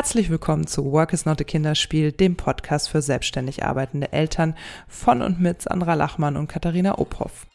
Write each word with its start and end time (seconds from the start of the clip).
Herzlich 0.00 0.30
willkommen 0.30 0.66
zu 0.66 0.92
Work 0.92 1.12
is 1.12 1.26
not 1.26 1.42
a 1.42 1.44
Kinderspiel, 1.44 2.10
dem 2.10 2.34
Podcast 2.34 2.88
für 2.88 3.02
selbstständig 3.02 3.64
arbeitende 3.64 4.14
Eltern 4.14 4.54
von 4.88 5.20
und 5.20 5.38
mit 5.38 5.60
Sandra 5.60 5.92
Lachmann 5.92 6.38
und 6.38 6.48
Katharina 6.48 6.96
Ophoff. 6.96 7.46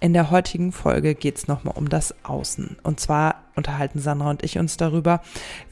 In 0.00 0.12
der 0.12 0.30
heutigen 0.30 0.70
Folge 0.70 1.14
geht 1.14 1.38
es 1.38 1.48
nochmal 1.48 1.72
um 1.78 1.88
das 1.88 2.14
Außen. 2.26 2.76
Und 2.82 3.00
zwar 3.00 3.36
unterhalten 3.54 4.00
Sandra 4.00 4.28
und 4.28 4.42
ich 4.42 4.58
uns 4.58 4.76
darüber, 4.76 5.22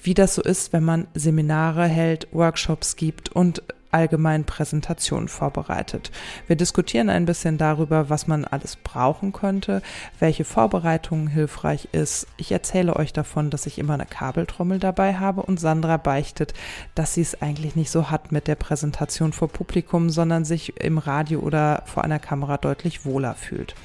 wie 0.02 0.14
das 0.14 0.36
so 0.36 0.42
ist, 0.42 0.72
wenn 0.72 0.84
man 0.84 1.06
Seminare 1.12 1.86
hält, 1.86 2.28
Workshops 2.32 2.96
gibt 2.96 3.28
und 3.28 3.62
allgemein 3.94 4.44
Präsentationen 4.44 5.28
vorbereitet. 5.28 6.10
Wir 6.48 6.56
diskutieren 6.56 7.08
ein 7.08 7.26
bisschen 7.26 7.58
darüber, 7.58 8.10
was 8.10 8.26
man 8.26 8.44
alles 8.44 8.74
brauchen 8.74 9.32
könnte, 9.32 9.82
welche 10.18 10.44
Vorbereitungen 10.44 11.28
hilfreich 11.28 11.88
ist. 11.92 12.26
Ich 12.36 12.50
erzähle 12.50 12.96
euch 12.96 13.12
davon, 13.12 13.50
dass 13.50 13.66
ich 13.66 13.78
immer 13.78 13.94
eine 13.94 14.04
Kabeltrommel 14.04 14.80
dabei 14.80 15.14
habe 15.14 15.42
und 15.42 15.60
Sandra 15.60 15.96
beichtet, 15.96 16.54
dass 16.96 17.14
sie 17.14 17.20
es 17.20 17.40
eigentlich 17.40 17.76
nicht 17.76 17.90
so 17.90 18.10
hat 18.10 18.32
mit 18.32 18.48
der 18.48 18.56
Präsentation 18.56 19.32
vor 19.32 19.48
Publikum, 19.48 20.10
sondern 20.10 20.44
sich 20.44 20.80
im 20.80 20.98
Radio 20.98 21.38
oder 21.38 21.84
vor 21.86 22.02
einer 22.02 22.18
Kamera 22.18 22.56
deutlich 22.56 23.04
wohler 23.04 23.34
fühlt. 23.34 23.76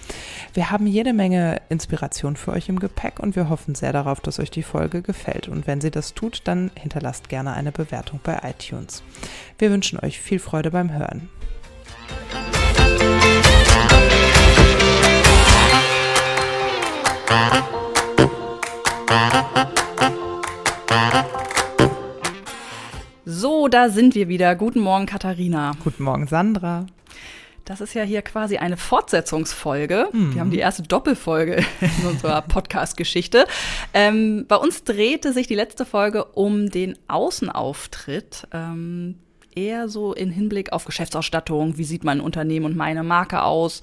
Wir 0.55 0.71
haben 0.71 0.87
jede 0.87 1.13
Menge 1.13 1.61
Inspiration 1.69 2.35
für 2.35 2.53
euch 2.53 2.67
im 2.67 2.79
Gepäck 2.79 3.19
und 3.19 3.35
wir 3.35 3.49
hoffen 3.49 3.75
sehr 3.75 3.93
darauf, 3.93 4.21
dass 4.21 4.39
euch 4.39 4.49
die 4.49 4.63
Folge 4.63 5.03
gefällt. 5.03 5.47
Und 5.47 5.67
wenn 5.67 5.81
sie 5.81 5.91
das 5.91 6.15
tut, 6.15 6.41
dann 6.45 6.71
hinterlasst 6.73 7.29
gerne 7.29 7.53
eine 7.53 7.71
Bewertung 7.71 8.19
bei 8.23 8.39
iTunes. 8.43 9.03
Wir 9.59 9.69
wünschen 9.71 9.98
euch 10.03 10.19
viel 10.19 10.39
Freude 10.39 10.71
beim 10.71 10.91
Hören. 10.93 11.29
So, 23.25 23.67
da 23.67 23.89
sind 23.89 24.15
wir 24.15 24.27
wieder. 24.27 24.55
Guten 24.55 24.79
Morgen, 24.79 25.05
Katharina. 25.05 25.73
Guten 25.83 26.03
Morgen, 26.03 26.27
Sandra. 26.27 26.87
Das 27.69 27.81
ist 27.81 27.93
ja 27.93 28.01
hier 28.01 28.23
quasi 28.23 28.57
eine 28.57 28.77
Fortsetzungsfolge. 28.77 30.09
Mhm. 30.11 30.33
Wir 30.33 30.41
haben 30.41 30.49
die 30.49 30.57
erste 30.57 30.81
Doppelfolge 30.81 31.63
in 31.79 32.05
unserer 32.09 32.41
Podcast-Geschichte. 32.41 33.45
Ähm, 33.93 34.45
bei 34.47 34.55
uns 34.55 34.83
drehte 34.83 35.33
sich 35.33 35.45
die 35.45 35.53
letzte 35.53 35.85
Folge 35.85 36.25
um 36.25 36.71
den 36.71 36.97
Außenauftritt. 37.07 38.47
Ähm, 38.51 39.19
eher 39.55 39.89
so 39.89 40.13
in 40.13 40.31
Hinblick 40.31 40.71
auf 40.71 40.85
Geschäftsausstattung. 40.85 41.77
Wie 41.77 41.83
sieht 41.83 42.03
mein 42.03 42.21
Unternehmen 42.21 42.65
und 42.65 42.75
meine 42.75 43.03
Marke 43.03 43.43
aus? 43.43 43.81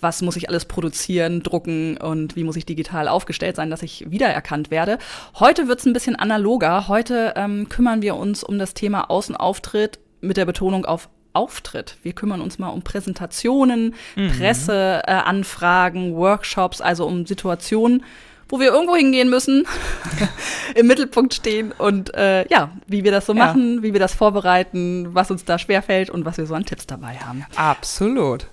was 0.00 0.22
muss 0.22 0.36
ich 0.36 0.48
alles 0.48 0.64
produzieren, 0.64 1.42
drucken 1.42 1.96
und 1.96 2.36
wie 2.36 2.44
muss 2.44 2.56
ich 2.56 2.66
digital 2.66 3.08
aufgestellt 3.08 3.56
sein, 3.56 3.70
dass 3.70 3.82
ich 3.82 4.10
wiedererkannt 4.10 4.70
werde. 4.70 4.98
Heute 5.38 5.68
wird 5.68 5.80
es 5.80 5.86
ein 5.86 5.92
bisschen 5.92 6.16
analoger. 6.16 6.88
Heute 6.88 7.34
ähm, 7.36 7.68
kümmern 7.68 8.02
wir 8.02 8.16
uns 8.16 8.44
um 8.44 8.58
das 8.58 8.74
Thema 8.74 9.10
Außenauftritt 9.10 9.98
mit 10.20 10.36
der 10.36 10.44
Betonung 10.44 10.84
auf 10.84 11.08
Auftritt. 11.34 11.98
Wir 12.02 12.14
kümmern 12.14 12.40
uns 12.40 12.58
mal 12.58 12.70
um 12.70 12.82
Präsentationen, 12.82 13.94
mhm. 14.16 14.30
Presseanfragen, 14.30 16.12
äh, 16.12 16.16
Workshops, 16.16 16.80
also 16.80 17.06
um 17.06 17.26
Situationen, 17.26 18.02
wo 18.48 18.60
wir 18.60 18.72
irgendwo 18.72 18.96
hingehen 18.96 19.28
müssen, 19.28 19.66
im 20.74 20.86
Mittelpunkt 20.86 21.34
stehen 21.34 21.72
und 21.76 22.14
äh, 22.14 22.46
ja, 22.48 22.70
wie 22.86 23.04
wir 23.04 23.10
das 23.10 23.26
so 23.26 23.34
ja. 23.34 23.46
machen, 23.46 23.82
wie 23.82 23.92
wir 23.92 24.00
das 24.00 24.14
vorbereiten, 24.14 25.08
was 25.14 25.30
uns 25.30 25.44
da 25.44 25.58
schwerfällt 25.58 26.10
und 26.10 26.24
was 26.24 26.38
wir 26.38 26.46
so 26.46 26.54
an 26.54 26.64
Tipps 26.64 26.86
dabei 26.86 27.16
haben. 27.16 27.44
Absolut. 27.56 28.46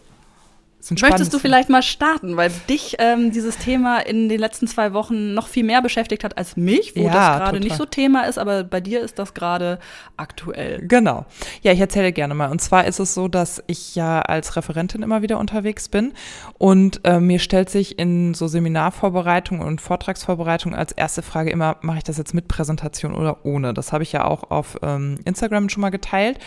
Möchtest 0.91 1.33
du 1.33 1.39
vielleicht 1.39 1.69
mal 1.69 1.81
starten, 1.81 2.37
weil 2.37 2.51
dich 2.69 2.95
ähm, 2.99 3.31
dieses 3.31 3.57
Thema 3.57 3.99
in 3.99 4.29
den 4.29 4.39
letzten 4.39 4.67
zwei 4.67 4.93
Wochen 4.93 5.33
noch 5.33 5.47
viel 5.47 5.63
mehr 5.63 5.81
beschäftigt 5.81 6.23
hat 6.23 6.37
als 6.37 6.57
mich, 6.57 6.95
wo 6.95 7.05
ja, 7.05 7.11
das 7.11 7.37
gerade 7.39 7.59
nicht 7.59 7.75
so 7.75 7.85
Thema 7.85 8.23
ist, 8.23 8.37
aber 8.37 8.63
bei 8.63 8.81
dir 8.81 9.01
ist 9.01 9.17
das 9.17 9.33
gerade 9.33 9.79
aktuell. 10.15 10.85
Genau. 10.87 11.25
Ja, 11.63 11.71
ich 11.71 11.79
erzähle 11.79 12.11
gerne 12.11 12.35
mal. 12.35 12.51
Und 12.51 12.61
zwar 12.61 12.85
ist 12.85 12.99
es 12.99 13.15
so, 13.15 13.27
dass 13.27 13.63
ich 13.65 13.95
ja 13.95 14.21
als 14.21 14.55
Referentin 14.55 15.01
immer 15.01 15.23
wieder 15.23 15.39
unterwegs 15.39 15.89
bin 15.89 16.13
und 16.59 17.01
äh, 17.03 17.19
mir 17.19 17.39
stellt 17.39 17.69
sich 17.69 17.97
in 17.97 18.35
so 18.35 18.47
Seminarvorbereitung 18.47 19.61
und 19.61 19.81
Vortragsvorbereitung 19.81 20.75
als 20.75 20.91
erste 20.91 21.23
Frage 21.23 21.49
immer, 21.49 21.77
mache 21.81 21.97
ich 21.97 22.03
das 22.03 22.17
jetzt 22.17 22.33
mit 22.33 22.47
Präsentation 22.47 23.15
oder 23.15 23.43
ohne? 23.43 23.73
Das 23.73 23.91
habe 23.91 24.03
ich 24.03 24.11
ja 24.11 24.25
auch 24.25 24.51
auf 24.51 24.77
ähm, 24.83 25.17
Instagram 25.25 25.69
schon 25.69 25.81
mal 25.81 25.89
geteilt 25.89 26.37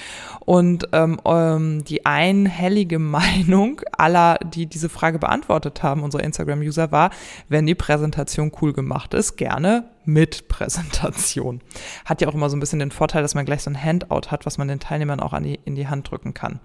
und 0.45 0.89
ähm, 0.93 1.21
ähm 1.27 1.85
die 1.85 2.07
einhellige 2.07 2.99
Meinung 3.09 3.81
aller 3.97 4.28
die 4.37 4.67
diese 4.67 4.89
Frage 4.89 5.19
beantwortet 5.19 5.83
haben, 5.83 6.03
unsere 6.03 6.23
Instagram-User, 6.23 6.93
war, 6.93 7.11
wenn 7.49 7.67
die 7.67 7.75
Präsentation 7.75 8.53
cool 8.61 8.73
gemacht 8.73 9.15
ist, 9.15 9.37
gerne 9.37 9.85
mit 10.05 10.49
Präsentation. 10.49 11.61
Hat 12.05 12.21
ja 12.21 12.29
auch 12.29 12.35
immer 12.35 12.49
so 12.51 12.57
ein 12.57 12.61
bisschen 12.61 12.79
den 12.79 12.91
Vorteil, 12.91 13.23
dass 13.23 13.35
man 13.35 13.45
gleich 13.45 13.63
so 13.63 13.71
ein 13.71 13.83
Handout 13.83 14.31
hat, 14.31 14.47
was 14.47 14.59
man 14.59 14.69
den 14.69 14.81
Teilnehmern 14.81 15.21
auch 15.21 15.33
an 15.33 15.43
die, 15.43 15.61
in 15.65 15.75
die 15.75 15.89
Hand 15.89 16.11
drücken 16.11 16.35
kann. 16.35 16.61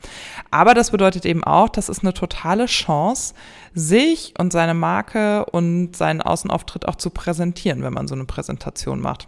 Aber 0.50 0.74
das 0.74 0.92
bedeutet 0.92 1.26
eben 1.26 1.44
auch, 1.44 1.70
das 1.70 1.90
ist 1.90 2.04
eine 2.04 2.14
totale 2.14 2.66
Chance, 2.66 3.34
sich 3.74 4.34
und 4.38 4.54
seine 4.54 4.74
Marke 4.74 5.46
und 5.46 5.96
seinen 5.96 6.22
Außenauftritt 6.22 6.88
auch 6.88 6.96
zu 6.96 7.10
präsentieren, 7.10 7.84
wenn 7.84 7.94
man 7.94 8.08
so 8.08 8.16
eine 8.16 8.26
Präsentation 8.26 9.00
macht. 9.02 9.28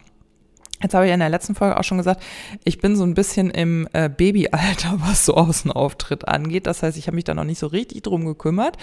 Jetzt 0.82 0.94
habe 0.94 1.08
ich 1.08 1.14
in 1.14 1.22
der 1.22 1.30
letzten 1.30 1.56
Folge 1.56 1.80
auch 1.80 1.84
schon 1.86 1.98
gesagt, 1.98 2.22
ich 2.66 2.80
bin 2.80 2.98
so 2.98 3.06
ein 3.06 3.14
bisschen 3.14 3.50
im 3.50 3.88
äh, 3.94 4.10
Babyalter, 4.10 4.96
was 4.98 5.26
so 5.26 5.36
Außenauftritt 5.36 6.28
angeht. 6.28 6.68
Das 6.68 6.84
heißt, 6.84 6.98
ich 6.98 7.08
habe 7.08 7.16
mich 7.16 7.24
da 7.24 7.34
noch 7.34 7.46
nicht 7.46 7.60
so 7.60 7.68
richtig 7.68 8.04
drum 8.04 8.26
gekümmert. 8.26 8.78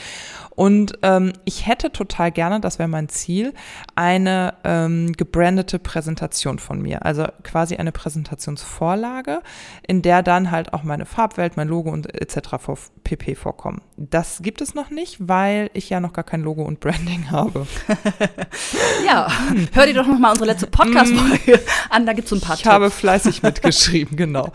Und 0.51 0.99
ähm, 1.03 1.33
ich 1.45 1.67
hätte 1.67 1.93
total 1.93 2.33
gerne, 2.33 2.61
das 2.61 2.79
wäre 2.79 2.89
mein 2.89 3.11
Ziel, 3.11 3.53
eine 3.95 4.55
ähm, 4.65 5.13
gebrandete 5.13 5.79
Präsentation 5.79 6.59
von 6.59 6.81
mir. 6.81 7.05
Also 7.05 7.27
quasi 7.43 7.77
eine 7.77 7.93
Präsentationsvorlage, 7.93 9.43
in 9.87 10.01
der 10.01 10.23
dann 10.23 10.51
halt 10.51 10.73
auch 10.73 10.85
meine 10.85 11.05
Farbwelt, 11.05 11.59
mein 11.59 11.69
Logo 11.69 11.91
und 11.91 12.15
etc. 12.15 12.57
pp 13.05 13.35
vorkommen. 13.35 13.83
Das 14.11 14.41
gibt 14.43 14.61
es 14.61 14.75
noch 14.75 14.91
nicht, 14.91 15.17
weil 15.21 15.71
ich 15.75 15.89
ja 15.89 16.01
noch 16.01 16.13
gar 16.13 16.25
kein 16.25 16.43
Logo 16.43 16.63
und 16.63 16.81
Branding 16.81 17.31
habe. 17.31 17.69
ja, 19.07 19.29
hör 19.73 19.87
dir 19.87 19.95
doch 19.95 20.09
noch 20.09 20.19
mal 20.19 20.31
unsere 20.31 20.47
letzte 20.47 20.67
Podcast-Folge 20.67 21.61
an, 21.89 22.05
da 22.05 22.13
gibt 22.13 22.25
es 22.25 22.31
so 22.31 22.37
ein 22.37 22.41
paar 22.41 22.57
Ich 22.57 22.63
Tipps. 22.63 22.73
habe 22.73 22.91
fleißig 22.91 23.43
mitgeschrieben, 23.45 24.17
genau. 24.17 24.51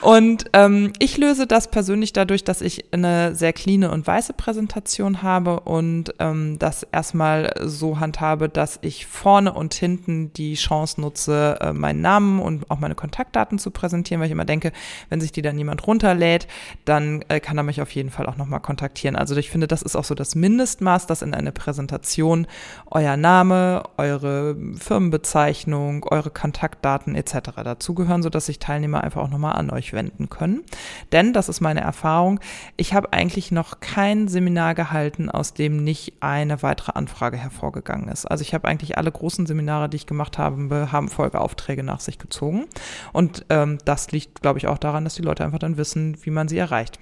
Und 0.00 0.46
ähm, 0.54 0.92
ich 0.98 1.18
löse 1.18 1.46
das 1.46 1.70
persönlich 1.70 2.12
dadurch, 2.12 2.42
dass 2.42 2.60
ich 2.60 2.92
eine 2.92 3.32
sehr 3.36 3.52
clean 3.52 3.84
und 3.84 4.04
weiße 4.04 4.32
Präsentation 4.32 5.22
habe 5.22 5.60
und 5.60 6.14
ähm, 6.18 6.58
das 6.58 6.82
erstmal 6.82 7.52
so 7.62 8.00
handhabe, 8.00 8.48
dass 8.48 8.80
ich 8.82 9.06
vorne 9.06 9.52
und 9.52 9.72
hinten 9.74 10.32
die 10.32 10.54
Chance 10.54 11.00
nutze, 11.00 11.58
äh, 11.60 11.72
meinen 11.72 12.00
Namen 12.00 12.40
und 12.40 12.68
auch 12.72 12.80
meine 12.80 12.96
Kontaktdaten 12.96 13.60
zu 13.60 13.70
präsentieren, 13.70 14.20
weil 14.20 14.26
ich 14.26 14.32
immer 14.32 14.44
denke, 14.44 14.72
wenn 15.10 15.20
sich 15.20 15.30
die 15.30 15.42
dann 15.42 15.58
jemand 15.58 15.86
runterlädt, 15.86 16.48
dann 16.84 17.22
äh, 17.28 17.38
kann 17.38 17.56
er 17.56 17.62
mich 17.62 17.80
auf 17.80 17.92
jeden 17.92 18.10
Fall 18.10 18.26
auch 18.26 18.36
nochmal 18.48 18.60
kontaktieren. 18.60 19.14
Also 19.14 19.36
ich 19.36 19.50
finde, 19.50 19.68
das 19.68 19.82
ist 19.82 19.94
auch 19.94 20.04
so 20.04 20.14
das 20.14 20.34
Mindestmaß, 20.34 21.06
dass 21.06 21.20
in 21.20 21.34
einer 21.34 21.52
Präsentation 21.52 22.46
euer 22.90 23.16
Name, 23.16 23.82
eure 23.98 24.56
Firmenbezeichnung, 24.74 26.04
eure 26.04 26.30
Kontaktdaten 26.30 27.14
etc. 27.14 27.50
dazugehören, 27.62 28.22
sodass 28.22 28.46
sich 28.46 28.58
Teilnehmer 28.58 29.04
einfach 29.04 29.22
auch 29.22 29.28
nochmal 29.28 29.56
an 29.56 29.70
euch 29.70 29.92
wenden 29.92 30.30
können. 30.30 30.64
Denn, 31.12 31.34
das 31.34 31.50
ist 31.50 31.60
meine 31.60 31.82
Erfahrung, 31.82 32.40
ich 32.76 32.94
habe 32.94 33.12
eigentlich 33.12 33.52
noch 33.52 33.80
kein 33.80 34.28
Seminar 34.28 34.74
gehalten, 34.74 35.28
aus 35.30 35.52
dem 35.52 35.84
nicht 35.84 36.14
eine 36.20 36.62
weitere 36.62 36.92
Anfrage 36.94 37.36
hervorgegangen 37.36 38.08
ist. 38.08 38.24
Also 38.24 38.42
ich 38.42 38.54
habe 38.54 38.66
eigentlich 38.66 38.96
alle 38.96 39.12
großen 39.12 39.46
Seminare, 39.46 39.90
die 39.90 39.96
ich 39.96 40.06
gemacht 40.06 40.38
habe, 40.38 40.90
haben 40.90 41.08
Folgeaufträge 41.08 41.82
nach 41.82 42.00
sich 42.00 42.18
gezogen. 42.18 42.64
Und 43.12 43.44
ähm, 43.50 43.78
das 43.84 44.10
liegt, 44.10 44.40
glaube 44.40 44.58
ich, 44.58 44.66
auch 44.66 44.78
daran, 44.78 45.04
dass 45.04 45.16
die 45.16 45.22
Leute 45.22 45.44
einfach 45.44 45.58
dann 45.58 45.76
wissen, 45.76 46.16
wie 46.22 46.30
man 46.30 46.48
sie 46.48 46.58
erreicht. 46.58 46.98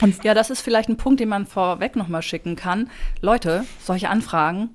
Und 0.00 0.22
ja, 0.24 0.34
das 0.34 0.50
ist 0.50 0.60
vielleicht 0.60 0.88
ein 0.88 0.96
Punkt, 0.96 1.20
den 1.20 1.28
man 1.28 1.46
vorweg 1.46 1.96
nochmal 1.96 2.22
schicken 2.22 2.56
kann. 2.56 2.90
Leute, 3.20 3.64
solche 3.82 4.08
Anfragen 4.08 4.70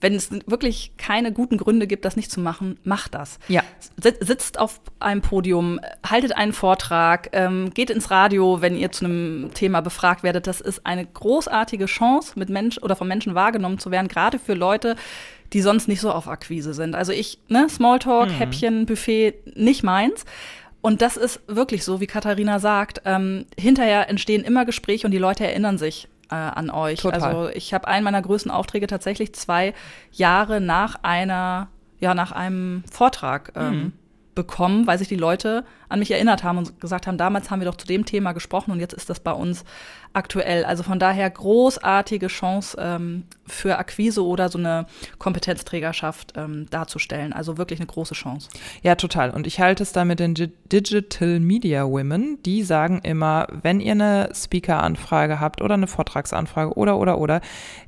wenn 0.00 0.14
es 0.14 0.30
wirklich 0.46 0.92
keine 0.98 1.32
guten 1.32 1.56
Gründe 1.56 1.86
gibt, 1.86 2.04
das 2.04 2.16
nicht 2.16 2.30
zu 2.30 2.40
machen, 2.40 2.78
macht 2.84 3.14
das. 3.14 3.38
Ja. 3.48 3.62
Sitzt 3.98 4.58
auf 4.58 4.80
einem 5.00 5.22
Podium, 5.22 5.80
haltet 6.08 6.36
einen 6.36 6.52
Vortrag, 6.52 7.30
ähm, 7.32 7.70
geht 7.72 7.90
ins 7.90 8.10
Radio, 8.10 8.60
wenn 8.60 8.76
ihr 8.76 8.92
zu 8.92 9.04
einem 9.04 9.50
Thema 9.54 9.80
befragt 9.80 10.22
werdet. 10.22 10.46
Das 10.46 10.60
ist 10.60 10.84
eine 10.84 11.06
großartige 11.06 11.86
Chance, 11.86 12.32
mit 12.36 12.50
Mensch 12.50 12.78
oder 12.78 12.96
von 12.96 13.08
Menschen 13.08 13.34
wahrgenommen 13.34 13.78
zu 13.78 13.90
werden, 13.90 14.08
gerade 14.08 14.38
für 14.38 14.54
Leute, 14.54 14.96
die 15.52 15.62
sonst 15.62 15.88
nicht 15.88 16.00
so 16.00 16.12
auf 16.12 16.28
Akquise 16.28 16.74
sind. 16.74 16.94
Also 16.94 17.12
ich, 17.12 17.38
ne, 17.48 17.68
Smalltalk, 17.68 18.28
mhm. 18.28 18.34
Häppchen, 18.34 18.86
Buffet, 18.86 19.34
nicht 19.54 19.82
meins. 19.82 20.24
Und 20.80 21.02
das 21.02 21.16
ist 21.16 21.40
wirklich 21.48 21.84
so, 21.84 22.00
wie 22.00 22.06
Katharina 22.06 22.58
sagt. 22.58 23.02
Ähm, 23.04 23.46
hinterher 23.58 24.08
entstehen 24.08 24.44
immer 24.44 24.64
Gespräche 24.64 25.06
und 25.06 25.10
die 25.10 25.18
Leute 25.18 25.46
erinnern 25.46 25.78
sich 25.78 26.08
äh, 26.30 26.34
an 26.34 26.70
euch. 26.70 27.00
Total. 27.00 27.22
Also 27.22 27.48
ich 27.48 27.74
habe 27.74 27.88
einen 27.88 28.04
meiner 28.04 28.22
größten 28.22 28.50
Aufträge 28.50 28.86
tatsächlich 28.86 29.34
zwei 29.34 29.74
Jahre 30.12 30.60
nach 30.60 30.98
einer, 31.02 31.68
ja, 32.00 32.14
nach 32.14 32.32
einem 32.32 32.84
Vortrag 32.90 33.52
ähm, 33.56 33.72
mhm. 33.72 33.92
bekommen, 34.34 34.86
weil 34.86 34.98
sich 34.98 35.08
die 35.08 35.16
Leute 35.16 35.64
an 35.88 35.98
mich 35.98 36.10
erinnert 36.10 36.44
haben 36.44 36.58
und 36.58 36.80
gesagt 36.80 37.06
haben, 37.06 37.18
damals 37.18 37.50
haben 37.50 37.60
wir 37.60 37.66
doch 37.66 37.76
zu 37.76 37.86
dem 37.86 38.04
Thema 38.04 38.32
gesprochen 38.32 38.70
und 38.70 38.80
jetzt 38.80 38.94
ist 38.94 39.10
das 39.10 39.20
bei 39.20 39.32
uns 39.32 39.64
aktuell. 40.16 40.64
Also 40.64 40.82
von 40.82 40.98
daher 40.98 41.28
großartige 41.28 42.28
Chance 42.28 42.76
ähm, 42.80 43.24
für 43.46 43.78
Akquise 43.78 44.24
oder 44.24 44.48
so 44.48 44.58
eine 44.58 44.86
Kompetenzträgerschaft 45.18 46.32
ähm, 46.36 46.68
darzustellen. 46.70 47.32
Also 47.32 47.58
wirklich 47.58 47.78
eine 47.78 47.86
große 47.86 48.14
Chance. 48.14 48.48
Ja, 48.82 48.94
total. 48.94 49.30
Und 49.30 49.46
ich 49.46 49.60
halte 49.60 49.82
es 49.82 49.92
da 49.92 50.04
mit 50.04 50.18
den 50.18 50.34
Digital 50.34 51.38
Media 51.38 51.84
Women. 51.84 52.38
Die 52.44 52.62
sagen 52.62 53.00
immer, 53.02 53.46
wenn 53.62 53.80
ihr 53.80 53.92
eine 53.92 54.30
Speaker-Anfrage 54.34 55.38
habt 55.38 55.60
oder 55.60 55.74
eine 55.74 55.86
Vortragsanfrage 55.86 56.72
oder, 56.76 56.98
oder, 56.98 57.18
oder, 57.18 57.40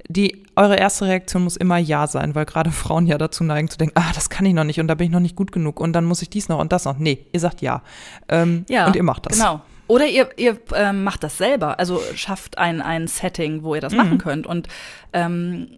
die, 0.08 0.44
eure 0.54 0.76
erste 0.76 1.06
Reaktion 1.06 1.44
muss 1.44 1.56
immer 1.56 1.78
Ja 1.78 2.06
sein, 2.06 2.34
weil 2.34 2.44
gerade 2.44 2.70
Frauen 2.70 3.06
ja 3.06 3.16
dazu 3.18 3.42
neigen 3.42 3.68
zu 3.68 3.78
denken, 3.78 3.94
ah, 3.98 4.12
das 4.14 4.28
kann 4.30 4.44
ich 4.46 4.54
noch 4.54 4.64
nicht 4.64 4.80
und 4.80 4.88
da 4.88 4.94
bin 4.94 5.06
ich 5.06 5.12
noch 5.12 5.20
nicht 5.20 5.36
gut 5.36 5.52
genug 5.52 5.80
und 5.80 5.92
dann 5.92 6.04
muss 6.04 6.22
ich 6.22 6.30
dies 6.30 6.48
noch 6.48 6.58
und 6.58 6.72
das 6.72 6.84
noch. 6.84 6.98
Nee, 6.98 7.26
ihr 7.32 7.40
sagt 7.40 7.62
Ja. 7.62 7.82
Ähm, 8.28 8.64
ja 8.68 8.86
und 8.86 8.96
ihr 8.96 9.02
macht 9.02 9.26
das. 9.26 9.38
Genau. 9.38 9.62
Oder 9.88 10.06
ihr, 10.06 10.28
ihr 10.36 10.58
ähm, 10.74 11.02
macht 11.02 11.24
das 11.24 11.38
selber, 11.38 11.78
also 11.78 12.00
schafft 12.14 12.58
ein, 12.58 12.80
ein 12.80 13.08
Setting, 13.08 13.62
wo 13.62 13.74
ihr 13.74 13.80
das 13.80 13.92
mhm. 13.92 13.98
machen 13.98 14.18
könnt. 14.18 14.46
Und 14.46 14.68
ähm, 15.12 15.68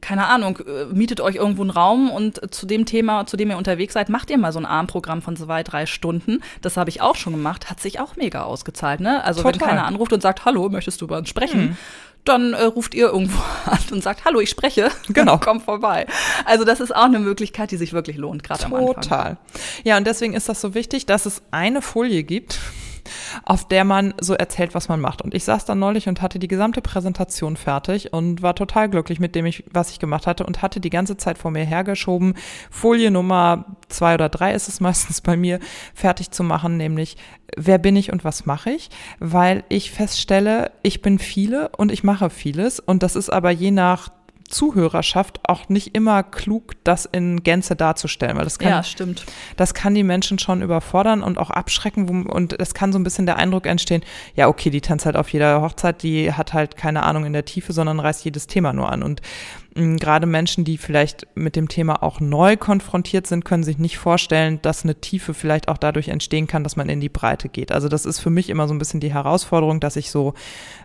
keine 0.00 0.26
Ahnung, 0.26 0.58
äh, 0.58 0.84
mietet 0.92 1.20
euch 1.20 1.36
irgendwo 1.36 1.62
einen 1.62 1.70
Raum 1.70 2.10
und 2.10 2.54
zu 2.54 2.66
dem 2.66 2.84
Thema, 2.84 3.26
zu 3.26 3.36
dem 3.36 3.50
ihr 3.50 3.56
unterwegs 3.56 3.94
seid, 3.94 4.08
macht 4.08 4.30
ihr 4.30 4.38
mal 4.38 4.52
so 4.52 4.58
ein 4.58 4.66
Armprogramm 4.66 5.22
von 5.22 5.36
zwei, 5.36 5.62
drei 5.62 5.86
Stunden. 5.86 6.40
Das 6.62 6.76
habe 6.76 6.90
ich 6.90 7.00
auch 7.00 7.16
schon 7.16 7.32
gemacht, 7.32 7.70
hat 7.70 7.80
sich 7.80 8.00
auch 8.00 8.16
mega 8.16 8.42
ausgezahlt. 8.42 9.00
Ne? 9.00 9.24
Also 9.24 9.42
Total. 9.42 9.60
wenn 9.60 9.66
keiner 9.68 9.86
anruft 9.86 10.12
und 10.12 10.22
sagt, 10.22 10.44
hallo, 10.44 10.68
möchtest 10.68 11.00
du 11.00 11.06
über 11.06 11.18
uns 11.18 11.28
sprechen? 11.28 11.60
Mhm 11.60 11.76
dann 12.24 12.52
äh, 12.52 12.64
ruft 12.64 12.94
ihr 12.94 13.06
irgendwo 13.06 13.38
an 13.64 13.78
und 13.90 14.02
sagt, 14.02 14.24
hallo, 14.24 14.40
ich 14.40 14.50
spreche. 14.50 14.90
Genau. 15.08 15.38
Komm 15.38 15.60
vorbei. 15.60 16.06
Also 16.44 16.64
das 16.64 16.80
ist 16.80 16.94
auch 16.94 17.04
eine 17.04 17.18
Möglichkeit, 17.18 17.70
die 17.70 17.76
sich 17.76 17.92
wirklich 17.92 18.16
lohnt, 18.16 18.42
gerade 18.42 18.66
am 18.66 18.74
Anfang. 18.74 19.02
Total. 19.02 19.36
Ja, 19.84 19.96
und 19.96 20.06
deswegen 20.06 20.34
ist 20.34 20.48
das 20.48 20.60
so 20.60 20.74
wichtig, 20.74 21.06
dass 21.06 21.24
es 21.24 21.42
eine 21.50 21.80
Folie 21.80 22.24
gibt, 22.24 22.58
auf 23.44 23.66
der 23.66 23.84
man 23.84 24.14
so 24.20 24.34
erzählt, 24.34 24.74
was 24.74 24.88
man 24.88 25.00
macht. 25.00 25.22
Und 25.22 25.34
ich 25.34 25.44
saß 25.44 25.64
dann 25.64 25.78
neulich 25.78 26.08
und 26.08 26.22
hatte 26.22 26.38
die 26.38 26.48
gesamte 26.48 26.80
Präsentation 26.80 27.56
fertig 27.56 28.12
und 28.12 28.42
war 28.42 28.54
total 28.54 28.88
glücklich 28.88 29.20
mit 29.20 29.34
dem, 29.34 29.46
ich, 29.46 29.64
was 29.72 29.90
ich 29.90 29.98
gemacht 29.98 30.26
hatte 30.26 30.46
und 30.46 30.62
hatte 30.62 30.80
die 30.80 30.90
ganze 30.90 31.16
Zeit 31.16 31.38
vor 31.38 31.50
mir 31.50 31.64
hergeschoben, 31.64 32.34
Folie 32.70 33.10
Nummer 33.10 33.64
zwei 33.88 34.14
oder 34.14 34.28
drei 34.28 34.52
ist 34.52 34.68
es 34.68 34.80
meistens 34.88 35.20
bei 35.20 35.36
mir, 35.36 35.60
fertig 35.94 36.30
zu 36.30 36.42
machen, 36.42 36.76
nämlich 36.76 37.16
wer 37.56 37.78
bin 37.78 37.96
ich 37.96 38.12
und 38.12 38.24
was 38.24 38.46
mache 38.46 38.70
ich, 38.70 38.90
weil 39.18 39.64
ich 39.68 39.90
feststelle, 39.90 40.70
ich 40.82 41.02
bin 41.02 41.18
viele 41.18 41.70
und 41.70 41.92
ich 41.92 42.04
mache 42.04 42.30
vieles. 42.30 42.80
Und 42.80 43.02
das 43.02 43.16
ist 43.16 43.30
aber 43.30 43.50
je 43.50 43.70
nach 43.70 44.10
Zuhörerschaft 44.48 45.40
auch 45.48 45.68
nicht 45.68 45.94
immer 45.94 46.22
klug, 46.22 46.72
das 46.84 47.04
in 47.04 47.42
Gänze 47.42 47.76
darzustellen, 47.76 48.36
weil 48.36 48.44
das 48.44 48.58
kann, 48.58 48.70
ja, 48.70 48.82
stimmt. 48.82 49.24
das 49.56 49.74
kann 49.74 49.94
die 49.94 50.02
Menschen 50.02 50.38
schon 50.38 50.62
überfordern 50.62 51.22
und 51.22 51.38
auch 51.38 51.50
abschrecken 51.50 52.26
und 52.26 52.58
es 52.58 52.74
kann 52.74 52.92
so 52.92 52.98
ein 52.98 53.04
bisschen 53.04 53.26
der 53.26 53.36
Eindruck 53.36 53.66
entstehen, 53.66 54.02
ja, 54.34 54.48
okay, 54.48 54.70
die 54.70 54.80
tanzt 54.80 55.06
halt 55.06 55.16
auf 55.16 55.28
jeder 55.32 55.60
Hochzeit, 55.60 56.02
die 56.02 56.32
hat 56.32 56.54
halt 56.54 56.76
keine 56.76 57.02
Ahnung 57.02 57.24
in 57.24 57.32
der 57.32 57.44
Tiefe, 57.44 57.72
sondern 57.72 58.00
reißt 58.00 58.24
jedes 58.24 58.46
Thema 58.46 58.72
nur 58.72 58.90
an 58.90 59.02
und 59.02 59.20
gerade 59.98 60.26
Menschen, 60.26 60.64
die 60.64 60.78
vielleicht 60.78 61.26
mit 61.34 61.56
dem 61.56 61.68
Thema 61.68 62.02
auch 62.02 62.20
neu 62.20 62.56
konfrontiert 62.56 63.26
sind, 63.26 63.44
können 63.44 63.62
sich 63.62 63.78
nicht 63.78 63.98
vorstellen, 63.98 64.60
dass 64.62 64.84
eine 64.84 64.96
Tiefe 64.96 65.34
vielleicht 65.34 65.68
auch 65.68 65.78
dadurch 65.78 66.08
entstehen 66.08 66.46
kann, 66.46 66.64
dass 66.64 66.76
man 66.76 66.88
in 66.88 67.00
die 67.00 67.08
Breite 67.08 67.48
geht. 67.48 67.72
Also 67.72 67.88
das 67.88 68.04
ist 68.06 68.18
für 68.18 68.30
mich 68.30 68.50
immer 68.50 68.68
so 68.68 68.74
ein 68.74 68.78
bisschen 68.78 69.00
die 69.00 69.12
Herausforderung, 69.12 69.80
dass 69.80 69.96
ich 69.96 70.10
so 70.10 70.34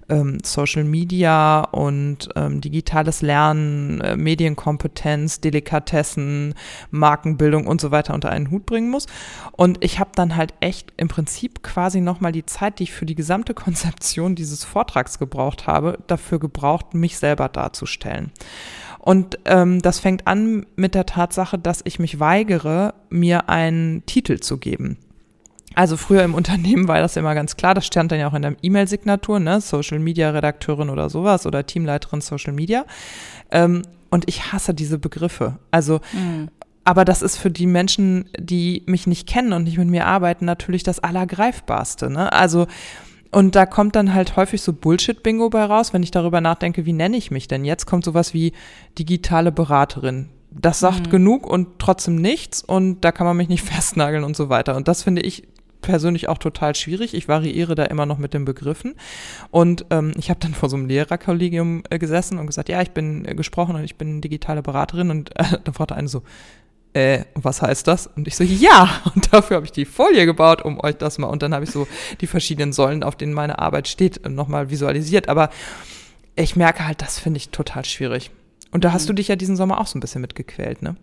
ähm, 0.09 0.39
Social 0.43 0.83
Media 0.83 1.61
und 1.61 2.29
ähm, 2.35 2.61
digitales 2.61 3.21
Lernen, 3.21 4.01
äh, 4.01 4.15
Medienkompetenz, 4.15 5.39
Delikatessen, 5.41 6.55
Markenbildung 6.91 7.67
und 7.67 7.81
so 7.81 7.91
weiter 7.91 8.13
unter 8.13 8.29
einen 8.29 8.51
Hut 8.51 8.65
bringen 8.65 8.89
muss. 8.89 9.07
Und 9.51 9.83
ich 9.83 9.99
habe 9.99 10.11
dann 10.15 10.35
halt 10.35 10.53
echt 10.59 10.93
im 10.97 11.07
Prinzip 11.07 11.63
quasi 11.63 12.01
nochmal 12.01 12.31
die 12.31 12.45
Zeit, 12.45 12.79
die 12.79 12.83
ich 12.83 12.93
für 12.93 13.05
die 13.05 13.15
gesamte 13.15 13.53
Konzeption 13.63 14.35
dieses 14.35 14.63
Vortrags 14.63 15.19
gebraucht 15.19 15.67
habe, 15.67 15.99
dafür 16.07 16.39
gebraucht, 16.39 16.93
mich 16.93 17.17
selber 17.17 17.49
darzustellen. 17.49 18.31
Und 19.05 19.37
ähm, 19.43 19.81
das 19.81 19.99
fängt 19.99 20.27
an 20.27 20.65
mit 20.77 20.95
der 20.95 21.05
Tatsache, 21.05 21.59
dass 21.59 21.81
ich 21.83 21.99
mich 21.99 22.21
weigere, 22.21 22.93
mir 23.09 23.49
einen 23.49 24.05
Titel 24.05 24.39
zu 24.39 24.57
geben. 24.57 24.97
Also 25.75 25.97
früher 25.97 26.23
im 26.23 26.33
Unternehmen 26.33 26.87
war 26.87 26.99
das 26.99 27.17
immer 27.17 27.35
ganz 27.35 27.57
klar, 27.57 27.73
das 27.73 27.85
stand 27.85 28.13
dann 28.13 28.19
ja 28.21 28.29
auch 28.29 28.33
in 28.33 28.43
der 28.43 28.55
E-Mail-Signatur, 28.61 29.41
ne, 29.41 29.59
Social 29.59 29.99
Media 29.99 30.29
Redakteurin 30.29 30.89
oder 30.89 31.09
sowas 31.09 31.45
oder 31.45 31.65
Teamleiterin 31.65 32.21
Social 32.21 32.53
Media. 32.53 32.85
Ähm, 33.51 33.81
und 34.09 34.29
ich 34.29 34.53
hasse 34.53 34.73
diese 34.73 34.99
Begriffe. 34.99 35.59
Also, 35.69 35.99
mhm. 36.13 36.47
aber 36.85 37.03
das 37.03 37.21
ist 37.21 37.35
für 37.35 37.51
die 37.51 37.67
Menschen, 37.67 38.29
die 38.39 38.83
mich 38.85 39.05
nicht 39.05 39.27
kennen 39.27 39.51
und 39.51 39.65
nicht 39.65 39.77
mit 39.77 39.89
mir 39.89 40.05
arbeiten, 40.05 40.45
natürlich 40.45 40.83
das 40.83 40.99
Allergreifbarste. 41.01 42.09
Ne? 42.09 42.31
Also 42.31 42.67
und 43.33 43.55
da 43.55 43.65
kommt 43.65 43.95
dann 43.95 44.13
halt 44.13 44.35
häufig 44.35 44.61
so 44.61 44.73
Bullshit-Bingo 44.73 45.49
bei 45.49 45.65
raus, 45.65 45.93
wenn 45.93 46.03
ich 46.03 46.11
darüber 46.11 46.41
nachdenke, 46.41 46.85
wie 46.85 46.93
nenne 46.93 47.17
ich 47.17 47.31
mich 47.31 47.47
denn? 47.47 47.65
Jetzt 47.65 47.85
kommt 47.85 48.05
sowas 48.05 48.33
wie 48.33 48.53
digitale 48.97 49.51
Beraterin. 49.51 50.29
Das 50.51 50.79
sagt 50.79 51.07
mhm. 51.07 51.11
genug 51.11 51.47
und 51.47 51.79
trotzdem 51.79 52.15
nichts 52.15 52.61
und 52.61 53.01
da 53.01 53.11
kann 53.11 53.25
man 53.25 53.37
mich 53.37 53.49
nicht 53.49 53.63
festnageln 53.69 54.23
und 54.23 54.35
so 54.35 54.49
weiter. 54.49 54.75
Und 54.75 54.87
das 54.87 55.03
finde 55.03 55.21
ich 55.21 55.47
persönlich 55.83 56.29
auch 56.29 56.39
total 56.39 56.73
schwierig. 56.73 57.13
Ich 57.13 57.27
variiere 57.27 57.75
da 57.75 57.83
immer 57.83 58.07
noch 58.07 58.17
mit 58.17 58.33
den 58.33 58.45
Begriffen. 58.45 58.95
Und 59.51 59.85
ähm, 59.91 60.13
ich 60.17 60.31
habe 60.31 60.39
dann 60.39 60.55
vor 60.55 60.69
so 60.69 60.75
einem 60.75 60.87
Lehrerkollegium 60.87 61.83
äh, 61.91 61.99
gesessen 61.99 62.39
und 62.39 62.47
gesagt, 62.47 62.69
ja, 62.69 62.81
ich 62.81 62.91
bin 62.91 63.25
äh, 63.25 63.35
gesprochen 63.35 63.75
und 63.75 63.83
ich 63.83 63.97
bin 63.97 64.21
digitale 64.21 64.63
Beraterin. 64.63 65.11
Und 65.11 65.37
äh, 65.37 65.59
dann 65.63 65.73
fragte 65.73 65.95
eine 65.95 66.07
so, 66.07 66.23
äh, 66.93 67.25
was 67.35 67.61
heißt 67.61 67.87
das? 67.87 68.07
Und 68.07 68.27
ich 68.27 68.35
so, 68.35 68.43
ja, 68.43 69.01
und 69.15 69.33
dafür 69.33 69.57
habe 69.57 69.65
ich 69.65 69.71
die 69.71 69.85
Folie 69.85 70.25
gebaut, 70.25 70.63
um 70.63 70.79
euch 70.79 70.95
das 70.95 71.17
mal, 71.17 71.27
und 71.27 71.41
dann 71.41 71.53
habe 71.53 71.65
ich 71.65 71.71
so 71.71 71.87
die 72.21 72.27
verschiedenen 72.27 72.73
Säulen, 72.73 73.03
auf 73.03 73.15
denen 73.15 73.33
meine 73.33 73.59
Arbeit 73.59 73.87
steht, 73.87 74.27
nochmal 74.29 74.69
visualisiert. 74.69 75.29
Aber 75.29 75.49
ich 76.35 76.55
merke 76.55 76.85
halt, 76.85 77.01
das 77.01 77.19
finde 77.19 77.37
ich 77.37 77.49
total 77.49 77.85
schwierig. 77.85 78.31
Und 78.71 78.83
da 78.83 78.91
hast 78.91 79.03
mhm. 79.03 79.07
du 79.07 79.13
dich 79.15 79.27
ja 79.27 79.35
diesen 79.35 79.55
Sommer 79.55 79.79
auch 79.79 79.87
so 79.87 79.97
ein 79.97 80.01
bisschen 80.01 80.21
mitgequält, 80.21 80.81
ne? 80.81 80.95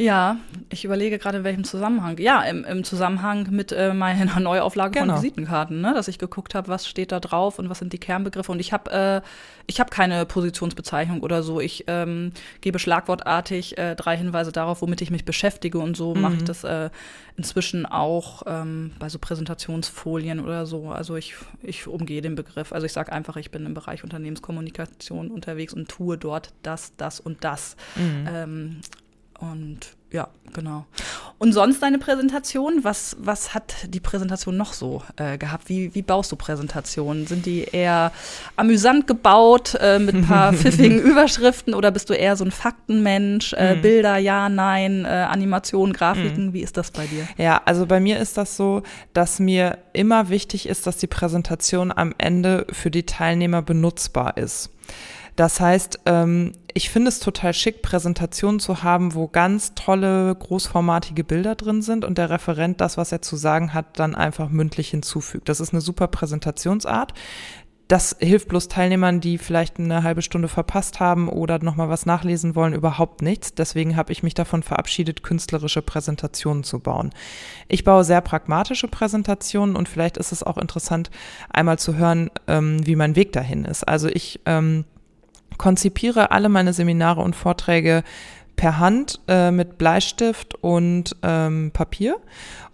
Ja, 0.00 0.36
ich 0.70 0.84
überlege 0.84 1.18
gerade 1.18 1.38
in 1.38 1.44
welchem 1.44 1.64
Zusammenhang. 1.64 2.18
Ja, 2.18 2.42
im, 2.42 2.64
im 2.64 2.84
Zusammenhang 2.84 3.48
mit 3.50 3.72
äh, 3.72 3.92
meiner 3.92 4.38
Neuauflage 4.40 5.00
genau. 5.00 5.14
von 5.14 5.22
Visitenkarten, 5.22 5.80
ne? 5.80 5.92
dass 5.92 6.06
ich 6.06 6.20
geguckt 6.20 6.54
habe, 6.54 6.68
was 6.68 6.86
steht 6.86 7.10
da 7.10 7.18
drauf 7.18 7.58
und 7.58 7.68
was 7.68 7.80
sind 7.80 7.92
die 7.92 7.98
Kernbegriffe. 7.98 8.52
Und 8.52 8.60
ich 8.60 8.72
habe 8.72 8.92
äh, 8.92 9.20
ich 9.66 9.80
hab 9.80 9.90
keine 9.90 10.24
Positionsbezeichnung 10.24 11.20
oder 11.20 11.42
so. 11.42 11.60
Ich 11.60 11.84
ähm, 11.88 12.30
gebe 12.60 12.78
schlagwortartig 12.78 13.76
äh, 13.76 13.96
drei 13.96 14.16
Hinweise 14.16 14.52
darauf, 14.52 14.82
womit 14.82 15.02
ich 15.02 15.10
mich 15.10 15.24
beschäftige. 15.24 15.80
Und 15.80 15.96
so 15.96 16.14
mhm. 16.14 16.20
mache 16.20 16.34
ich 16.36 16.44
das 16.44 16.62
äh, 16.62 16.90
inzwischen 17.36 17.84
auch 17.84 18.44
ähm, 18.46 18.92
bei 19.00 19.08
so 19.08 19.18
Präsentationsfolien 19.18 20.38
oder 20.38 20.64
so. 20.66 20.90
Also 20.90 21.16
ich, 21.16 21.34
ich 21.60 21.88
umgehe 21.88 22.22
den 22.22 22.36
Begriff. 22.36 22.72
Also 22.72 22.86
ich 22.86 22.92
sage 22.92 23.10
einfach, 23.10 23.36
ich 23.36 23.50
bin 23.50 23.66
im 23.66 23.74
Bereich 23.74 24.04
Unternehmenskommunikation 24.04 25.32
unterwegs 25.32 25.74
und 25.74 25.88
tue 25.88 26.16
dort 26.16 26.52
das, 26.62 26.94
das 26.96 27.18
und 27.18 27.42
das. 27.42 27.76
Mhm. 27.96 28.28
Ähm, 28.32 28.80
und 29.38 29.97
ja, 30.10 30.28
genau. 30.54 30.86
Und 31.38 31.52
sonst 31.52 31.82
deine 31.82 31.98
Präsentation? 31.98 32.82
Was, 32.82 33.16
was 33.20 33.54
hat 33.54 33.74
die 33.86 34.00
Präsentation 34.00 34.56
noch 34.56 34.72
so 34.72 35.02
äh, 35.16 35.38
gehabt? 35.38 35.68
Wie, 35.68 35.94
wie 35.94 36.02
baust 36.02 36.32
du 36.32 36.36
Präsentationen? 36.36 37.26
Sind 37.26 37.46
die 37.46 37.62
eher 37.62 38.10
amüsant 38.56 39.06
gebaut 39.06 39.76
äh, 39.80 40.00
mit 40.00 40.16
ein 40.16 40.26
paar 40.26 40.52
pfiffigen 40.52 40.98
Überschriften 40.98 41.74
oder 41.74 41.92
bist 41.92 42.10
du 42.10 42.14
eher 42.14 42.36
so 42.36 42.44
ein 42.44 42.50
Faktenmensch? 42.50 43.52
Äh, 43.52 43.76
mhm. 43.76 43.82
Bilder, 43.82 44.16
ja, 44.16 44.48
nein, 44.48 45.04
äh, 45.04 45.08
Animationen, 45.08 45.92
Grafiken, 45.92 46.46
mhm. 46.46 46.52
wie 46.54 46.62
ist 46.62 46.76
das 46.76 46.90
bei 46.90 47.06
dir? 47.06 47.28
Ja, 47.36 47.60
also 47.64 47.86
bei 47.86 48.00
mir 48.00 48.18
ist 48.18 48.36
das 48.36 48.56
so, 48.56 48.82
dass 49.12 49.38
mir 49.38 49.78
immer 49.92 50.30
wichtig 50.30 50.68
ist, 50.68 50.88
dass 50.88 50.96
die 50.96 51.06
Präsentation 51.06 51.92
am 51.92 52.14
Ende 52.18 52.66
für 52.72 52.90
die 52.90 53.06
Teilnehmer 53.06 53.62
benutzbar 53.62 54.36
ist. 54.38 54.70
Das 55.38 55.60
heißt, 55.60 56.00
ähm, 56.06 56.50
ich 56.74 56.90
finde 56.90 57.10
es 57.10 57.20
total 57.20 57.54
schick, 57.54 57.80
Präsentationen 57.80 58.58
zu 58.58 58.82
haben, 58.82 59.14
wo 59.14 59.28
ganz 59.28 59.72
tolle, 59.76 59.97
großformatige 60.38 61.24
Bilder 61.24 61.54
drin 61.54 61.82
sind 61.82 62.04
und 62.04 62.18
der 62.18 62.30
Referent 62.30 62.80
das, 62.80 62.96
was 62.96 63.12
er 63.12 63.22
zu 63.22 63.36
sagen 63.36 63.74
hat, 63.74 63.98
dann 63.98 64.14
einfach 64.14 64.48
mündlich 64.48 64.90
hinzufügt. 64.90 65.48
Das 65.48 65.60
ist 65.60 65.72
eine 65.72 65.80
super 65.80 66.08
Präsentationsart. 66.08 67.14
Das 67.88 68.16
hilft 68.20 68.48
bloß 68.48 68.68
Teilnehmern, 68.68 69.22
die 69.22 69.38
vielleicht 69.38 69.78
eine 69.78 70.02
halbe 70.02 70.20
Stunde 70.20 70.48
verpasst 70.48 71.00
haben 71.00 71.30
oder 71.30 71.58
nochmal 71.62 71.88
was 71.88 72.04
nachlesen 72.04 72.54
wollen, 72.54 72.74
überhaupt 72.74 73.22
nichts. 73.22 73.54
Deswegen 73.54 73.96
habe 73.96 74.12
ich 74.12 74.22
mich 74.22 74.34
davon 74.34 74.62
verabschiedet, 74.62 75.22
künstlerische 75.22 75.80
Präsentationen 75.80 76.64
zu 76.64 76.80
bauen. 76.80 77.10
Ich 77.66 77.84
baue 77.84 78.04
sehr 78.04 78.20
pragmatische 78.20 78.88
Präsentationen 78.88 79.74
und 79.74 79.88
vielleicht 79.88 80.18
ist 80.18 80.32
es 80.32 80.42
auch 80.42 80.58
interessant, 80.58 81.10
einmal 81.48 81.78
zu 81.78 81.96
hören, 81.96 82.30
ähm, 82.46 82.86
wie 82.86 82.94
mein 82.94 83.16
Weg 83.16 83.32
dahin 83.32 83.64
ist. 83.64 83.88
Also 83.88 84.08
ich 84.08 84.40
ähm, 84.44 84.84
konzipiere 85.56 86.30
alle 86.30 86.50
meine 86.50 86.74
Seminare 86.74 87.22
und 87.22 87.36
Vorträge 87.36 88.04
per 88.58 88.78
Hand 88.80 89.20
äh, 89.28 89.52
mit 89.52 89.78
Bleistift 89.78 90.56
und 90.56 91.16
ähm, 91.22 91.70
Papier. 91.72 92.16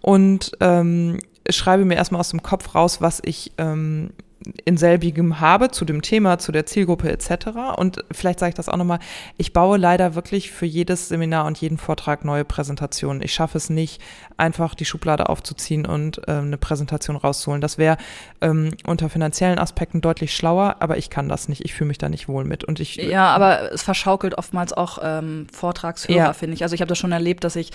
Und 0.01 0.51
ähm, 0.59 1.19
schreibe 1.49 1.85
mir 1.85 1.95
erstmal 1.95 2.19
aus 2.19 2.31
dem 2.31 2.41
Kopf 2.41 2.73
raus, 2.73 3.01
was 3.01 3.21
ich 3.23 3.53
ähm, 3.59 4.09
in 4.65 4.77
selbigem 4.77 5.39
habe 5.39 5.71
zu 5.71 5.85
dem 5.85 6.01
Thema, 6.01 6.37
zu 6.37 6.51
der 6.51 6.65
Zielgruppe 6.65 7.11
etc. 7.11 7.47
Und 7.75 8.03
vielleicht 8.11 8.39
sage 8.39 8.49
ich 8.49 8.55
das 8.55 8.69
auch 8.69 8.77
nochmal, 8.77 8.99
ich 9.37 9.53
baue 9.53 9.77
leider 9.77 10.15
wirklich 10.15 10.51
für 10.51 10.65
jedes 10.65 11.09
Seminar 11.09 11.45
und 11.45 11.57
jeden 11.59 11.77
Vortrag 11.77 12.25
neue 12.25 12.45
Präsentationen. 12.45 13.21
Ich 13.21 13.33
schaffe 13.33 13.57
es 13.57 13.69
nicht, 13.69 14.01
einfach 14.37 14.75
die 14.75 14.85
Schublade 14.85 15.29
aufzuziehen 15.29 15.85
und 15.85 16.21
ähm, 16.27 16.45
eine 16.45 16.57
Präsentation 16.57 17.15
rauszuholen. 17.15 17.61
Das 17.61 17.77
wäre 17.77 17.97
ähm, 18.41 18.71
unter 18.85 19.09
finanziellen 19.09 19.59
Aspekten 19.59 20.01
deutlich 20.01 20.35
schlauer, 20.35 20.77
aber 20.79 20.97
ich 20.97 21.09
kann 21.09 21.29
das 21.29 21.47
nicht. 21.47 21.63
Ich 21.65 21.73
fühle 21.73 21.89
mich 21.89 21.97
da 21.97 22.09
nicht 22.09 22.27
wohl 22.27 22.43
mit. 22.43 22.63
Und 22.63 22.79
ich, 22.79 22.95
ja, 22.95 23.27
aber 23.27 23.71
es 23.71 23.83
verschaukelt 23.83 24.37
oftmals 24.37 24.73
auch 24.73 24.99
ähm, 25.01 25.47
Vortragshörer, 25.51 26.17
ja. 26.17 26.33
finde 26.33 26.55
ich. 26.55 26.63
Also 26.63 26.75
ich 26.75 26.81
habe 26.81 26.89
das 26.89 26.97
schon 26.97 27.11
erlebt, 27.11 27.43
dass 27.43 27.55
ich 27.55 27.71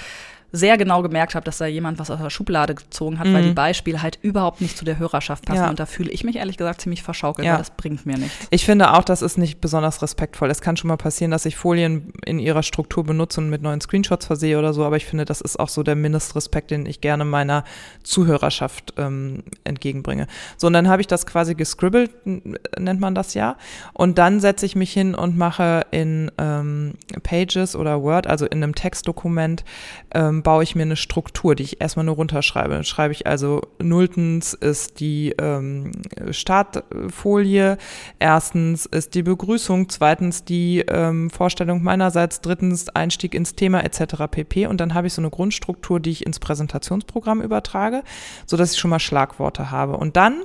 sehr 0.52 0.76
genau 0.76 1.02
gemerkt 1.02 1.35
habe, 1.35 1.45
dass 1.45 1.59
da 1.59 1.66
jemand 1.66 1.99
was 1.99 2.11
aus 2.11 2.21
der 2.21 2.30
Schublade 2.30 2.75
gezogen 2.75 3.19
hat, 3.19 3.26
mhm. 3.26 3.35
weil 3.35 3.42
die 3.45 3.52
Beispiele 3.52 4.02
halt 4.02 4.19
überhaupt 4.23 4.61
nicht 4.61 4.76
zu 4.76 4.85
der 4.85 4.99
Hörerschaft 4.99 5.45
passen. 5.45 5.62
Ja. 5.62 5.71
Und 5.71 5.78
da 5.78 5.87
fühle 5.87 6.11
ich 6.11 6.25
mich 6.25 6.37
ehrlich 6.37 6.57
gesagt 6.57 6.80
ziemlich 6.80 7.02
verschaukelt, 7.02 7.47
ja. 7.47 7.52
weil 7.52 7.59
das 7.59 7.71
bringt 7.71 8.07
mir 8.07 8.19
nichts. 8.19 8.35
Ich 8.50 8.64
finde 8.64 8.92
auch, 8.92 9.04
das 9.04 9.23
ist 9.23 9.38
nicht 9.38 9.61
besonders 9.61 10.02
respektvoll. 10.02 10.50
Es 10.50 10.61
kann 10.61 10.76
schon 10.76 10.88
mal 10.88 10.97
passieren, 10.97 11.30
dass 11.30 11.47
ich 11.47 11.57
Folien 11.57 12.12
in 12.25 12.38
ihrer 12.38 12.62
Struktur 12.62 13.04
benutze 13.04 13.40
und 13.40 13.50
mit 13.50 13.62
neuen 13.62 13.80
Screenshots 13.80 14.26
versehe 14.26 14.59
oder 14.59 14.73
so, 14.73 14.85
aber 14.85 14.97
ich 14.97 15.07
finde, 15.07 15.25
das 15.25 15.40
ist 15.40 15.59
auch 15.59 15.69
so 15.69 15.83
der 15.83 15.97
Mindestrespekt, 15.97 16.71
den 16.71 16.87
ich 16.87 17.00
gerne 17.00 17.25
meiner 17.25 17.64
Zuhörerschaft 18.02 18.95
ähm, 18.97 19.42
entgegenbringe. 19.64 20.26
So, 20.57 20.66
und 20.66 20.73
dann 20.73 20.88
habe 20.88 21.00
ich 21.00 21.07
das 21.07 21.26
quasi 21.26 21.54
gescribbelt, 21.54 22.11
nennt 22.25 23.00
man 23.00 23.14
das 23.14 23.35
ja. 23.35 23.57
Und 23.92 24.19
dann 24.19 24.40
setze 24.40 24.66
ich 24.66 24.76
mich 24.76 24.92
hin 24.92 25.14
und 25.14 25.37
mache 25.37 25.87
in 25.90 26.30
ähm, 26.38 26.95
Pages 27.23 27.76
oder 27.76 28.02
Word, 28.02 28.26
also 28.26 28.47
in 28.47 28.62
einem 28.62 28.75
Textdokument, 28.75 29.64
ähm, 30.12 30.39
baue 30.42 30.62
ich 30.62 30.75
mir 30.75 30.82
eine 30.82 30.97
Struktur, 30.97 31.54
die 31.54 31.62
ich 31.62 31.80
erstmal 31.80 32.04
nur 32.04 32.16
runterschreibe. 32.16 32.75
Dann 32.75 32.85
schreibe 32.85 33.12
ich 33.12 33.26
also, 33.26 33.62
nulltens 33.80 34.54
ist 34.54 35.00
die 35.00 35.35
ähm, 35.38 35.92
Startfolie, 36.30 37.78
erstens 38.18 38.87
ist 38.87 39.14
die 39.14 39.23
Begrüßung, 39.23 39.88
zweitens 39.88 40.44
die 40.44 40.80
ähm, 40.88 41.30
Vorstellung 41.30 41.82
meinerseits, 41.82 42.40
drittens 42.40 42.88
Einstieg 42.90 43.35
ins 43.35 43.54
Thema 43.54 43.85
etc. 43.85 44.25
pp. 44.30 44.66
Und 44.66 44.80
dann 44.80 44.94
habe 44.94 45.06
ich 45.06 45.12
so 45.12 45.23
eine 45.23 45.30
Grundstruktur, 45.30 46.00
die 46.00 46.11
ich 46.11 46.26
ins 46.26 46.38
Präsentationsprogramm 46.38 47.40
übertrage, 47.40 48.02
sodass 48.47 48.73
ich 48.73 48.78
schon 48.78 48.90
mal 48.90 48.99
Schlagworte 48.99 49.70
habe. 49.70 49.97
Und 49.97 50.16
dann 50.16 50.42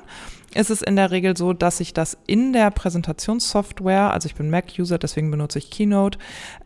ist 0.56 0.70
es 0.70 0.82
in 0.82 0.96
der 0.96 1.12
Regel 1.12 1.36
so, 1.38 1.54
dass 1.54 1.80
ich 1.80 1.94
das 1.94 2.18
in 2.28 2.54
der 2.54 2.72
Präsentationssoftware, 2.72 4.12
also 4.12 4.28
ich 4.28 4.36
bin 4.36 4.50
Mac-User, 4.50 4.98
deswegen 4.98 5.30
benutze 5.30 5.60
ich 5.60 5.70
Keynote, 5.70 6.18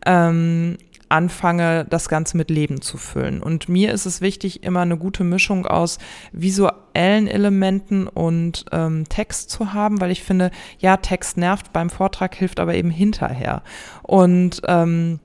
ähm, 0.06 0.78
anfange, 1.10 1.84
das 1.90 2.08
Ganze 2.08 2.36
mit 2.36 2.50
Leben 2.50 2.80
zu 2.80 2.96
füllen. 2.96 3.42
Und 3.42 3.68
mir 3.68 3.92
ist 3.92 4.06
es 4.06 4.20
wichtig, 4.20 4.62
immer 4.62 4.80
eine 4.80 4.96
gute 4.96 5.24
Mischung 5.24 5.66
aus 5.66 5.98
visuellen 6.32 7.26
Elementen 7.26 8.06
und 8.06 8.64
ähm, 8.72 9.08
Text 9.08 9.50
zu 9.50 9.72
haben, 9.72 10.00
weil 10.00 10.10
ich 10.10 10.22
finde, 10.22 10.50
ja, 10.78 10.96
Text 10.96 11.36
nervt 11.36 11.72
beim 11.72 11.90
Vortrag, 11.90 12.34
hilft 12.34 12.60
aber 12.60 12.74
eben 12.74 12.90
hinterher. 12.90 13.62
Und 14.02 14.62
ähm, 14.66 15.20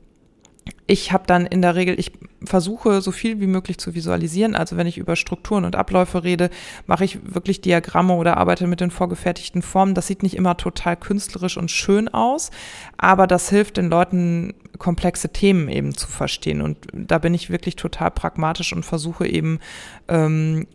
ich 0.87 1.11
habe 1.11 1.25
dann 1.27 1.45
in 1.45 1.61
der 1.61 1.75
Regel, 1.75 1.99
ich 1.99 2.11
versuche 2.45 3.01
so 3.01 3.11
viel 3.11 3.39
wie 3.39 3.47
möglich 3.47 3.77
zu 3.77 3.95
visualisieren. 3.95 4.55
Also 4.55 4.77
wenn 4.77 4.87
ich 4.87 4.97
über 4.97 5.15
Strukturen 5.15 5.65
und 5.65 5.75
Abläufe 5.75 6.23
rede, 6.23 6.49
mache 6.87 7.05
ich 7.05 7.19
wirklich 7.23 7.61
Diagramme 7.61 8.13
oder 8.13 8.37
arbeite 8.37 8.67
mit 8.67 8.81
den 8.81 8.91
vorgefertigten 8.91 9.61
Formen. 9.61 9.95
Das 9.95 10.07
sieht 10.07 10.23
nicht 10.23 10.35
immer 10.35 10.57
total 10.57 10.97
künstlerisch 10.97 11.57
und 11.57 11.71
schön 11.71 12.07
aus, 12.07 12.51
aber 12.97 13.27
das 13.27 13.49
hilft 13.49 13.77
den 13.77 13.89
Leuten 13.89 14.53
komplexe 14.77 15.29
Themen 15.29 15.69
eben 15.69 15.95
zu 15.95 16.07
verstehen. 16.07 16.61
Und 16.61 16.77
da 16.93 17.17
bin 17.17 17.33
ich 17.33 17.49
wirklich 17.49 17.75
total 17.75 18.11
pragmatisch 18.11 18.73
und 18.73 18.83
versuche 18.83 19.27
eben 19.27 19.59
ähm, 20.07 20.67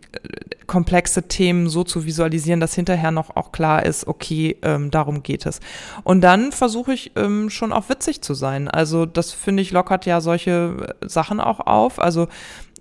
komplexe 0.67 1.27
Themen 1.27 1.69
so 1.69 1.83
zu 1.83 2.05
visualisieren, 2.05 2.59
dass 2.59 2.73
hinterher 2.73 3.11
noch 3.11 3.35
auch 3.35 3.51
klar 3.51 3.85
ist, 3.85 4.07
okay, 4.07 4.57
ähm, 4.61 4.91
darum 4.91 5.23
geht 5.23 5.45
es. 5.45 5.59
Und 6.03 6.21
dann 6.21 6.51
versuche 6.51 6.93
ich 6.93 7.11
ähm, 7.15 7.49
schon 7.49 7.73
auch 7.73 7.89
witzig 7.89 8.21
zu 8.21 8.33
sein. 8.33 8.67
Also 8.67 9.05
das 9.05 9.31
finde 9.31 9.63
ich 9.63 9.71
lockert 9.71 10.05
ja 10.05 10.21
solche 10.21 10.95
Sachen 11.01 11.39
auch 11.39 11.59
auf. 11.67 11.99
Also 11.99 12.27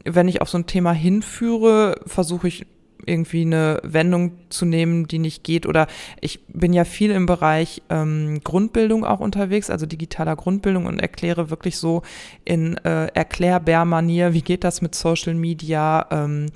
wenn 0.04 0.28
ich 0.28 0.40
auf 0.40 0.48
so 0.48 0.58
ein 0.58 0.66
Thema 0.66 0.92
hinführe, 0.92 2.00
versuche 2.06 2.48
ich 2.48 2.66
irgendwie 3.06 3.42
eine 3.42 3.80
Wendung 3.82 4.32
zu 4.50 4.64
nehmen, 4.64 5.06
die 5.06 5.18
nicht 5.18 5.44
geht. 5.44 5.66
Oder 5.66 5.86
ich 6.20 6.44
bin 6.46 6.72
ja 6.72 6.84
viel 6.84 7.10
im 7.10 7.26
Bereich 7.26 7.82
ähm, 7.88 8.40
Grundbildung 8.44 9.04
auch 9.04 9.20
unterwegs, 9.20 9.70
also 9.70 9.86
digitaler 9.86 10.36
Grundbildung 10.36 10.86
und 10.86 11.00
erkläre 11.00 11.50
wirklich 11.50 11.78
so 11.78 12.02
in 12.44 12.76
äh, 12.78 13.06
Erklärbär-Manier, 13.06 14.32
wie 14.32 14.42
geht 14.42 14.64
das 14.64 14.82
mit 14.82 14.94
Social 14.94 15.34
Media, 15.34 16.06
ähm, 16.10 16.46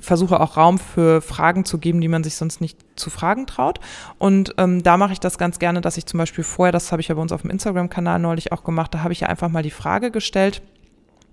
versuche 0.00 0.40
auch 0.40 0.56
Raum 0.56 0.78
für 0.78 1.20
Fragen 1.20 1.64
zu 1.64 1.78
geben, 1.78 2.00
die 2.00 2.08
man 2.08 2.24
sich 2.24 2.34
sonst 2.34 2.60
nicht 2.60 2.78
zu 2.96 3.10
fragen 3.10 3.46
traut. 3.46 3.80
Und 4.18 4.54
ähm, 4.58 4.82
da 4.82 4.96
mache 4.96 5.12
ich 5.12 5.20
das 5.20 5.38
ganz 5.38 5.58
gerne, 5.58 5.80
dass 5.80 5.96
ich 5.96 6.06
zum 6.06 6.18
Beispiel 6.18 6.44
vorher, 6.44 6.72
das 6.72 6.92
habe 6.92 7.00
ich 7.00 7.08
ja 7.08 7.14
bei 7.14 7.22
uns 7.22 7.32
auf 7.32 7.42
dem 7.42 7.50
Instagram-Kanal 7.50 8.18
neulich 8.18 8.52
auch 8.52 8.64
gemacht, 8.64 8.94
da 8.94 9.02
habe 9.02 9.12
ich 9.12 9.20
ja 9.20 9.28
einfach 9.28 9.48
mal 9.48 9.62
die 9.62 9.70
Frage 9.70 10.10
gestellt, 10.10 10.62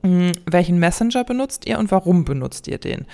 welchen 0.01 0.79
Messenger 0.79 1.25
benutzt 1.25 1.67
ihr 1.67 1.77
und 1.77 1.91
warum 1.91 2.23
benutzt 2.23 2.67
ihr 2.67 2.77
den? 2.77 3.05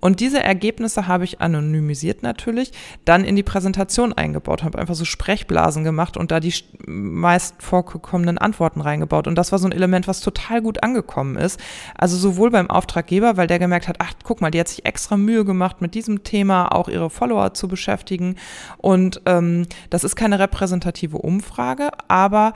Und 0.00 0.20
diese 0.20 0.42
Ergebnisse 0.42 1.06
habe 1.06 1.24
ich 1.24 1.40
anonymisiert 1.40 2.22
natürlich, 2.22 2.72
dann 3.06 3.24
in 3.24 3.36
die 3.36 3.42
Präsentation 3.42 4.12
eingebaut, 4.12 4.62
habe 4.62 4.78
einfach 4.78 4.94
so 4.94 5.06
Sprechblasen 5.06 5.84
gemacht 5.84 6.18
und 6.18 6.30
da 6.30 6.40
die 6.40 6.52
meist 6.86 7.62
vorgekommenen 7.62 8.36
Antworten 8.36 8.82
reingebaut. 8.82 9.26
Und 9.26 9.36
das 9.36 9.52
war 9.52 9.58
so 9.58 9.66
ein 9.66 9.72
Element, 9.72 10.06
was 10.06 10.20
total 10.20 10.60
gut 10.60 10.82
angekommen 10.82 11.36
ist. 11.36 11.58
Also 11.96 12.18
sowohl 12.18 12.50
beim 12.50 12.68
Auftraggeber, 12.68 13.38
weil 13.38 13.46
der 13.46 13.58
gemerkt 13.58 13.88
hat, 13.88 13.96
ach, 14.00 14.12
guck 14.22 14.42
mal, 14.42 14.50
die 14.50 14.60
hat 14.60 14.68
sich 14.68 14.84
extra 14.84 15.16
Mühe 15.16 15.46
gemacht, 15.46 15.80
mit 15.80 15.94
diesem 15.94 16.24
Thema 16.24 16.74
auch 16.74 16.88
ihre 16.88 17.08
Follower 17.08 17.54
zu 17.54 17.68
beschäftigen. 17.68 18.36
Und 18.76 19.22
ähm, 19.24 19.66
das 19.88 20.04
ist 20.04 20.16
keine 20.16 20.38
repräsentative 20.38 21.16
Umfrage, 21.16 21.88
aber 22.08 22.52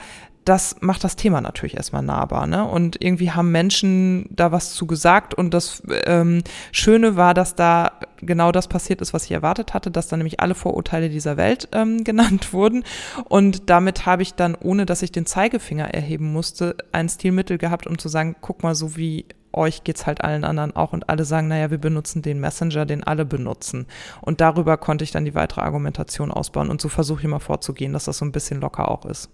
das 0.49 0.76
macht 0.81 1.05
das 1.05 1.17
Thema 1.17 1.40
natürlich 1.40 1.76
erstmal 1.76 2.02
nahbar. 2.02 2.47
Ne? 2.47 2.64
Und 2.64 3.02
irgendwie 3.02 3.31
haben 3.33 3.52
Menschen 3.52 4.26
da 4.31 4.50
was 4.50 4.73
zu 4.73 4.87
gesagt. 4.87 5.35
Und 5.35 5.52
das 5.52 5.83
ähm, 6.07 6.43
Schöne 6.73 7.17
war, 7.17 7.35
dass 7.35 7.55
da 7.55 7.93
genau 8.17 8.50
das 8.50 8.67
passiert 8.67 9.02
ist, 9.02 9.12
was 9.12 9.25
ich 9.25 9.33
erwartet 9.33 9.75
hatte, 9.75 9.90
dass 9.90 10.09
dann 10.09 10.21
nämlich 10.21 10.40
alle 10.40 10.55
Vorurteile 10.55 11.11
dieser 11.11 11.37
Welt 11.37 11.69
ähm, 11.73 12.02
genannt 12.05 12.52
wurden. 12.55 12.85
Und 13.25 13.69
damit 13.69 14.07
habe 14.07 14.23
ich 14.23 14.35
dann, 14.35 14.55
ohne 14.55 14.87
dass 14.87 15.02
ich 15.02 15.12
den 15.12 15.26
Zeigefinger 15.26 15.93
erheben 15.93 16.33
musste, 16.33 16.76
ein 16.93 17.09
Stilmittel 17.09 17.59
gehabt, 17.59 17.87
um 17.87 17.99
zu 17.99 18.09
sagen, 18.09 18.37
guck 18.40 18.62
mal, 18.62 18.75
so 18.75 18.97
wie 18.97 19.26
euch 19.52 19.85
geht's 19.85 20.07
halt 20.07 20.23
allen 20.23 20.45
anderen 20.45 20.76
auch 20.76 20.93
und 20.93 21.09
alle 21.09 21.25
sagen, 21.25 21.49
naja, 21.49 21.71
wir 21.71 21.78
benutzen 21.78 22.23
den 22.23 22.40
Messenger, 22.40 22.87
den 22.87 23.05
alle 23.05 23.25
benutzen. 23.25 23.87
Und 24.23 24.40
darüber 24.40 24.76
konnte 24.76 25.05
ich 25.05 25.11
dann 25.11 25.25
die 25.25 25.35
weitere 25.35 25.61
Argumentation 25.61 26.31
ausbauen. 26.31 26.71
Und 26.71 26.81
so 26.81 26.88
versuche 26.88 27.21
ich 27.21 27.25
immer 27.25 27.40
vorzugehen, 27.40 27.93
dass 27.93 28.05
das 28.05 28.19
so 28.19 28.25
ein 28.25 28.33
bisschen 28.33 28.61
locker 28.61 28.90
auch 28.90 29.05
ist. 29.05 29.31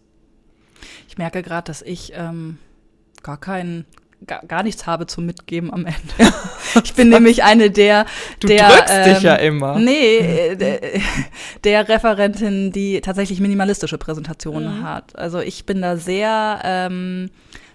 Ich 1.09 1.19
merke 1.19 1.43
gerade, 1.43 1.67
dass 1.67 1.83
ich 1.83 2.13
ähm, 2.15 2.59
gar 3.23 3.39
keinen 3.39 3.85
Gar, 4.27 4.47
gar, 4.47 4.63
nichts 4.63 4.87
habe 4.87 5.07
zum 5.07 5.27
Mitgeben 5.27 5.71
am 5.73 5.85
Ende. 5.85 6.35
Ich 6.83 6.95
bin 6.95 7.11
nämlich 7.11 7.45
eine 7.45 7.71
der, 7.71 8.07
du 8.41 8.47
der, 8.47 8.69
drückst 8.69 8.95
ähm, 8.95 9.15
dich 9.15 9.23
ja 9.23 9.35
immer. 9.35 9.79
Nee, 9.79 10.57
der, 10.57 10.81
der, 11.63 11.89
Referentin, 11.89 12.73
die 12.73 13.01
tatsächlich 13.01 13.41
minimalistische 13.41 13.99
Präsentationen 13.99 14.81
mhm. 14.81 14.83
hat. 14.85 15.17
Also 15.17 15.41
ich 15.41 15.67
bin 15.67 15.83
da 15.83 15.97
sehr 15.97 16.61
ähm, 16.65 17.31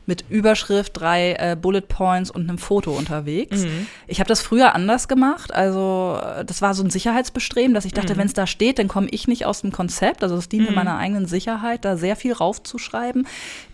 mit 0.09 0.25
Überschrift, 0.27 0.99
drei 0.99 1.35
äh, 1.39 1.55
Bullet 1.55 1.81
Points 1.87 2.29
und 2.31 2.49
einem 2.49 2.57
Foto 2.57 2.91
unterwegs. 2.91 3.63
Mhm. 3.63 3.87
Ich 4.07 4.19
habe 4.19 4.27
das 4.27 4.41
früher 4.41 4.75
anders 4.75 5.07
gemacht. 5.07 5.53
Also 5.53 6.19
das 6.45 6.61
war 6.61 6.73
so 6.73 6.83
ein 6.83 6.89
Sicherheitsbestreben, 6.89 7.73
dass 7.73 7.85
ich 7.85 7.93
dachte, 7.93 8.15
mhm. 8.15 8.19
wenn 8.19 8.27
es 8.27 8.33
da 8.33 8.47
steht, 8.47 8.79
dann 8.79 8.89
komme 8.89 9.07
ich 9.11 9.27
nicht 9.27 9.45
aus 9.45 9.61
dem 9.61 9.71
Konzept. 9.71 10.23
Also 10.23 10.35
es 10.35 10.49
dient 10.49 10.67
mhm. 10.67 10.75
meiner 10.75 10.97
eigenen 10.97 11.27
Sicherheit, 11.27 11.85
da 11.85 11.95
sehr 11.95 12.17
viel 12.17 12.33
raufzuschreiben. 12.33 13.27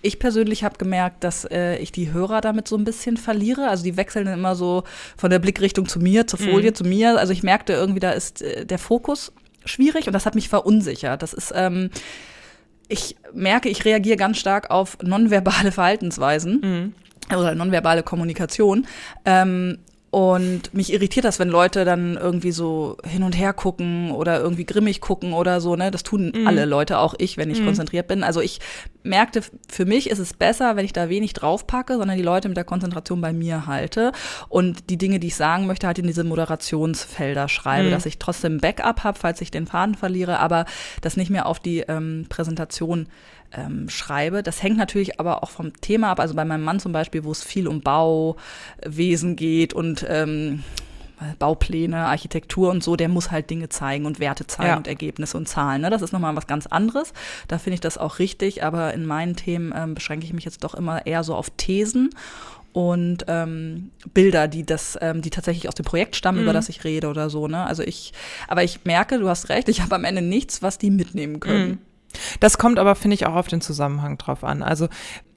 Ich 0.04 0.20
persönlich 0.20 0.64
habe 0.64 0.78
gemerkt, 0.78 1.24
dass 1.24 1.46
äh, 1.46 1.78
ich 1.78 1.92
die 1.92 2.12
Hörer 2.12 2.42
damit 2.42 2.68
so 2.68 2.76
ein 2.76 2.84
bisschen 2.84 3.18
verliere. 3.18 3.70
Also 3.70 3.84
die 3.84 3.98
wechseln 3.98 4.28
immer 4.28 4.56
so 4.56 4.84
von 5.18 5.32
der 5.32 5.40
Blickrichtung 5.40 5.88
zu 5.88 6.00
mir, 6.00 6.28
zur 6.28 6.38
Folie, 6.38 6.72
mhm. 6.72 6.76
zu 6.76 6.84
mir. 6.84 7.18
Also 7.18 7.34
ich 7.34 7.42
merkte 7.42 7.74
irgendwie, 7.74 8.02
da 8.02 8.12
ist 8.12 8.42
äh, 8.42 8.66
der 8.66 8.78
Fokus 8.78 9.32
schwierig 9.66 10.08
und 10.08 10.14
das 10.14 10.26
hat 10.26 10.36
mich 10.36 10.50
verunsichert. 10.50 11.24
Das 11.24 11.34
ist 11.34 11.54
ähm, 11.56 11.90
ich 12.90 13.16
merke, 13.34 13.70
ich 13.70 13.86
reagiere 13.86 14.18
ganz 14.18 14.38
stark 14.38 14.70
auf 14.70 14.98
nonverbale 15.02 15.72
Verhaltensweisen 15.72 16.62
mhm. 17.30 17.36
oder 17.36 17.56
nonverbale 17.56 18.04
Kommunikation. 18.04 18.88
Ähm, 19.26 19.80
und 20.16 20.74
mich 20.74 20.94
irritiert 20.94 21.26
das, 21.26 21.40
wenn 21.40 21.50
Leute 21.50 21.84
dann 21.84 22.16
irgendwie 22.16 22.54
so 22.54 22.96
hin 23.06 23.24
und 23.24 23.38
her 23.38 23.52
gucken 23.52 24.12
oder 24.12 24.40
irgendwie 24.40 24.64
grimmig 24.64 25.02
gucken 25.02 25.34
oder 25.34 25.60
so, 25.60 25.76
ne? 25.76 25.92
Das 25.92 26.04
tun 26.04 26.32
mhm. 26.34 26.48
alle 26.48 26.64
Leute, 26.64 27.00
auch 27.00 27.16
ich, 27.18 27.36
wenn 27.36 27.50
ich 27.50 27.60
mhm. 27.60 27.66
konzentriert 27.66 28.08
bin. 28.08 28.24
Also 28.24 28.40
ich 28.40 28.62
merkte, 29.04 29.42
für 29.68 29.84
mich 29.84 30.10
ist 30.10 30.20
es 30.20 30.32
besser, 30.32 30.78
wenn 30.78 30.86
ich 30.86 30.94
da 30.94 31.10
wenig 31.10 31.34
draufpacke, 31.34 31.98
sondern 31.98 32.16
die 32.16 32.24
Leute 32.24 32.48
mit 32.48 32.56
der 32.56 32.64
Konzentration 32.64 33.20
bei 33.20 33.34
mir 33.34 33.68
halte 33.68 34.14
und 34.48 34.90
die 34.90 34.98
Dinge, 34.98 35.20
die 35.20 35.28
ich 35.28 35.36
sagen 35.36 35.68
möchte, 35.68 35.86
halt 35.86 36.00
in 36.00 36.08
diese 36.08 36.24
Moderationsfelder 36.24 37.50
schreibe, 37.50 37.90
mhm. 37.90 37.92
dass 37.92 38.06
ich 38.06 38.18
trotzdem 38.18 38.60
Backup 38.62 39.04
habe, 39.04 39.20
falls 39.20 39.42
ich 39.42 39.52
den 39.52 39.68
Faden 39.68 39.96
verliere, 39.96 40.40
aber 40.40 40.64
das 41.02 41.18
nicht 41.18 41.30
mehr 41.30 41.46
auf 41.46 41.60
die 41.60 41.80
ähm, 41.80 42.26
Präsentation 42.30 43.10
ähm, 43.52 43.90
schreibe. 43.90 44.44
Das 44.44 44.62
hängt 44.62 44.78
natürlich 44.78 45.20
aber 45.20 45.44
auch 45.44 45.50
vom 45.50 45.74
Thema 45.82 46.12
ab. 46.12 46.20
Also 46.20 46.34
bei 46.36 46.46
meinem 46.46 46.64
Mann 46.64 46.80
zum 46.80 46.92
Beispiel, 46.92 47.24
wo 47.24 47.32
es 47.32 47.44
viel 47.44 47.68
um 47.68 47.82
Bauwesen 47.82 49.36
geht 49.36 49.74
und 49.74 50.06
ähm, 50.08 50.64
Baupläne, 51.40 52.08
Architektur 52.08 52.70
und 52.72 52.84
so, 52.84 52.96
der 52.96 53.08
muss 53.08 53.32
halt 53.32 53.50
Dinge 53.50 53.70
zeigen 53.70 54.06
und 54.06 54.20
Werte 54.20 54.48
zeigen 54.48 54.70
ja. 54.70 54.78
und 54.78 54.88
Ergebnisse 54.88 55.38
und 55.38 55.48
Zahlen. 55.48 55.82
Ne? 55.82 55.90
Das 55.90 56.02
ist 56.02 56.12
nochmal 56.12 56.36
was 56.36 56.48
ganz 56.48 56.68
anderes. 56.68 57.14
Da 57.48 57.58
finde 57.58 57.76
ich 57.76 57.82
das 57.82 57.98
auch 57.98 58.20
richtig, 58.20 58.64
aber 58.64 58.94
in 58.94 59.06
meinen 59.06 59.36
Themen 59.36 59.74
ähm, 59.76 59.96
beschränke 59.96 60.26
ich 60.26 60.34
mich 60.34 60.46
jetzt 60.46 60.64
doch 60.64 60.76
immer 60.76 61.06
eher 61.06 61.24
so 61.24 61.36
auf 61.36 61.50
Thesen 61.52 62.10
und 62.74 63.24
ähm, 63.30 63.92
Bilder, 64.14 64.50
die 64.50 64.66
das, 64.66 64.98
ähm, 65.02 65.22
die 65.22 65.30
tatsächlich 65.30 65.70
aus 65.70 65.76
dem 65.76 65.86
Projekt 65.86 66.18
stammen, 66.18 66.40
mhm. 66.40 66.44
über 66.44 66.54
das 66.54 66.68
ich 66.68 66.84
rede 66.84 67.08
oder 67.08 67.30
so. 67.30 67.48
Ne? 67.48 67.66
Also 67.66 67.84
ich, 67.84 68.12
aber 68.50 68.64
ich 68.64 68.84
merke, 68.84 69.18
du 69.18 69.30
hast 69.30 69.48
recht, 69.48 69.70
ich 69.70 69.82
habe 69.82 69.96
am 69.96 70.04
Ende 70.04 70.22
nichts, 70.22 70.62
was 70.62 70.78
die 70.78 70.92
mitnehmen 70.92 71.40
können. 71.40 71.70
Mhm. 71.70 71.78
Das 72.40 72.58
kommt 72.58 72.80
aber, 72.80 72.96
finde 72.96 73.16
ich, 73.16 73.26
auch 73.26 73.36
auf 73.36 73.48
den 73.48 73.62
Zusammenhang 73.62 74.18
drauf 74.18 74.44
an. 74.44 74.64
Also 74.64 74.88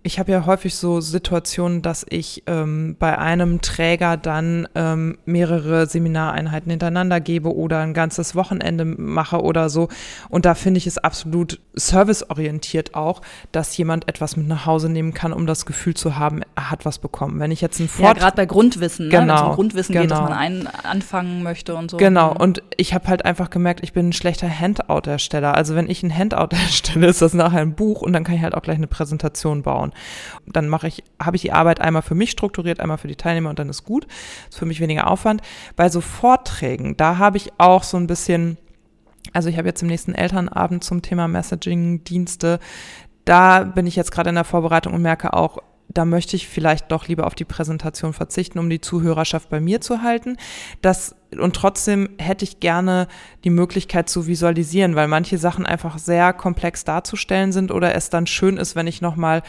ich 0.05 0.19
habe 0.19 0.33
ja 0.33 0.47
häufig 0.47 0.77
so 0.77 1.01
Situationen, 1.01 1.83
dass 1.83 2.07
ich 2.09 2.45
ähm, 2.47 2.97
bei 2.99 3.19
einem 3.19 3.61
Träger 3.61 4.17
dann 4.17 4.69
ähm, 4.75 5.19
mehrere 5.27 5.87
Seminareinheiten 5.87 6.71
hintereinander 6.71 7.21
gebe 7.21 7.55
oder 7.55 7.81
ein 7.81 7.95
ganzes 7.95 8.35
Wochenende 8.35 8.85
mache 8.85 9.43
oder 9.43 9.69
so. 9.69 9.89
Und 10.31 10.47
da 10.47 10.55
finde 10.55 10.79
ich 10.79 10.87
es 10.87 10.99
absolut 10.99 11.61
serviceorientiert 11.75 12.95
auch, 12.95 13.23
dass 13.53 13.77
jemand 13.77 14.09
etwas 14.09 14.37
mit 14.37 14.47
nach 14.47 14.67
Hause 14.67 14.89
nehmen 14.89 15.15
kann, 15.15 15.33
um 15.33 15.47
das 15.47 15.67
Gefühl 15.67 15.95
zu 15.95 16.17
haben, 16.17 16.43
er 16.55 16.71
hat 16.71 16.85
was 16.85 16.99
bekommen. 16.99 17.41
Wenn 17.41 17.51
ich 17.51 17.61
jetzt 17.61 17.81
ein 17.81 17.89
Fort 17.89 18.07
Ja, 18.07 18.13
gerade 18.15 18.37
bei 18.37 18.47
Grundwissen, 18.47 19.11
genau, 19.11 19.25
ne? 19.25 19.29
wenn 19.29 19.35
es 19.37 19.43
um 19.43 19.55
Grundwissen 19.57 19.93
genau. 19.93 20.03
geht, 20.03 20.11
dass 20.13 20.19
genau. 20.19 20.31
man 20.31 20.39
einen 20.39 20.67
anfangen 20.67 21.43
möchte 21.43 21.75
und 21.75 21.91
so. 21.91 21.97
Genau, 21.97 22.31
mhm. 22.31 22.41
und 22.41 22.63
ich 22.77 22.95
habe 22.95 23.09
halt 23.09 23.25
einfach 23.25 23.51
gemerkt, 23.51 23.81
ich 23.83 23.93
bin 23.93 24.09
ein 24.09 24.13
schlechter 24.13 24.49
Handout-Ersteller. 24.49 25.55
Also 25.55 25.75
wenn 25.75 25.91
ich 25.91 26.03
ein 26.03 26.17
Handout 26.17 26.55
erstelle, 26.57 27.07
ist 27.09 27.21
das 27.21 27.35
nachher 27.35 27.61
ein 27.61 27.75
Buch 27.75 28.01
und 28.01 28.13
dann 28.13 28.25
kann 28.25 28.37
ich 28.37 28.43
halt 28.43 28.55
auch 28.55 28.63
gleich 28.63 28.77
eine 28.77 28.87
Präsentation 28.87 29.63
bauen. 29.63 29.88
Dann 30.47 30.69
mache 30.69 30.89
ich, 30.89 31.05
habe 31.21 31.37
ich 31.37 31.43
die 31.43 31.53
Arbeit 31.53 31.81
einmal 31.81 32.03
für 32.03 32.15
mich 32.15 32.31
strukturiert, 32.31 32.81
einmal 32.81 32.99
für 32.99 33.09
die 33.09 33.17
Teilnehmer 33.17 33.51
und 33.51 33.59
dann 33.59 33.69
ist 33.69 33.85
gut. 33.85 34.07
Ist 34.49 34.59
für 34.59 34.67
mich 34.67 34.81
weniger 34.81 35.09
Aufwand. 35.09 35.43
Bei 35.77 35.89
so 35.89 36.01
Vorträgen, 36.01 36.97
da 36.97 37.19
habe 37.19 37.37
ich 37.37 37.53
auch 37.59 37.83
so 37.83 37.97
ein 37.97 38.07
bisschen, 38.07 38.59
also 39.33 39.49
ich 39.49 39.59
habe 39.59 39.69
jetzt 39.69 39.83
im 39.83 39.89
nächsten 39.89 40.15
Elternabend 40.15 40.85
zum 40.85 41.03
Thema 41.03 41.29
Messaging-Dienste, 41.29 42.59
da 43.25 43.65
bin 43.65 43.87
ich 43.87 43.95
jetzt 43.95 44.11
gerade 44.11 44.31
in 44.31 44.37
der 44.37 44.45
Vorbereitung 44.45 44.95
und 44.95 45.03
merke 45.03 45.35
auch, 45.35 45.59
da 45.89 46.05
möchte 46.05 46.37
ich 46.37 46.49
vielleicht 46.49 46.93
doch 46.93 47.09
lieber 47.09 47.27
auf 47.27 47.35
die 47.35 47.45
Präsentation 47.45 48.13
verzichten, 48.13 48.59
um 48.59 48.69
die 48.69 48.81
Zuhörerschaft 48.81 49.49
bei 49.49 49.59
mir 49.59 49.81
zu 49.81 50.03
halten. 50.03 50.37
Das, 50.83 51.17
und 51.39 51.57
trotzdem 51.57 52.11
hätte 52.19 52.45
ich 52.45 52.61
gerne 52.61 53.09
die 53.45 53.51
Möglichkeit 53.51 54.09
zu 54.09 54.27
visualisieren, 54.27 54.97
weil 54.97 55.09
manche 55.09 55.39
Sachen 55.39 55.65
einfach 55.65 55.99
sehr 55.99 56.35
komplex 56.35 56.85
darzustellen 56.85 57.53
sind 57.53 57.73
oder 57.73 57.95
es 57.95 58.11
dann 58.11 58.27
schön 58.27 58.59
ist, 58.59 58.77
wenn 58.77 58.87
ich 58.87 59.01
nochmal 59.01 59.43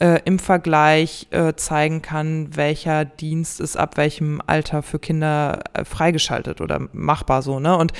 äh, 0.00 0.20
im 0.24 0.40
Vergleich 0.40 1.28
äh, 1.30 1.54
zeigen 1.54 2.02
kann, 2.02 2.56
welcher 2.56 3.04
Dienst 3.04 3.60
ist 3.60 3.76
ab 3.76 3.96
welchem 3.96 4.42
Alter 4.46 4.82
für 4.82 4.98
Kinder 4.98 5.60
äh, 5.74 5.84
freigeschaltet 5.84 6.60
oder 6.60 6.88
machbar 6.92 7.42
so, 7.42 7.60
ne? 7.60 7.76
Und 7.76 7.92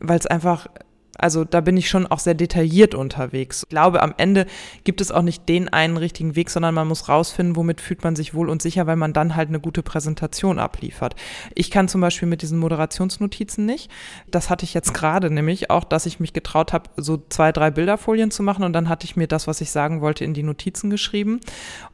weil 0.00 0.18
es 0.18 0.26
einfach 0.26 0.68
also 1.18 1.44
da 1.44 1.60
bin 1.60 1.76
ich 1.76 1.88
schon 1.88 2.06
auch 2.06 2.20
sehr 2.20 2.34
detailliert 2.34 2.94
unterwegs. 2.94 3.64
Ich 3.64 3.68
glaube, 3.68 4.02
am 4.02 4.14
Ende 4.16 4.46
gibt 4.84 5.00
es 5.00 5.10
auch 5.10 5.22
nicht 5.22 5.48
den 5.48 5.68
einen 5.68 5.96
richtigen 5.96 6.36
Weg, 6.36 6.48
sondern 6.48 6.74
man 6.74 6.86
muss 6.88 7.08
rausfinden, 7.08 7.56
womit 7.56 7.80
fühlt 7.80 8.04
man 8.04 8.16
sich 8.16 8.34
wohl 8.34 8.48
und 8.48 8.62
sicher, 8.62 8.86
weil 8.86 8.96
man 8.96 9.12
dann 9.12 9.34
halt 9.34 9.48
eine 9.48 9.60
gute 9.60 9.82
Präsentation 9.82 10.58
abliefert. 10.58 11.16
Ich 11.54 11.70
kann 11.70 11.88
zum 11.88 12.00
Beispiel 12.00 12.28
mit 12.28 12.42
diesen 12.42 12.58
Moderationsnotizen 12.58 13.66
nicht. 13.66 13.90
Das 14.30 14.48
hatte 14.48 14.64
ich 14.64 14.74
jetzt 14.74 14.94
gerade 14.94 15.30
nämlich 15.30 15.70
auch, 15.70 15.84
dass 15.84 16.06
ich 16.06 16.20
mich 16.20 16.32
getraut 16.32 16.72
habe, 16.72 16.88
so 16.96 17.22
zwei, 17.28 17.50
drei 17.50 17.70
Bilderfolien 17.70 18.30
zu 18.30 18.42
machen 18.42 18.64
und 18.64 18.72
dann 18.72 18.88
hatte 18.88 19.04
ich 19.04 19.16
mir 19.16 19.26
das, 19.26 19.48
was 19.48 19.60
ich 19.60 19.70
sagen 19.70 20.00
wollte, 20.00 20.24
in 20.24 20.34
die 20.34 20.44
Notizen 20.44 20.88
geschrieben. 20.88 21.40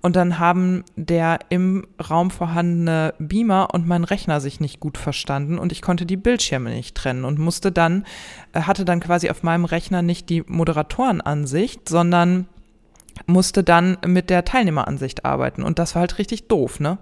Und 0.03 0.17
dann 0.17 0.39
haben 0.39 0.85
der 0.97 1.39
im 1.49 1.87
Raum 2.11 2.31
vorhandene 2.31 3.15
Beamer 3.19 3.69
und 3.73 3.87
mein 3.87 4.05
Rechner 4.05 4.41
sich 4.41 4.61
nicht 4.61 4.81
gut 4.81 4.99
verstanden 4.99 5.59
und 5.59 5.73
ich 5.73 5.81
konnte 5.81 6.05
die 6.05 6.17
Bildschirme 6.19 6.71
nicht 6.71 6.95
trennen 6.95 7.25
und 7.25 7.39
musste 7.39 7.73
dann, 7.73 8.05
hatte 8.55 8.85
dann 8.85 9.01
quasi 9.01 9.31
auf 9.31 9.43
meinem 9.43 9.65
Rechner 9.65 10.03
nicht 10.03 10.29
die 10.31 10.43
Moderatorenansicht, 10.47 11.89
sondern 11.89 12.47
musste 13.27 13.63
dann 13.63 13.99
mit 14.07 14.31
der 14.31 14.45
Teilnehmeransicht 14.45 15.25
arbeiten. 15.25 15.63
Und 15.63 15.79
das 15.79 15.95
war 15.95 16.01
halt 16.01 16.19
richtig 16.19 16.49
doof, 16.49 16.81
ne? 16.81 16.99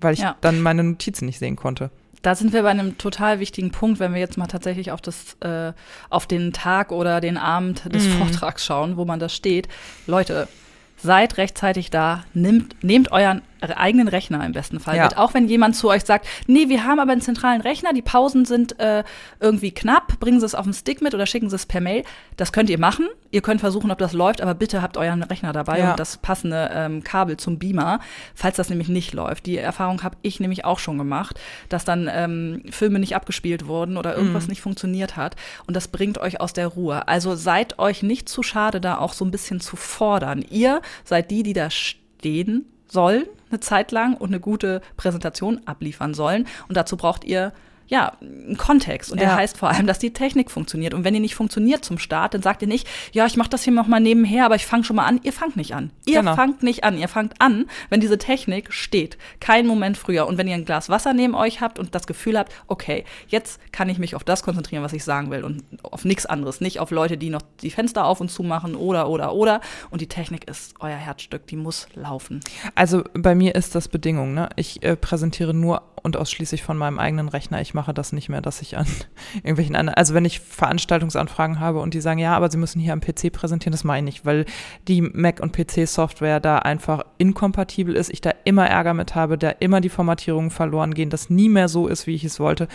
Weil 0.00 0.14
ich 0.14 0.20
ja. 0.20 0.36
dann 0.40 0.60
meine 0.60 0.84
Notizen 0.84 1.26
nicht 1.26 1.38
sehen 1.38 1.56
konnte. 1.56 1.90
Da 2.22 2.34
sind 2.34 2.52
wir 2.52 2.62
bei 2.62 2.70
einem 2.70 2.98
total 2.98 3.40
wichtigen 3.40 3.70
Punkt, 3.70 4.00
wenn 4.00 4.12
wir 4.12 4.20
jetzt 4.20 4.36
mal 4.36 4.46
tatsächlich 4.46 4.90
auf 4.90 5.00
das, 5.00 5.36
äh, 5.40 5.72
auf 6.10 6.26
den 6.26 6.52
Tag 6.52 6.92
oder 6.92 7.20
den 7.20 7.36
Abend 7.38 7.84
des 7.94 8.06
mm. 8.06 8.10
Vortrags 8.12 8.64
schauen, 8.64 8.96
wo 8.96 9.04
man 9.04 9.20
da 9.20 9.28
steht. 9.28 9.68
Leute, 10.06 10.48
seid 10.96 11.38
rechtzeitig 11.38 11.90
da, 11.90 12.24
nehmt, 12.34 12.82
nehmt 12.82 13.12
euren 13.12 13.42
eigenen 13.62 14.08
Rechner 14.08 14.44
im 14.44 14.52
besten 14.52 14.80
Fall 14.80 14.96
ja. 14.96 15.04
mit. 15.04 15.16
Auch 15.16 15.34
wenn 15.34 15.48
jemand 15.48 15.76
zu 15.76 15.88
euch 15.88 16.04
sagt, 16.04 16.26
nee, 16.46 16.68
wir 16.68 16.84
haben 16.84 17.00
aber 17.00 17.12
einen 17.12 17.20
zentralen 17.20 17.60
Rechner, 17.60 17.92
die 17.92 18.02
Pausen 18.02 18.44
sind 18.44 18.78
äh, 18.78 19.04
irgendwie 19.40 19.72
knapp, 19.72 20.18
bringen 20.20 20.40
Sie 20.40 20.46
es 20.46 20.54
auf 20.54 20.64
den 20.64 20.74
Stick 20.74 21.02
mit 21.02 21.14
oder 21.14 21.26
schicken 21.26 21.48
Sie 21.48 21.56
es 21.56 21.66
per 21.66 21.80
Mail. 21.80 22.04
Das 22.36 22.52
könnt 22.52 22.70
ihr 22.70 22.78
machen. 22.78 23.06
Ihr 23.30 23.42
könnt 23.42 23.60
versuchen, 23.60 23.90
ob 23.90 23.98
das 23.98 24.12
läuft, 24.12 24.40
aber 24.40 24.54
bitte 24.54 24.82
habt 24.82 24.96
euren 24.96 25.22
Rechner 25.22 25.52
dabei 25.52 25.80
ja. 25.80 25.90
und 25.90 26.00
das 26.00 26.16
passende 26.18 26.70
ähm, 26.72 27.02
Kabel 27.02 27.36
zum 27.36 27.58
Beamer, 27.58 28.00
falls 28.34 28.56
das 28.56 28.70
nämlich 28.70 28.88
nicht 28.88 29.12
läuft. 29.12 29.46
Die 29.46 29.58
Erfahrung 29.58 30.02
habe 30.02 30.16
ich 30.22 30.40
nämlich 30.40 30.64
auch 30.64 30.78
schon 30.78 30.98
gemacht, 30.98 31.38
dass 31.68 31.84
dann 31.84 32.08
ähm, 32.12 32.62
Filme 32.70 32.98
nicht 32.98 33.16
abgespielt 33.16 33.66
wurden 33.66 33.96
oder 33.96 34.16
irgendwas 34.16 34.44
mhm. 34.44 34.50
nicht 34.50 34.60
funktioniert 34.62 35.16
hat. 35.16 35.36
Und 35.66 35.74
das 35.74 35.88
bringt 35.88 36.18
euch 36.18 36.40
aus 36.40 36.52
der 36.52 36.68
Ruhe. 36.68 37.08
Also 37.08 37.34
seid 37.34 37.78
euch 37.78 38.02
nicht 38.02 38.28
zu 38.28 38.42
schade, 38.42 38.80
da 38.80 38.98
auch 38.98 39.12
so 39.12 39.24
ein 39.24 39.30
bisschen 39.30 39.60
zu 39.60 39.76
fordern. 39.76 40.44
Ihr 40.48 40.80
seid 41.04 41.30
die, 41.30 41.42
die 41.42 41.52
da 41.52 41.70
stehen 41.70 42.66
sollen 42.88 43.24
eine 43.50 43.60
Zeit 43.60 43.92
lang 43.92 44.16
und 44.16 44.28
eine 44.28 44.40
gute 44.40 44.80
Präsentation 44.96 45.60
abliefern 45.66 46.14
sollen. 46.14 46.46
Und 46.68 46.76
dazu 46.76 46.96
braucht 46.96 47.24
ihr 47.24 47.52
ja, 47.88 48.12
ein 48.20 48.56
Kontext. 48.56 49.12
Und 49.12 49.20
der 49.20 49.28
ja. 49.28 49.36
heißt 49.36 49.56
vor 49.56 49.70
allem, 49.70 49.86
dass 49.86 49.98
die 49.98 50.12
Technik 50.12 50.50
funktioniert. 50.50 50.94
Und 50.94 51.04
wenn 51.04 51.14
die 51.14 51.20
nicht 51.20 51.34
funktioniert 51.34 51.84
zum 51.84 51.98
Start, 51.98 52.34
dann 52.34 52.42
sagt 52.42 52.62
ihr 52.62 52.68
nicht, 52.68 52.86
ja, 53.12 53.26
ich 53.26 53.36
mache 53.36 53.50
das 53.50 53.62
hier 53.62 53.72
noch 53.72 53.86
mal 53.86 54.00
nebenher, 54.00 54.44
aber 54.44 54.56
ich 54.56 54.66
fange 54.66 54.84
schon 54.84 54.96
mal 54.96 55.06
an. 55.06 55.20
Ihr 55.22 55.32
fangt 55.32 55.56
nicht 55.56 55.74
an. 55.74 55.90
Ihr 56.04 56.20
genau. 56.20 56.34
fangt 56.34 56.62
nicht 56.62 56.84
an. 56.84 56.98
Ihr 56.98 57.08
fangt 57.08 57.40
an, 57.40 57.66
wenn 57.88 58.00
diese 58.00 58.18
Technik 58.18 58.72
steht. 58.72 59.18
Kein 59.40 59.66
Moment 59.66 59.96
früher. 59.96 60.26
Und 60.26 60.38
wenn 60.38 60.48
ihr 60.48 60.54
ein 60.54 60.64
Glas 60.64 60.88
Wasser 60.88 61.12
neben 61.12 61.34
euch 61.34 61.60
habt 61.60 61.78
und 61.78 61.94
das 61.94 62.06
Gefühl 62.06 62.38
habt, 62.38 62.52
okay, 62.66 63.04
jetzt 63.28 63.60
kann 63.72 63.88
ich 63.88 63.98
mich 63.98 64.14
auf 64.14 64.24
das 64.24 64.42
konzentrieren, 64.42 64.82
was 64.82 64.92
ich 64.92 65.04
sagen 65.04 65.30
will 65.30 65.44
und 65.44 65.62
auf 65.82 66.04
nichts 66.04 66.26
anderes. 66.26 66.60
Nicht 66.60 66.80
auf 66.80 66.90
Leute, 66.90 67.16
die 67.16 67.30
noch 67.30 67.42
die 67.60 67.70
Fenster 67.70 68.04
auf 68.04 68.20
und 68.20 68.30
zu 68.30 68.42
machen 68.42 68.74
oder, 68.74 69.08
oder, 69.08 69.32
oder. 69.34 69.60
Und 69.90 70.00
die 70.00 70.08
Technik 70.08 70.48
ist 70.48 70.74
euer 70.80 70.96
Herzstück. 70.96 71.46
Die 71.46 71.56
muss 71.56 71.86
laufen. 71.94 72.40
Also 72.74 73.04
bei 73.14 73.34
mir 73.34 73.54
ist 73.54 73.74
das 73.74 73.88
Bedingung. 73.88 74.34
Ne? 74.34 74.48
Ich 74.56 74.82
äh, 74.82 74.96
präsentiere 74.96 75.54
nur 75.54 75.82
und 76.02 76.16
ausschließlich 76.16 76.62
von 76.62 76.76
meinem 76.76 76.98
eigenen 76.98 77.28
Rechner. 77.28 77.60
Ich 77.60 77.74
mache 77.76 77.94
das 77.94 78.12
nicht 78.12 78.28
mehr, 78.28 78.40
dass 78.40 78.60
ich 78.60 78.76
an 78.76 78.86
irgendwelchen 79.36 79.76
anderen, 79.76 79.96
also 79.96 80.14
wenn 80.14 80.24
ich 80.24 80.40
Veranstaltungsanfragen 80.40 81.60
habe 81.60 81.78
und 81.78 81.94
die 81.94 82.00
sagen, 82.00 82.18
ja, 82.18 82.34
aber 82.34 82.50
sie 82.50 82.58
müssen 82.58 82.80
hier 82.80 82.92
am 82.92 83.00
PC 83.00 83.32
präsentieren, 83.32 83.70
das 83.70 83.84
meine 83.84 84.08
ich, 84.08 84.24
weil 84.24 84.46
die 84.88 85.02
Mac- 85.02 85.40
und 85.40 85.52
PC-Software 85.56 86.40
da 86.40 86.58
einfach 86.58 87.04
inkompatibel 87.18 87.94
ist, 87.94 88.10
ich 88.10 88.20
da 88.20 88.32
immer 88.42 88.66
Ärger 88.66 88.94
mit 88.94 89.14
habe, 89.14 89.38
da 89.38 89.50
immer 89.50 89.80
die 89.80 89.88
Formatierungen 89.88 90.50
verloren 90.50 90.94
gehen, 90.94 91.10
das 91.10 91.30
nie 91.30 91.48
mehr 91.48 91.68
so 91.68 91.86
ist, 91.86 92.08
wie 92.08 92.14
ich 92.14 92.24
es 92.24 92.40
wollte. 92.40 92.66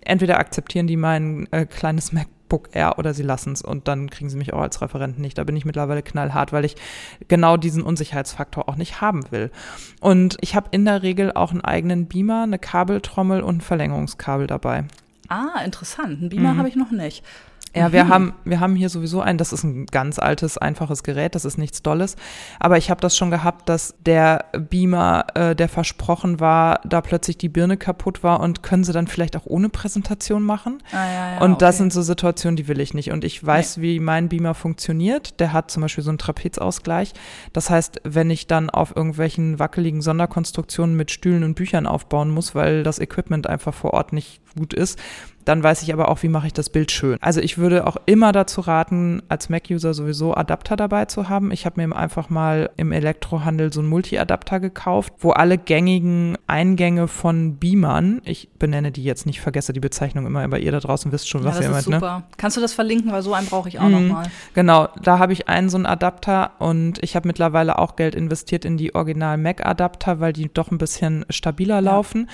Entweder 0.00 0.38
akzeptieren 0.38 0.86
die 0.86 0.96
mein 0.96 1.46
äh, 1.52 1.66
kleines 1.66 2.12
Mac 2.12 2.26
Book 2.48 2.68
Air 2.72 2.98
oder 2.98 3.14
sie 3.14 3.22
lassen 3.22 3.52
es 3.52 3.62
und 3.62 3.88
dann 3.88 4.10
kriegen 4.10 4.30
sie 4.30 4.36
mich 4.36 4.52
auch 4.52 4.60
als 4.60 4.80
Referenten 4.80 5.22
nicht. 5.22 5.38
Da 5.38 5.44
bin 5.44 5.56
ich 5.56 5.64
mittlerweile 5.64 6.02
knallhart, 6.02 6.52
weil 6.52 6.64
ich 6.64 6.76
genau 7.28 7.56
diesen 7.56 7.82
Unsicherheitsfaktor 7.82 8.68
auch 8.68 8.76
nicht 8.76 9.00
haben 9.00 9.30
will. 9.30 9.50
Und 10.00 10.36
ich 10.40 10.54
habe 10.54 10.68
in 10.70 10.84
der 10.84 11.02
Regel 11.02 11.32
auch 11.32 11.50
einen 11.50 11.62
eigenen 11.62 12.06
Beamer, 12.06 12.42
eine 12.42 12.58
Kabeltrommel 12.58 13.42
und 13.42 13.58
ein 13.58 13.60
Verlängerungskabel 13.60 14.46
dabei. 14.46 14.84
Ah, 15.28 15.60
interessant. 15.64 16.22
Ein 16.22 16.28
Beamer 16.28 16.54
mhm. 16.54 16.58
habe 16.58 16.68
ich 16.68 16.76
noch 16.76 16.90
nicht. 16.90 17.24
Ja, 17.76 17.92
wir, 17.92 18.04
mhm. 18.04 18.08
haben, 18.08 18.34
wir 18.44 18.60
haben 18.60 18.74
hier 18.74 18.88
sowieso 18.88 19.20
ein, 19.20 19.36
das 19.38 19.52
ist 19.52 19.62
ein 19.62 19.86
ganz 19.86 20.18
altes, 20.18 20.56
einfaches 20.56 21.02
Gerät, 21.02 21.34
das 21.34 21.44
ist 21.44 21.58
nichts 21.58 21.82
Dolles. 21.82 22.16
Aber 22.58 22.78
ich 22.78 22.90
habe 22.90 23.00
das 23.00 23.16
schon 23.16 23.30
gehabt, 23.30 23.68
dass 23.68 23.94
der 24.04 24.46
Beamer, 24.52 25.26
äh, 25.34 25.54
der 25.54 25.68
versprochen 25.68 26.40
war, 26.40 26.80
da 26.84 27.00
plötzlich 27.00 27.36
die 27.36 27.48
Birne 27.48 27.76
kaputt 27.76 28.22
war 28.22 28.40
und 28.40 28.62
können 28.62 28.82
sie 28.82 28.92
dann 28.92 29.06
vielleicht 29.06 29.36
auch 29.36 29.44
ohne 29.44 29.68
Präsentation 29.68 30.42
machen. 30.42 30.82
Ah, 30.92 30.96
ja, 30.96 31.32
ja, 31.32 31.40
und 31.40 31.60
das 31.60 31.76
okay. 31.76 31.82
sind 31.82 31.92
so 31.92 32.02
Situationen, 32.02 32.56
die 32.56 32.66
will 32.68 32.80
ich 32.80 32.94
nicht. 32.94 33.12
Und 33.12 33.24
ich 33.24 33.44
weiß, 33.44 33.76
nee. 33.76 33.82
wie 33.82 34.00
mein 34.00 34.28
Beamer 34.28 34.54
funktioniert. 34.54 35.38
Der 35.40 35.52
hat 35.52 35.70
zum 35.70 35.82
Beispiel 35.82 36.02
so 36.02 36.10
einen 36.10 36.18
Trapezausgleich. 36.18 37.12
Das 37.52 37.68
heißt, 37.68 38.00
wenn 38.04 38.30
ich 38.30 38.46
dann 38.46 38.70
auf 38.70 38.96
irgendwelchen 38.96 39.58
wackeligen 39.58 40.00
Sonderkonstruktionen 40.00 40.96
mit 40.96 41.10
Stühlen 41.10 41.44
und 41.44 41.54
Büchern 41.54 41.86
aufbauen 41.86 42.30
muss, 42.30 42.54
weil 42.54 42.82
das 42.82 42.98
Equipment 42.98 43.46
einfach 43.46 43.74
vor 43.74 43.92
Ort 43.92 44.12
nicht 44.12 44.40
gut 44.56 44.74
ist, 44.74 44.98
dann 45.46 45.62
weiß 45.62 45.82
ich 45.82 45.92
aber 45.92 46.08
auch, 46.08 46.24
wie 46.24 46.28
mache 46.28 46.48
ich 46.48 46.52
das 46.52 46.70
Bild 46.70 46.90
schön. 46.90 47.18
Also 47.20 47.40
ich 47.40 47.56
würde 47.56 47.86
auch 47.86 47.96
immer 48.04 48.32
dazu 48.32 48.60
raten, 48.60 49.22
als 49.28 49.48
Mac-User 49.48 49.94
sowieso 49.94 50.34
Adapter 50.34 50.74
dabei 50.74 51.04
zu 51.04 51.28
haben. 51.28 51.52
Ich 51.52 51.64
habe 51.66 51.86
mir 51.86 51.94
einfach 51.94 52.28
mal 52.30 52.70
im 52.76 52.90
Elektrohandel 52.90 53.72
so 53.72 53.78
einen 53.78 53.88
Multi-Adapter 53.88 54.58
gekauft, 54.58 55.12
wo 55.20 55.30
alle 55.30 55.56
gängigen 55.56 56.36
Eingänge 56.48 57.06
von 57.06 57.58
Beamern, 57.58 58.22
ich 58.24 58.48
benenne 58.58 58.90
die 58.90 59.04
jetzt 59.04 59.24
nicht, 59.24 59.40
vergesse 59.40 59.72
die 59.72 59.78
Bezeichnung 59.78 60.26
immer, 60.26 60.42
aber 60.42 60.58
ihr 60.58 60.72
da 60.72 60.80
draußen 60.80 61.12
wisst 61.12 61.28
schon, 61.28 61.44
was 61.44 61.60
ja, 61.60 61.66
ihr 61.66 61.70
meint. 61.70 61.86
Ne? 61.86 61.96
Super. 61.96 62.18
Ne? 62.18 62.24
Kannst 62.36 62.56
du 62.56 62.60
das 62.60 62.72
verlinken, 62.72 63.12
weil 63.12 63.22
so 63.22 63.32
einen 63.32 63.46
brauche 63.46 63.68
ich 63.68 63.78
auch 63.78 63.84
mhm. 63.84 64.08
nochmal. 64.08 64.30
Genau, 64.54 64.88
da 65.00 65.20
habe 65.20 65.32
ich 65.32 65.48
einen 65.48 65.68
so 65.68 65.76
einen 65.76 65.86
Adapter 65.86 66.52
und 66.58 67.00
ich 67.04 67.14
habe 67.14 67.28
mittlerweile 67.28 67.78
auch 67.78 67.94
Geld 67.94 68.16
investiert 68.16 68.64
in 68.64 68.76
die 68.76 68.96
Original 68.96 69.38
Mac-Adapter, 69.38 70.18
weil 70.18 70.32
die 70.32 70.52
doch 70.52 70.72
ein 70.72 70.78
bisschen 70.78 71.24
stabiler 71.30 71.76
ja. 71.76 71.80
laufen. 71.80 72.28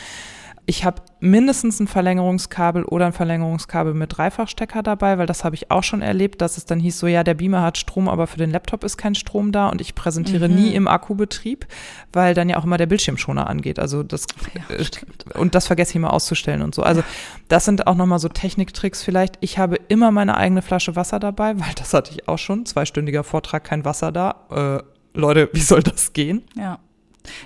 Ich 0.64 0.84
habe 0.84 1.02
mindestens 1.18 1.80
ein 1.80 1.88
Verlängerungskabel 1.88 2.84
oder 2.84 3.06
ein 3.06 3.12
Verlängerungskabel 3.12 3.94
mit 3.94 4.16
Dreifachstecker 4.16 4.84
dabei, 4.84 5.18
weil 5.18 5.26
das 5.26 5.42
habe 5.42 5.56
ich 5.56 5.72
auch 5.72 5.82
schon 5.82 6.02
erlebt, 6.02 6.40
dass 6.40 6.56
es 6.56 6.66
dann 6.66 6.78
hieß, 6.78 7.00
so 7.00 7.08
ja, 7.08 7.24
der 7.24 7.34
Beamer 7.34 7.62
hat 7.62 7.78
Strom, 7.78 8.08
aber 8.08 8.28
für 8.28 8.38
den 8.38 8.50
Laptop 8.50 8.84
ist 8.84 8.96
kein 8.96 9.16
Strom 9.16 9.50
da 9.50 9.68
und 9.68 9.80
ich 9.80 9.96
präsentiere 9.96 10.48
mhm. 10.48 10.54
nie 10.54 10.74
im 10.74 10.86
Akkubetrieb, 10.86 11.66
weil 12.12 12.34
dann 12.34 12.48
ja 12.48 12.58
auch 12.58 12.64
immer 12.64 12.76
der 12.76 12.86
Bildschirmschoner 12.86 13.50
angeht. 13.50 13.80
Also 13.80 14.04
das 14.04 14.26
ja, 14.54 14.76
äh, 14.76 15.38
und 15.38 15.56
das 15.56 15.66
vergesse 15.66 15.90
ich 15.90 15.96
immer 15.96 16.12
auszustellen 16.12 16.62
und 16.62 16.76
so. 16.76 16.82
Also 16.82 17.02
das 17.48 17.64
sind 17.64 17.88
auch 17.88 17.96
nochmal 17.96 18.20
so 18.20 18.28
Techniktricks 18.28 19.02
vielleicht. 19.02 19.38
Ich 19.40 19.58
habe 19.58 19.80
immer 19.88 20.12
meine 20.12 20.36
eigene 20.36 20.62
Flasche 20.62 20.94
Wasser 20.94 21.18
dabei, 21.18 21.58
weil 21.58 21.74
das 21.74 21.92
hatte 21.92 22.12
ich 22.12 22.28
auch 22.28 22.38
schon. 22.38 22.66
Zweistündiger 22.66 23.24
Vortrag, 23.24 23.64
kein 23.64 23.84
Wasser 23.84 24.12
da. 24.12 24.36
Äh, 24.50 25.18
Leute, 25.18 25.50
wie 25.52 25.60
soll 25.60 25.82
das 25.82 26.12
gehen? 26.12 26.44
Ja. 26.56 26.78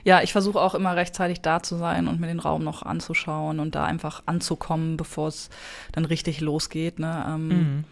Ja, 0.04 0.22
ich 0.22 0.32
versuche 0.32 0.60
auch 0.60 0.74
immer 0.74 0.96
rechtzeitig 0.96 1.40
da 1.42 1.62
zu 1.62 1.76
sein 1.76 2.08
und 2.08 2.20
mir 2.20 2.26
den 2.26 2.40
Raum 2.40 2.64
noch 2.64 2.82
anzuschauen 2.82 3.60
und 3.60 3.74
da 3.74 3.84
einfach 3.84 4.22
anzukommen, 4.26 4.96
bevor 4.96 5.28
es 5.28 5.50
dann 5.92 6.04
richtig 6.04 6.40
losgeht. 6.40 6.98
Ne? 6.98 7.24
Ähm, 7.28 7.48
mhm. 7.48 7.84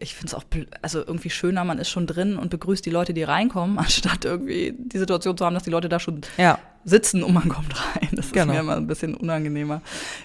Ich 0.00 0.14
finde 0.14 0.28
es 0.28 0.34
auch 0.34 0.44
also 0.82 0.98
irgendwie 1.00 1.30
schöner, 1.30 1.64
man 1.64 1.78
ist 1.78 1.90
schon 1.90 2.06
drin 2.06 2.36
und 2.36 2.50
begrüßt 2.50 2.84
die 2.84 2.90
Leute, 2.90 3.14
die 3.14 3.22
reinkommen, 3.22 3.78
anstatt 3.78 4.24
irgendwie 4.24 4.74
die 4.76 4.98
Situation 4.98 5.36
zu 5.36 5.44
haben, 5.44 5.54
dass 5.54 5.64
die 5.64 5.70
Leute 5.70 5.88
da 5.88 6.00
schon 6.00 6.20
ja 6.36 6.58
sitzen 6.88 7.22
und 7.22 7.34
man 7.34 7.48
kommt 7.48 7.74
rein. 7.78 8.08
Das 8.12 8.32
genau. 8.32 8.46
ist 8.46 8.52
mir 8.52 8.60
immer 8.60 8.76
ein 8.76 8.86
bisschen 8.86 9.14
unangenehmer. 9.14 9.82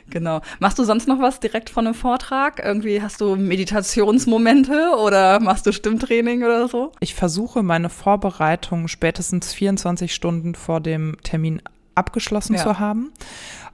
Genau. 0.10 0.42
Machst 0.60 0.80
du 0.80 0.84
sonst 0.84 1.08
noch 1.08 1.20
was 1.20 1.40
direkt 1.40 1.70
von 1.70 1.86
einem 1.86 1.96
Vortrag? 1.96 2.64
Irgendwie 2.64 3.02
hast 3.02 3.22
du 3.22 3.36
Meditationsmomente 3.36 4.96
oder 4.98 5.40
machst 5.40 5.66
du 5.66 5.74
Stimmtraining 5.74 6.44
oder 6.44 6.68
so? 6.68 6.92
Ich 7.00 7.16
versuche 7.16 7.64
meine 7.64 7.90
Vorbereitung 7.90 8.88
spätestens 8.88 9.54
24 9.54 10.14
Stunden 10.14 10.56
vor 10.56 10.80
dem 10.82 11.18
Termin 11.24 11.62
abgeschlossen 11.96 12.56
ja. 12.56 12.64
zu 12.64 12.80
haben 12.80 13.12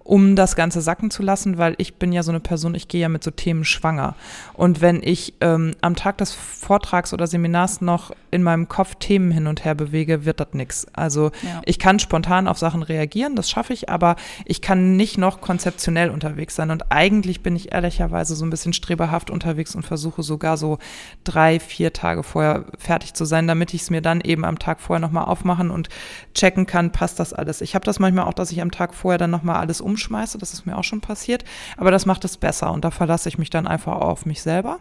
um 0.04 0.36
das 0.36 0.56
Ganze 0.56 0.82
sacken 0.82 1.12
zu 1.12 1.22
lassen, 1.22 1.60
weil 1.60 1.76
ich 1.78 1.96
bin 1.96 2.12
ja 2.12 2.24
so 2.24 2.32
eine 2.32 2.40
Person, 2.40 2.74
ich 2.74 2.88
gehe 2.88 3.02
ja 3.02 3.10
mit 3.10 3.24
so 3.24 3.30
Themen 3.30 3.64
schwanger. 3.64 4.16
Und 4.54 4.82
wenn 4.82 5.04
ich 5.04 5.36
ähm, 5.40 5.76
am 5.82 5.96
Tag 5.96 6.18
des 6.18 6.34
Vortrags 6.34 7.14
oder 7.14 7.28
Seminars 7.28 7.80
noch 7.82 8.12
in 8.32 8.42
meinem 8.42 8.68
Kopf 8.68 8.96
Themen 8.96 9.30
hin 9.30 9.46
und 9.46 9.66
her 9.66 9.76
bewege, 9.76 10.26
wird 10.26 10.40
das 10.40 10.54
nichts. 10.54 10.88
Also 10.94 11.32
ja. 11.44 11.62
ich 11.66 11.78
kann 11.78 12.00
spontan 12.00 12.48
auf 12.48 12.58
Sachen 12.58 12.82
reagieren, 12.82 13.36
das 13.36 13.52
schaffe 13.52 13.74
ich, 13.74 13.90
aber 13.90 14.16
ich 14.46 14.62
kann 14.62 14.96
nicht 14.96 15.20
noch 15.20 15.42
konzeptionell 15.42 16.10
unterwegs 16.10 16.56
sein. 16.56 16.72
Und 16.72 16.92
eigentlich 16.92 17.42
bin 17.42 17.56
ich 17.56 17.72
ehrlicherweise 17.72 18.36
so 18.36 18.46
ein 18.46 18.50
bisschen 18.50 18.74
streberhaft 18.74 19.30
unterwegs 19.30 19.76
und 19.76 19.86
versuche 19.86 20.24
sogar 20.24 20.58
so 20.58 20.80
drei, 21.24 21.60
vier 21.60 21.94
Tage 21.94 22.24
vorher 22.24 22.66
fertig 22.80 23.14
zu 23.14 23.26
sein, 23.26 23.48
damit 23.48 23.76
ich 23.76 23.82
es 23.82 23.92
mir 23.92 24.02
dann 24.02 24.22
eben 24.22 24.44
am 24.44 24.58
Tag 24.58 24.80
vorher 24.82 25.00
nochmal 25.00 25.26
aufmachen 25.26 25.70
und 25.70 25.90
checken 26.34 26.66
kann, 26.66 26.92
passt 26.92 27.20
das 27.20 27.32
alles. 27.32 27.62
Ich 27.62 27.76
habe 27.76 27.86
das 27.86 28.00
manchmal 28.00 28.26
auch, 28.26 28.34
dass 28.34 28.52
ich 28.52 28.62
am 28.62 28.72
Tag 28.72 28.96
vorher 28.96 29.20
dann 29.20 29.30
nochmal 29.30 29.58
alles 29.58 29.82
umschaue 29.82 29.99
umschmeiße. 30.00 30.38
Das 30.38 30.54
ist 30.54 30.66
mir 30.66 30.78
auch 30.78 30.84
schon 30.84 31.02
passiert. 31.02 31.44
Aber 31.78 31.92
das 31.92 32.06
macht 32.06 32.24
es 32.26 32.38
besser 32.38 32.72
und 32.72 32.86
da 32.86 32.92
verlasse 32.92 33.30
ich 33.30 33.38
mich 33.38 33.50
dann 33.50 33.68
einfach 33.68 33.94
auf 33.94 34.26
mich 34.26 34.42
selber. 34.42 34.80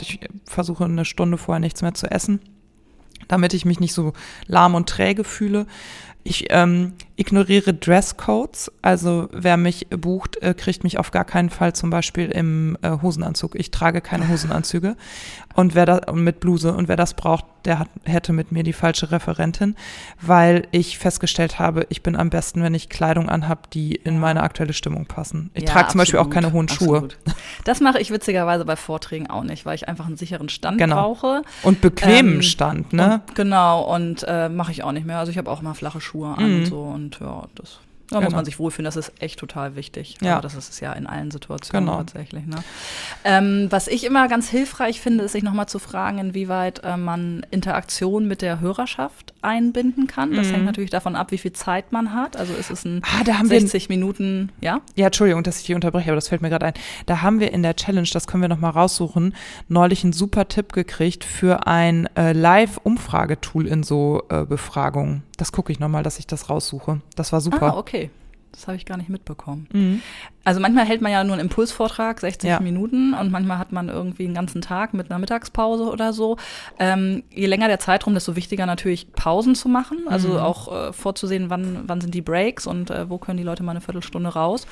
Ich 0.00 0.20
versuche 0.44 0.84
eine 0.84 1.04
Stunde 1.04 1.38
vorher 1.38 1.60
nichts 1.60 1.82
mehr 1.82 1.94
zu 1.94 2.10
essen, 2.10 2.40
damit 3.28 3.54
ich 3.54 3.64
mich 3.64 3.80
nicht 3.80 3.94
so 3.94 4.12
lahm 4.46 4.74
und 4.74 4.88
träge 4.88 5.24
fühle. 5.24 5.66
Ich 6.26 6.46
ähm, 6.50 6.94
ignoriere 7.16 7.74
Dresscodes. 7.74 8.72
Also 8.82 9.28
wer 9.32 9.56
mich 9.56 9.88
bucht, 9.90 10.42
äh, 10.42 10.54
kriegt 10.54 10.82
mich 10.82 10.98
auf 10.98 11.10
gar 11.10 11.24
keinen 11.24 11.50
Fall 11.50 11.74
zum 11.74 11.90
Beispiel 11.90 12.30
im 12.30 12.78
äh, 12.82 12.96
Hosenanzug. 13.02 13.54
Ich 13.54 13.70
trage 13.70 14.00
keine 14.00 14.28
Hosenanzüge. 14.28 14.96
Und 15.54 15.74
wer 15.74 15.86
da 15.86 16.12
mit 16.12 16.40
Bluse 16.40 16.72
und 16.72 16.88
wer 16.88 16.96
das 16.96 17.14
braucht, 17.14 17.44
der 17.64 17.78
hat, 17.78 17.88
hätte 18.04 18.32
mit 18.32 18.52
mir 18.52 18.62
die 18.62 18.72
falsche 18.72 19.10
Referentin, 19.10 19.76
weil 20.20 20.66
ich 20.70 20.98
festgestellt 20.98 21.58
habe, 21.58 21.86
ich 21.88 22.02
bin 22.02 22.16
am 22.16 22.30
besten, 22.30 22.62
wenn 22.62 22.74
ich 22.74 22.88
Kleidung 22.88 23.28
anhab, 23.28 23.70
die 23.70 23.94
in 23.94 24.18
meine 24.18 24.42
aktuelle 24.42 24.72
Stimmung 24.72 25.06
passen. 25.06 25.50
Ich 25.54 25.64
ja, 25.64 25.70
trage 25.70 25.88
zum 25.88 25.98
Beispiel 25.98 26.18
auch 26.20 26.30
keine 26.30 26.52
hohen 26.52 26.68
Schuhe. 26.68 27.08
Das 27.64 27.80
mache 27.80 27.98
ich 27.98 28.10
witzigerweise 28.10 28.64
bei 28.64 28.76
Vorträgen 28.76 29.28
auch 29.28 29.42
nicht, 29.42 29.64
weil 29.64 29.74
ich 29.74 29.88
einfach 29.88 30.06
einen 30.06 30.16
sicheren 30.16 30.48
Stand 30.48 30.78
genau. 30.78 30.96
brauche. 30.96 31.42
Und 31.62 31.80
bequemen 31.80 32.36
ähm, 32.36 32.42
Stand, 32.42 32.92
ne? 32.92 33.22
Und, 33.26 33.34
genau, 33.34 33.82
und 33.82 34.24
äh, 34.28 34.48
mache 34.48 34.72
ich 34.72 34.84
auch 34.84 34.92
nicht 34.92 35.06
mehr. 35.06 35.18
Also 35.18 35.30
ich 35.30 35.38
habe 35.38 35.50
auch 35.50 35.62
mal 35.62 35.74
flache 35.74 36.00
Schuhe 36.00 36.36
an 36.36 36.50
mhm. 36.50 36.56
und 36.56 36.66
so 36.66 36.82
und 36.82 37.20
ja, 37.20 37.46
das 37.54 37.80
da 38.10 38.18
genau. 38.18 38.26
muss 38.26 38.34
man 38.34 38.44
sich 38.44 38.58
wohlfühlen, 38.58 38.84
das 38.84 38.96
ist 38.96 39.12
echt 39.18 39.38
total 39.38 39.76
wichtig. 39.76 40.18
Ja. 40.20 40.34
Aber 40.34 40.42
das 40.42 40.54
ist 40.54 40.70
es 40.70 40.80
ja 40.80 40.92
in 40.92 41.06
allen 41.06 41.30
Situationen 41.30 41.86
genau. 41.86 41.98
tatsächlich. 41.98 42.46
Ne? 42.46 42.56
Ähm, 43.24 43.66
was 43.70 43.88
ich 43.88 44.04
immer 44.04 44.28
ganz 44.28 44.48
hilfreich 44.48 45.00
finde, 45.00 45.24
ist 45.24 45.32
sich 45.32 45.42
nochmal 45.42 45.66
zu 45.66 45.78
fragen, 45.78 46.18
inwieweit 46.18 46.82
äh, 46.84 46.96
man 46.96 47.46
Interaktion 47.50 48.28
mit 48.28 48.42
der 48.42 48.60
Hörerschaft 48.60 49.32
einbinden 49.40 50.06
kann. 50.06 50.34
Das 50.34 50.48
mhm. 50.48 50.52
hängt 50.52 50.64
natürlich 50.66 50.90
davon 50.90 51.16
ab, 51.16 51.30
wie 51.30 51.38
viel 51.38 51.52
Zeit 51.54 51.92
man 51.92 52.12
hat. 52.12 52.36
Also 52.36 52.52
ist 52.52 52.70
es 52.70 52.84
ein 52.84 53.02
ah, 53.04 53.24
da 53.24 53.38
haben 53.38 53.48
60 53.48 53.88
wir 53.88 53.96
Minuten, 53.96 54.50
ja? 54.60 54.80
Ja, 54.96 55.06
Entschuldigung, 55.06 55.42
dass 55.42 55.60
ich 55.60 55.66
dich 55.66 55.74
unterbreche, 55.74 56.10
aber 56.10 56.16
das 56.16 56.28
fällt 56.28 56.42
mir 56.42 56.50
gerade 56.50 56.66
ein. 56.66 56.74
Da 57.06 57.22
haben 57.22 57.40
wir 57.40 57.52
in 57.52 57.62
der 57.62 57.74
Challenge, 57.74 58.08
das 58.12 58.26
können 58.26 58.42
wir 58.42 58.48
nochmal 58.48 58.72
raussuchen, 58.72 59.34
neulich 59.68 60.04
einen 60.04 60.12
super 60.12 60.48
Tipp 60.48 60.72
gekriegt 60.72 61.24
für 61.24 61.66
ein 61.66 62.08
äh, 62.16 62.32
Live-Umfragetool 62.32 63.66
in 63.66 63.82
so 63.82 64.22
äh, 64.28 64.44
Befragungen. 64.44 65.22
Das 65.36 65.52
gucke 65.52 65.72
ich 65.72 65.80
nochmal, 65.80 66.02
dass 66.02 66.18
ich 66.18 66.26
das 66.26 66.50
raussuche. 66.50 67.00
Das 67.16 67.32
war 67.32 67.40
super. 67.40 67.74
Ah, 67.74 67.78
okay. 67.78 68.10
Das 68.54 68.68
habe 68.68 68.76
ich 68.76 68.86
gar 68.86 68.96
nicht 68.96 69.08
mitbekommen. 69.08 69.66
Mhm. 69.72 70.02
Also 70.44 70.60
manchmal 70.60 70.86
hält 70.86 71.00
man 71.00 71.10
ja 71.10 71.24
nur 71.24 71.34
einen 71.34 71.42
Impulsvortrag, 71.42 72.20
60 72.20 72.48
ja. 72.48 72.60
Minuten, 72.60 73.12
und 73.12 73.32
manchmal 73.32 73.58
hat 73.58 73.72
man 73.72 73.88
irgendwie 73.88 74.26
einen 74.26 74.34
ganzen 74.34 74.62
Tag 74.62 74.94
mit 74.94 75.10
einer 75.10 75.18
Mittagspause 75.18 75.84
oder 75.84 76.12
so. 76.12 76.36
Ähm, 76.78 77.24
je 77.32 77.46
länger 77.46 77.66
der 77.66 77.80
Zeitraum, 77.80 78.14
desto 78.14 78.36
wichtiger 78.36 78.66
natürlich 78.66 79.12
Pausen 79.12 79.56
zu 79.56 79.68
machen. 79.68 80.06
Also 80.06 80.28
mhm. 80.28 80.36
auch 80.36 80.72
äh, 80.72 80.92
vorzusehen, 80.92 81.50
wann, 81.50 81.82
wann 81.86 82.00
sind 82.00 82.14
die 82.14 82.22
Breaks 82.22 82.66
und 82.68 82.90
äh, 82.90 83.10
wo 83.10 83.18
können 83.18 83.38
die 83.38 83.44
Leute 83.44 83.64
mal 83.64 83.72
eine 83.72 83.80
Viertelstunde 83.80 84.30
raus. 84.30 84.68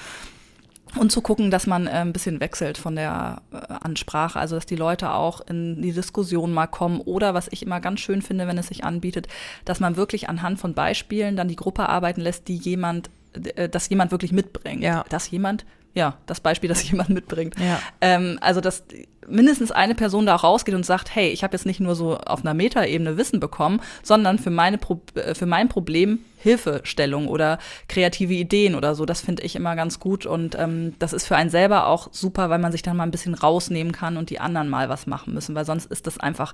Und 0.96 1.10
zu 1.10 1.22
gucken, 1.22 1.50
dass 1.50 1.66
man 1.66 1.86
äh, 1.86 1.90
ein 1.90 2.12
bisschen 2.12 2.40
wechselt 2.40 2.76
von 2.76 2.96
der 2.96 3.42
äh, 3.52 3.56
Ansprache, 3.80 4.38
also 4.38 4.56
dass 4.56 4.66
die 4.66 4.76
Leute 4.76 5.12
auch 5.12 5.40
in 5.40 5.80
die 5.80 5.92
Diskussion 5.92 6.52
mal 6.52 6.66
kommen. 6.66 7.00
Oder 7.00 7.34
was 7.34 7.48
ich 7.50 7.62
immer 7.62 7.80
ganz 7.80 8.00
schön 8.00 8.20
finde, 8.20 8.46
wenn 8.46 8.58
es 8.58 8.68
sich 8.68 8.84
anbietet, 8.84 9.26
dass 9.64 9.80
man 9.80 9.96
wirklich 9.96 10.28
anhand 10.28 10.60
von 10.60 10.74
Beispielen 10.74 11.36
dann 11.36 11.48
die 11.48 11.56
Gruppe 11.56 11.88
arbeiten 11.88 12.20
lässt, 12.20 12.48
die 12.48 12.56
jemand, 12.56 13.10
äh, 13.32 13.68
dass 13.68 13.88
jemand 13.88 14.10
wirklich 14.10 14.32
mitbringt. 14.32 14.82
Ja. 14.82 15.04
Dass 15.08 15.30
jemand 15.30 15.64
ja, 15.94 16.16
das 16.26 16.40
Beispiel, 16.40 16.68
das 16.68 16.88
jemand 16.90 17.10
mitbringt. 17.10 17.54
Ja. 17.58 17.80
Ähm, 18.00 18.38
also, 18.40 18.60
dass 18.60 18.84
mindestens 19.26 19.70
eine 19.70 19.94
Person 19.94 20.26
da 20.26 20.34
auch 20.36 20.44
rausgeht 20.44 20.74
und 20.74 20.84
sagt, 20.84 21.14
hey, 21.14 21.28
ich 21.28 21.44
habe 21.44 21.54
jetzt 21.54 21.66
nicht 21.66 21.80
nur 21.80 21.94
so 21.94 22.18
auf 22.18 22.40
einer 22.40 22.54
Metaebene 22.54 23.16
Wissen 23.16 23.40
bekommen, 23.40 23.80
sondern 24.02 24.38
für, 24.38 24.50
meine 24.50 24.78
Pro 24.78 25.00
äh, 25.14 25.34
für 25.34 25.46
mein 25.46 25.68
Problem 25.68 26.20
Hilfestellung 26.38 27.28
oder 27.28 27.58
kreative 27.88 28.34
Ideen 28.34 28.74
oder 28.74 28.94
so. 28.94 29.06
Das 29.06 29.20
finde 29.20 29.42
ich 29.42 29.54
immer 29.54 29.76
ganz 29.76 30.00
gut 30.00 30.26
und 30.26 30.56
ähm, 30.58 30.94
das 30.98 31.12
ist 31.12 31.26
für 31.26 31.36
einen 31.36 31.50
selber 31.50 31.86
auch 31.86 32.08
super, 32.12 32.50
weil 32.50 32.58
man 32.58 32.72
sich 32.72 32.82
dann 32.82 32.96
mal 32.96 33.04
ein 33.04 33.12
bisschen 33.12 33.34
rausnehmen 33.34 33.92
kann 33.92 34.16
und 34.16 34.30
die 34.30 34.40
anderen 34.40 34.68
mal 34.68 34.88
was 34.88 35.06
machen 35.06 35.34
müssen, 35.34 35.54
weil 35.54 35.64
sonst 35.64 35.90
ist 35.90 36.06
das 36.06 36.18
einfach 36.18 36.52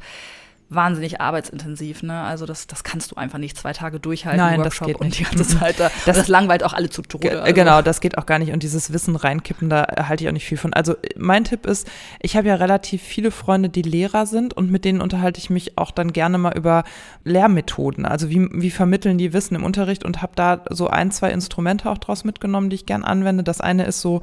wahnsinnig 0.71 1.21
arbeitsintensiv. 1.21 2.03
Ne? 2.03 2.21
Also 2.21 2.45
das, 2.45 2.67
das 2.67 2.85
kannst 2.85 3.11
du 3.11 3.17
einfach 3.17 3.39
nicht 3.39 3.57
zwei 3.57 3.73
Tage 3.73 4.01
durchhalten, 4.01 4.41
Nein, 4.41 4.61
Workshop 4.61 4.89
das 4.89 4.99
geht 4.99 5.01
nicht. 5.01 5.21
und 5.21 5.31
die 5.31 5.37
ganze 5.37 5.59
Zeit 5.59 5.81
da. 5.81 5.91
Das, 6.05 6.17
das 6.19 6.29
langweilt 6.29 6.63
auch 6.63 6.75
alle 6.75 6.91
zu 6.91 7.03
Tode. 7.03 7.41
Also. 7.41 7.55
Genau, 7.55 7.81
das 7.81 8.01
geht 8.01 8.19
auch 8.19 8.27
gar 8.27 8.39
nicht. 8.39 8.53
Und 8.53 8.63
dieses 8.63 8.93
Wissen 8.93 9.17
reinkippen, 9.17 9.71
da 9.71 9.87
halte 10.09 10.25
ich 10.25 10.29
auch 10.29 10.33
nicht 10.33 10.47
viel 10.47 10.59
von. 10.59 10.73
Also 10.75 10.95
mein 11.17 11.45
Tipp 11.45 11.67
ist, 11.67 11.89
ich 12.21 12.37
habe 12.37 12.49
ja 12.49 12.57
relativ 12.57 13.03
viele 13.03 13.31
Freunde, 13.31 13.71
die 13.71 13.83
Lehrer 13.83 14.27
sind 14.27 14.55
und 14.55 14.71
mit 14.71 14.85
denen 14.85 15.01
unterhalte 15.01 15.39
ich 15.39 15.49
mich 15.49 15.79
auch 15.79 15.91
dann 15.91 16.13
gerne 16.13 16.37
mal 16.39 16.57
über 16.57 16.85
Lehrmethoden. 17.25 18.05
Also 18.05 18.29
wie, 18.29 18.49
wie 18.53 18.71
vermitteln 18.71 19.17
die 19.17 19.33
Wissen 19.33 19.55
im 19.55 19.65
Unterricht 19.65 20.05
und 20.05 20.21
habe 20.21 20.33
da 20.35 20.63
so 20.71 20.89
ein, 20.89 21.11
zwei 21.11 21.31
Instrumente 21.31 21.89
auch 21.91 21.99
draus 21.99 22.25
mitgenommen, 22.25 22.69
die 22.69 22.77
ich 22.77 22.87
gern 22.87 23.05
anwende. 23.05 23.43
Das 23.43 23.61
eine 23.61 23.85
ist 23.87 24.01
so 24.01 24.21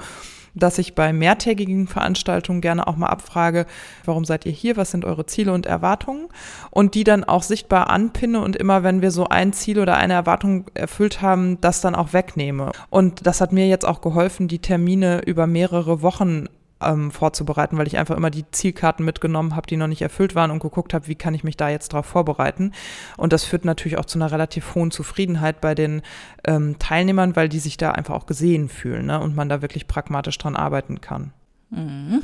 dass 0.55 0.77
ich 0.77 0.95
bei 0.95 1.13
mehrtägigen 1.13 1.87
Veranstaltungen 1.87 2.61
gerne 2.61 2.87
auch 2.87 2.95
mal 2.95 3.07
abfrage, 3.07 3.65
warum 4.05 4.25
seid 4.25 4.45
ihr 4.45 4.51
hier, 4.51 4.77
was 4.77 4.91
sind 4.91 5.05
eure 5.05 5.25
Ziele 5.25 5.53
und 5.53 5.65
Erwartungen 5.65 6.27
und 6.71 6.95
die 6.95 7.03
dann 7.03 7.23
auch 7.23 7.43
sichtbar 7.43 7.89
anpinne 7.89 8.41
und 8.41 8.55
immer, 8.55 8.83
wenn 8.83 9.01
wir 9.01 9.11
so 9.11 9.27
ein 9.27 9.53
Ziel 9.53 9.79
oder 9.79 9.97
eine 9.97 10.13
Erwartung 10.13 10.65
erfüllt 10.73 11.21
haben, 11.21 11.59
das 11.61 11.81
dann 11.81 11.95
auch 11.95 12.13
wegnehme. 12.13 12.71
Und 12.89 13.27
das 13.27 13.41
hat 13.41 13.51
mir 13.51 13.67
jetzt 13.67 13.85
auch 13.85 14.01
geholfen, 14.01 14.47
die 14.47 14.59
Termine 14.59 15.21
über 15.25 15.47
mehrere 15.47 16.01
Wochen 16.01 16.47
ähm, 16.81 17.11
vorzubereiten, 17.11 17.77
weil 17.77 17.87
ich 17.87 17.97
einfach 17.97 18.17
immer 18.17 18.29
die 18.29 18.49
Zielkarten 18.51 19.05
mitgenommen 19.05 19.55
habe, 19.55 19.67
die 19.67 19.77
noch 19.77 19.87
nicht 19.87 20.01
erfüllt 20.01 20.35
waren 20.35 20.51
und 20.51 20.59
geguckt 20.59 20.93
habe, 20.93 21.07
wie 21.07 21.15
kann 21.15 21.33
ich 21.33 21.43
mich 21.43 21.57
da 21.57 21.69
jetzt 21.69 21.93
darauf 21.93 22.05
vorbereiten. 22.05 22.71
Und 23.17 23.33
das 23.33 23.45
führt 23.45 23.65
natürlich 23.65 23.97
auch 23.97 24.05
zu 24.05 24.17
einer 24.17 24.31
relativ 24.31 24.75
hohen 24.75 24.91
Zufriedenheit 24.91 25.61
bei 25.61 25.75
den 25.75 26.01
ähm, 26.45 26.77
Teilnehmern, 26.79 27.35
weil 27.35 27.49
die 27.49 27.59
sich 27.59 27.77
da 27.77 27.91
einfach 27.91 28.15
auch 28.15 28.25
gesehen 28.25 28.69
fühlen 28.69 29.07
ne? 29.07 29.19
und 29.19 29.35
man 29.35 29.49
da 29.49 29.61
wirklich 29.61 29.87
pragmatisch 29.87 30.37
dran 30.37 30.55
arbeiten 30.55 31.01
kann. 31.01 31.31
Mhm. 31.75 32.23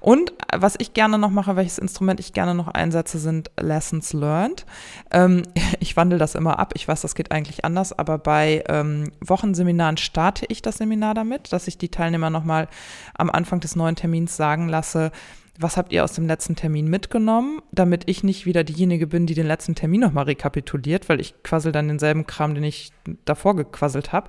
Und 0.00 0.32
was 0.54 0.76
ich 0.78 0.94
gerne 0.94 1.18
noch 1.18 1.30
mache, 1.30 1.56
welches 1.56 1.78
Instrument 1.78 2.20
ich 2.20 2.32
gerne 2.32 2.54
noch 2.54 2.68
einsetze, 2.68 3.18
sind 3.18 3.50
Lessons 3.60 4.12
Learned. 4.12 4.64
Ähm, 5.10 5.42
ich 5.80 5.96
wandle 5.96 6.18
das 6.18 6.34
immer 6.34 6.58
ab. 6.58 6.72
Ich 6.76 6.86
weiß, 6.86 7.00
das 7.02 7.14
geht 7.14 7.32
eigentlich 7.32 7.64
anders, 7.64 7.92
aber 7.92 8.18
bei 8.18 8.64
ähm, 8.68 9.10
Wochenseminaren 9.20 9.96
starte 9.96 10.46
ich 10.48 10.62
das 10.62 10.78
Seminar 10.78 11.14
damit, 11.14 11.52
dass 11.52 11.68
ich 11.68 11.76
die 11.76 11.90
Teilnehmer 11.90 12.30
nochmal 12.30 12.68
am 13.14 13.30
Anfang 13.30 13.60
des 13.60 13.76
neuen 13.76 13.96
Termins 13.96 14.36
sagen 14.36 14.68
lasse, 14.68 15.10
was 15.58 15.76
habt 15.76 15.92
ihr 15.92 16.02
aus 16.02 16.12
dem 16.12 16.26
letzten 16.26 16.56
Termin 16.56 16.88
mitgenommen, 16.88 17.60
damit 17.70 18.04
ich 18.06 18.24
nicht 18.24 18.44
wieder 18.44 18.64
diejenige 18.64 19.06
bin, 19.06 19.26
die 19.26 19.34
den 19.34 19.46
letzten 19.46 19.76
Termin 19.76 20.00
nochmal 20.00 20.24
rekapituliert, 20.24 21.08
weil 21.08 21.20
ich 21.20 21.34
quassel 21.44 21.70
dann 21.70 21.86
denselben 21.86 22.26
Kram, 22.26 22.54
den 22.54 22.64
ich 22.64 22.90
davor 23.24 23.56
gequasselt 23.56 24.12
habe. 24.12 24.28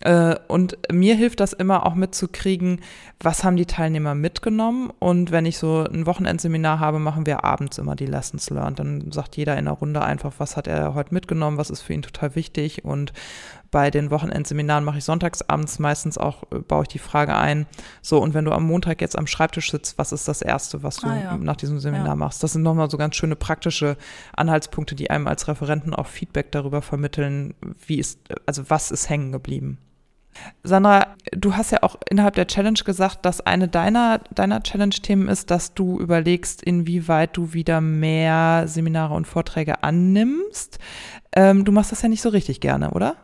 Äh, 0.00 0.36
und 0.48 0.78
mir 0.90 1.14
hilft 1.14 1.40
das 1.40 1.52
immer 1.52 1.86
auch 1.86 1.94
mitzukriegen, 1.94 2.80
was 3.20 3.44
haben 3.44 3.56
die 3.56 3.66
Teilnehmer 3.66 4.14
mitgenommen. 4.14 4.90
Und 4.98 5.30
wenn 5.30 5.46
ich 5.46 5.58
so 5.58 5.84
ein 5.84 6.06
Wochenendseminar 6.06 6.80
habe, 6.80 6.98
machen 6.98 7.26
wir 7.26 7.44
abends 7.44 7.78
immer 7.78 7.96
die 7.96 8.06
Lessons 8.06 8.50
learned. 8.50 8.78
Dann 8.78 9.12
sagt 9.12 9.36
jeder 9.36 9.56
in 9.56 9.66
der 9.66 9.74
Runde 9.74 10.02
einfach, 10.02 10.34
was 10.38 10.56
hat 10.56 10.66
er 10.66 10.94
heute 10.94 11.14
mitgenommen, 11.14 11.58
was 11.58 11.70
ist 11.70 11.82
für 11.82 11.92
ihn 11.92 12.02
total 12.02 12.34
wichtig 12.34 12.84
und 12.84 13.12
bei 13.72 13.90
den 13.90 14.10
Wochenendseminaren 14.10 14.84
mache 14.84 14.98
ich 14.98 15.04
sonntagsabends 15.04 15.78
meistens 15.78 16.18
auch, 16.18 16.44
äh, 16.52 16.58
baue 16.58 16.82
ich 16.82 16.88
die 16.88 16.98
Frage 16.98 17.34
ein, 17.34 17.66
so, 18.02 18.20
und 18.22 18.34
wenn 18.34 18.44
du 18.44 18.52
am 18.52 18.64
Montag 18.64 19.00
jetzt 19.00 19.18
am 19.18 19.26
Schreibtisch 19.26 19.70
sitzt, 19.70 19.98
was 19.98 20.12
ist 20.12 20.28
das 20.28 20.42
Erste, 20.42 20.82
was 20.82 20.96
du 20.96 21.08
ah, 21.08 21.16
ja. 21.16 21.36
nach 21.38 21.56
diesem 21.56 21.80
Seminar 21.80 22.08
ja. 22.08 22.16
machst? 22.16 22.42
Das 22.42 22.52
sind 22.52 22.62
nochmal 22.62 22.90
so 22.90 22.98
ganz 22.98 23.16
schöne 23.16 23.34
praktische 23.34 23.96
Anhaltspunkte, 24.36 24.94
die 24.94 25.10
einem 25.10 25.26
als 25.26 25.48
Referenten 25.48 25.94
auch 25.94 26.06
Feedback 26.06 26.52
darüber 26.52 26.82
vermitteln, 26.82 27.54
wie 27.86 27.98
ist, 28.02 28.20
also 28.46 28.68
was 28.68 28.90
ist 28.90 29.08
hängen 29.08 29.32
geblieben. 29.32 29.78
Sandra, 30.62 31.14
du 31.32 31.56
hast 31.56 31.72
ja 31.72 31.82
auch 31.82 31.96
innerhalb 32.08 32.34
der 32.34 32.46
Challenge 32.46 32.78
gesagt, 32.84 33.24
dass 33.24 33.40
eine 33.40 33.68
deiner, 33.68 34.18
deiner 34.34 34.62
Challenge-Themen 34.62 35.28
ist, 35.28 35.50
dass 35.50 35.74
du 35.74 35.98
überlegst, 35.98 36.62
inwieweit 36.62 37.36
du 37.36 37.52
wieder 37.52 37.80
mehr 37.80 38.64
Seminare 38.66 39.14
und 39.14 39.26
Vorträge 39.26 39.82
annimmst. 39.82 40.78
Ähm, 41.34 41.64
du 41.64 41.72
machst 41.72 41.92
das 41.92 42.02
ja 42.02 42.08
nicht 42.08 42.22
so 42.22 42.30
richtig 42.30 42.60
gerne, 42.60 42.92
oder? 42.92 43.16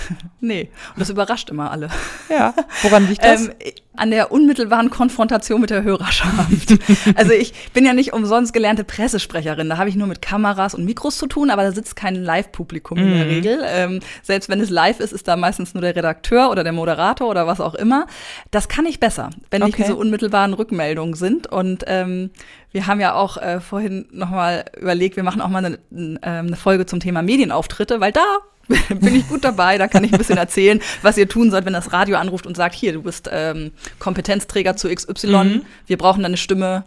Nee, 0.40 0.70
und 0.94 1.00
das 1.00 1.10
überrascht 1.10 1.50
immer 1.50 1.70
alle. 1.70 1.88
Ja, 2.28 2.54
woran 2.82 3.08
liegt 3.08 3.24
das? 3.24 3.48
ähm, 3.48 3.54
an 3.96 4.10
der 4.12 4.30
unmittelbaren 4.30 4.90
Konfrontation 4.90 5.60
mit 5.60 5.70
der 5.70 5.82
Hörerschaft. 5.82 6.78
also 7.16 7.32
ich 7.32 7.52
bin 7.72 7.84
ja 7.84 7.92
nicht 7.92 8.12
umsonst 8.12 8.52
gelernte 8.52 8.84
Pressesprecherin, 8.84 9.68
da 9.68 9.76
habe 9.76 9.88
ich 9.88 9.96
nur 9.96 10.06
mit 10.06 10.22
Kameras 10.22 10.74
und 10.74 10.84
Mikros 10.84 11.18
zu 11.18 11.26
tun, 11.26 11.50
aber 11.50 11.64
da 11.64 11.72
sitzt 11.72 11.96
kein 11.96 12.14
Live-Publikum 12.14 12.98
in 12.98 13.10
der 13.10 13.24
mhm. 13.24 13.30
Regel. 13.30 13.60
Ähm, 13.66 14.00
selbst 14.22 14.48
wenn 14.48 14.60
es 14.60 14.70
live 14.70 15.00
ist, 15.00 15.12
ist 15.12 15.26
da 15.26 15.36
meistens 15.36 15.74
nur 15.74 15.80
der 15.80 15.96
Redakteur 15.96 16.50
oder 16.50 16.62
der 16.62 16.72
Moderator 16.72 17.28
oder 17.28 17.46
was 17.46 17.60
auch 17.60 17.74
immer. 17.74 18.06
Das 18.50 18.68
kann 18.68 18.86
ich 18.86 19.00
besser, 19.00 19.30
wenn 19.50 19.62
okay. 19.62 19.70
nicht 19.70 19.78
diese 19.78 19.96
unmittelbaren 19.96 20.54
Rückmeldungen 20.54 21.14
sind 21.14 21.48
und 21.48 21.84
ähm, 21.88 22.30
wir 22.70 22.86
haben 22.86 23.00
ja 23.00 23.14
auch 23.14 23.38
äh, 23.38 23.60
vorhin 23.60 24.06
nochmal 24.12 24.66
überlegt, 24.78 25.16
wir 25.16 25.22
machen 25.22 25.40
auch 25.40 25.48
mal 25.48 25.64
eine, 25.64 25.78
ähm, 25.90 26.18
eine 26.22 26.56
Folge 26.56 26.86
zum 26.86 27.00
Thema 27.00 27.22
Medienauftritte, 27.22 28.00
weil 28.00 28.12
da 28.12 28.24
bin 28.88 29.14
ich 29.14 29.28
gut 29.28 29.44
dabei, 29.44 29.78
da 29.78 29.88
kann 29.88 30.04
ich 30.04 30.12
ein 30.12 30.18
bisschen 30.18 30.36
erzählen, 30.36 30.80
was 31.02 31.16
ihr 31.16 31.28
tun 31.28 31.50
sollt, 31.50 31.64
wenn 31.64 31.72
das 31.72 31.92
Radio 31.92 32.16
anruft 32.16 32.46
und 32.46 32.56
sagt, 32.56 32.74
hier, 32.74 32.92
du 32.92 33.02
bist 33.02 33.28
ähm, 33.32 33.72
Kompetenzträger 33.98 34.76
zu 34.76 34.88
XY, 34.88 35.26
mhm. 35.26 35.62
wir 35.86 35.96
brauchen 35.96 36.22
deine 36.22 36.36
Stimme 36.36 36.84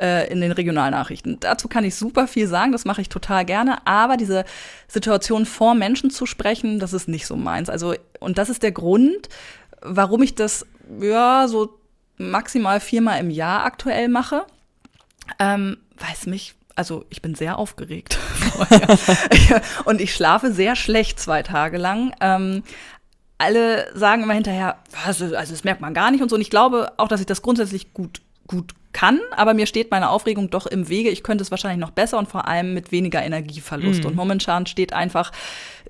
äh, 0.00 0.30
in 0.30 0.40
den 0.40 0.52
Regionalnachrichten. 0.52 1.38
Dazu 1.40 1.68
kann 1.68 1.84
ich 1.84 1.94
super 1.94 2.26
viel 2.26 2.46
sagen, 2.46 2.72
das 2.72 2.84
mache 2.84 3.00
ich 3.00 3.08
total 3.08 3.44
gerne, 3.44 3.86
aber 3.86 4.16
diese 4.16 4.44
Situation 4.88 5.46
vor 5.46 5.74
Menschen 5.74 6.10
zu 6.10 6.26
sprechen, 6.26 6.80
das 6.80 6.92
ist 6.92 7.08
nicht 7.08 7.26
so 7.26 7.36
meins. 7.36 7.70
Also, 7.70 7.94
und 8.18 8.38
das 8.38 8.48
ist 8.48 8.62
der 8.62 8.72
Grund, 8.72 9.28
warum 9.82 10.22
ich 10.22 10.34
das, 10.34 10.66
ja, 11.00 11.46
so 11.46 11.78
maximal 12.16 12.80
viermal 12.80 13.20
im 13.20 13.30
Jahr 13.30 13.64
aktuell 13.64 14.08
mache. 14.08 14.44
Ähm, 15.38 15.78
weil 15.96 16.14
es 16.14 16.26
mich 16.26 16.54
also 16.80 17.04
ich 17.10 17.20
bin 17.20 17.34
sehr 17.34 17.58
aufgeregt 17.58 18.18
und 19.84 20.00
ich 20.00 20.14
schlafe 20.14 20.50
sehr 20.50 20.76
schlecht 20.76 21.20
zwei 21.20 21.42
Tage 21.42 21.76
lang. 21.76 22.14
Ähm, 22.22 22.62
alle 23.36 23.86
sagen 23.94 24.22
immer 24.22 24.32
hinterher, 24.32 24.78
was, 25.04 25.20
also 25.20 25.52
das 25.52 25.62
merkt 25.62 25.82
man 25.82 25.92
gar 25.92 26.10
nicht 26.10 26.22
und 26.22 26.30
so. 26.30 26.36
Und 26.36 26.40
ich 26.40 26.48
glaube 26.48 26.92
auch, 26.96 27.08
dass 27.08 27.20
ich 27.20 27.26
das 27.26 27.42
grundsätzlich 27.42 27.92
gut 27.92 28.22
gut 28.46 28.72
kann, 28.92 29.20
aber 29.36 29.54
mir 29.54 29.66
steht 29.66 29.90
meine 29.90 30.08
Aufregung 30.08 30.50
doch 30.50 30.66
im 30.66 30.88
Wege. 30.88 31.10
Ich 31.10 31.22
könnte 31.22 31.42
es 31.42 31.50
wahrscheinlich 31.50 31.78
noch 31.78 31.92
besser 31.92 32.18
und 32.18 32.28
vor 32.28 32.48
allem 32.48 32.72
mit 32.74 32.90
weniger 32.90 33.22
Energieverlust. 33.22 34.00
Mhm. 34.00 34.06
Und 34.06 34.16
momentan 34.16 34.66
steht 34.66 34.92
einfach 34.92 35.30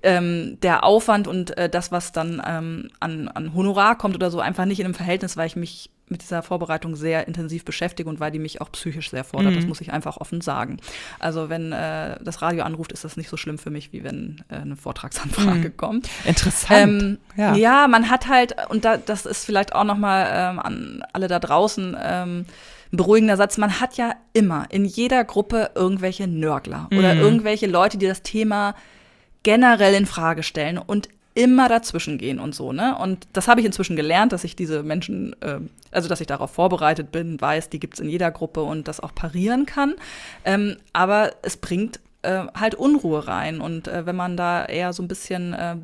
ähm, 0.03 0.59
der 0.63 0.85
Aufwand 0.85 1.29
und 1.29 1.57
äh, 1.57 1.71
das, 1.71 1.93
was 1.93 2.13
dann 2.13 2.43
ähm, 2.45 2.91
an, 2.99 3.29
an 3.29 3.55
Honorar 3.55 3.97
kommt 3.97 4.17
oder 4.17 4.31
so, 4.31 4.41
einfach 4.41 4.67
nicht 4.67 4.81
in 4.81 4.85
einem 4.85 4.95
Verhältnis, 4.95 5.39
weil 5.39 5.47
ich 5.47 5.57
mich 5.57 5.91
mit 6.11 6.23
dieser 6.23 6.43
Vorbereitung 6.43 6.97
sehr 6.97 7.27
intensiv 7.29 7.65
beschäftige 7.65 8.09
und 8.09 8.21
weil 8.21 8.31
die 8.31 8.39
mich 8.39 8.61
auch 8.61 8.71
psychisch 8.73 9.11
sehr 9.11 9.25
fordert. 9.25 9.53
Mhm. 9.53 9.57
Das 9.57 9.67
muss 9.67 9.81
ich 9.81 9.93
einfach 9.93 10.17
offen 10.17 10.41
sagen. 10.41 10.79
Also 11.19 11.49
wenn 11.49 11.73
äh, 11.73 12.19
das 12.23 12.43
Radio 12.43 12.65
anruft, 12.65 12.93
ist 12.93 13.05
das 13.05 13.17
nicht 13.17 13.29
so 13.29 13.37
schlimm 13.37 13.59
für 13.59 13.71
mich, 13.71 13.93
wie 13.93 14.05
wenn 14.05 14.43
äh, 14.49 14.57
eine 14.57 14.77
Vortragsanfrage 14.77 15.69
mhm. 15.69 15.77
kommt. 15.77 16.09
Interessant. 16.25 16.81
Ähm, 16.81 17.19
ja. 17.37 17.55
ja. 17.55 17.89
man 17.89 18.11
hat 18.11 18.29
halt, 18.29 18.55
und 18.69 18.85
da, 18.85 18.97
das 18.97 19.27
ist 19.27 19.45
vielleicht 19.45 19.75
auch 19.75 19.85
noch 19.85 19.97
mal 19.97 20.27
ähm, 20.33 20.59
an 20.59 21.05
alle 21.13 21.29
da 21.29 21.39
draußen, 21.39 21.97
ähm, 22.03 22.47
ein 22.93 22.97
beruhigender 22.97 23.37
Satz, 23.37 23.57
man 23.57 23.81
hat 23.81 23.97
ja 23.97 24.15
immer 24.33 24.67
in 24.71 24.85
jeder 24.85 25.23
Gruppe 25.25 25.71
irgendwelche 25.75 26.27
Nörgler 26.27 26.89
mhm. 26.91 26.99
oder 26.99 27.15
irgendwelche 27.15 27.67
Leute, 27.67 27.99
die 27.99 28.07
das 28.07 28.23
Thema 28.23 28.75
generell 29.43 29.95
in 29.95 30.07
Frage 30.07 30.43
stellen. 30.43 30.79
Und 30.79 31.09
immer 31.41 31.69
dazwischen 31.69 32.19
gehen 32.19 32.39
und 32.39 32.55
so, 32.55 32.73
ne? 32.73 32.97
Und 32.99 33.27
das 33.33 33.49
habe 33.49 33.61
ich 33.61 33.67
inzwischen 33.67 33.97
gelernt, 33.97 34.33
dass 34.33 34.45
ich 34.45 34.57
diese 34.57 34.83
Menschen, 34.83 35.35
äh, 35.41 35.59
also 35.91 36.09
dass 36.09 36.21
ich 36.21 36.27
darauf 36.27 36.51
vorbereitet 36.51 37.11
bin, 37.13 37.41
weiß, 37.41 37.71
die 37.71 37.81
gibt's 37.81 37.99
in 37.99 38.09
jeder 38.09 38.31
Gruppe 38.31 38.63
und 38.63 38.89
das 38.89 39.01
auch 39.01 39.15
parieren 39.15 39.65
kann. 39.65 39.95
Ähm, 40.45 40.77
aber 40.93 41.33
es 41.43 41.57
bringt 41.57 42.01
äh, 42.23 42.45
halt 42.55 42.75
Unruhe 42.75 43.27
rein. 43.27 43.61
Und 43.61 43.89
äh, 43.89 44.05
wenn 44.05 44.17
man 44.17 44.37
da 44.37 44.67
eher 44.67 44.93
so 44.93 45.03
ein 45.03 45.09
bisschen 45.09 45.55
äh, 45.55 45.77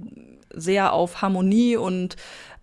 sehr 0.52 0.92
auf 0.92 1.22
Harmonie 1.22 1.76
und 1.76 2.16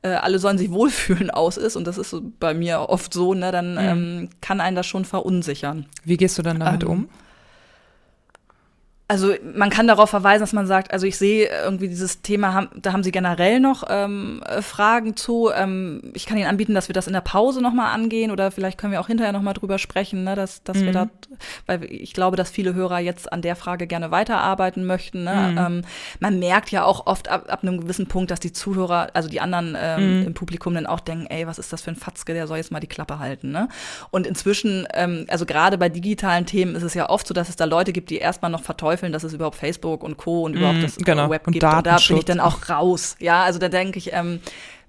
äh, 0.04 0.10
alle 0.10 0.38
sollen 0.38 0.60
sich 0.60 0.72
wohlfühlen 0.72 1.32
aus 1.32 1.58
ist, 1.58 1.76
und 1.76 1.88
das 1.88 1.98
ist 1.98 2.16
bei 2.40 2.54
mir 2.54 2.90
oft 2.90 3.14
so, 3.14 3.34
ne, 3.34 3.52
dann 3.52 3.74
mhm. 3.74 3.80
ähm, 3.80 4.30
kann 4.42 4.62
einen 4.62 4.76
das 4.76 4.86
schon 4.86 5.06
verunsichern. 5.06 5.88
Wie 6.04 6.18
gehst 6.18 6.38
du 6.38 6.44
dann 6.44 6.60
damit 6.60 6.84
ähm, 6.84 6.90
um? 6.90 7.10
Also 9.14 9.36
man 9.54 9.70
kann 9.70 9.88
darauf 9.88 10.10
verweisen, 10.10 10.42
dass 10.42 10.54
man 10.54 10.66
sagt, 10.66 10.92
also 10.92 11.06
ich 11.06 11.18
sehe 11.18 11.48
irgendwie 11.64 11.88
dieses 11.88 12.24
Thema, 12.24 12.68
da 12.76 12.94
haben 12.94 13.04
Sie 13.04 13.12
generell 13.12 13.60
noch 13.60 13.84
ähm, 13.88 14.42
äh, 14.48 14.64
Fragen 14.64 15.16
zu. 15.16 15.52
Ähm, 15.56 16.12
ich 16.16 16.26
kann 16.26 16.36
Ihnen 16.38 16.48
anbieten, 16.48 16.74
dass 16.74 16.90
wir 16.90 16.94
das 16.94 17.06
in 17.06 17.14
der 17.14 17.22
Pause 17.22 17.62
nochmal 17.62 17.94
angehen 17.94 18.32
oder 18.32 18.50
vielleicht 18.50 18.80
können 18.80 18.92
wir 18.92 19.00
auch 19.00 19.08
hinterher 19.08 19.32
nochmal 19.32 19.54
drüber 19.54 19.78
sprechen, 19.78 20.24
ne, 20.24 20.36
dass, 20.36 20.64
dass 20.64 20.78
mhm. 20.78 20.86
wir 20.86 20.92
da, 20.94 21.10
weil 21.68 21.84
ich 21.84 22.14
glaube, 22.14 22.38
dass 22.38 22.50
viele 22.50 22.74
Hörer 22.74 23.00
jetzt 23.00 23.32
an 23.32 23.44
der 23.44 23.56
Frage 23.56 23.86
gerne 23.86 24.10
weiterarbeiten 24.10 24.84
möchten. 24.86 25.26
Ne? 25.26 25.52
Mhm. 25.52 25.58
Ähm, 25.58 25.82
man 26.20 26.40
merkt 26.40 26.72
ja 26.72 26.84
auch 26.84 27.06
oft 27.06 27.28
ab, 27.28 27.46
ab 27.50 27.62
einem 27.62 27.82
gewissen 27.82 28.08
Punkt, 28.08 28.32
dass 28.32 28.40
die 28.40 28.52
Zuhörer, 28.52 29.10
also 29.14 29.30
die 29.30 29.42
anderen 29.42 29.78
ähm, 29.80 30.22
mhm. 30.22 30.28
im 30.28 30.34
Publikum 30.34 30.74
dann 30.74 30.88
auch 30.88 31.02
denken, 31.02 31.28
ey, 31.28 31.46
was 31.46 31.60
ist 31.60 31.72
das 31.72 31.84
für 31.84 31.92
ein 31.92 31.96
Fatzke, 31.96 32.34
der 32.34 32.48
soll 32.48 32.58
jetzt 32.58 32.72
mal 32.72 32.80
die 32.80 32.88
Klappe 32.88 33.20
halten. 33.20 33.52
Ne? 33.52 33.70
Und 34.10 34.26
inzwischen, 34.26 34.88
ähm, 34.96 35.28
also 35.28 35.46
gerade 35.46 35.78
bei 35.78 35.90
digitalen 35.90 36.48
Themen 36.48 36.76
ist 36.76 36.84
es 36.84 36.96
ja 36.96 37.10
oft 37.10 37.28
so, 37.28 37.36
dass 37.36 37.50
es 37.50 37.58
da 37.58 37.66
Leute 37.66 37.94
gibt, 37.94 38.10
die 38.10 38.18
erstmal 38.18 38.50
noch 38.50 38.64
verteufeln, 38.64 39.03
verteufeln, 39.04 39.14
dass 39.14 39.24
es 39.24 39.34
überhaupt 39.34 39.58
Facebook 39.58 40.04
und 40.04 40.18
Co. 40.18 40.44
und 40.44 40.56
überhaupt 40.56 40.80
mm, 40.80 40.82
das 40.82 40.98
genau. 40.98 41.30
Web 41.30 41.46
gibt. 41.46 41.64
Und, 41.64 41.74
und 41.74 41.86
da 41.86 41.98
bin 42.08 42.18
ich 42.18 42.26
dann 42.26 42.40
auch 42.40 42.70
raus. 42.70 43.16
Ja, 43.20 43.44
also 43.44 43.60
da 43.60 43.70
denke 43.70 43.98
ich, 43.98 44.14
ähm, 44.14 44.40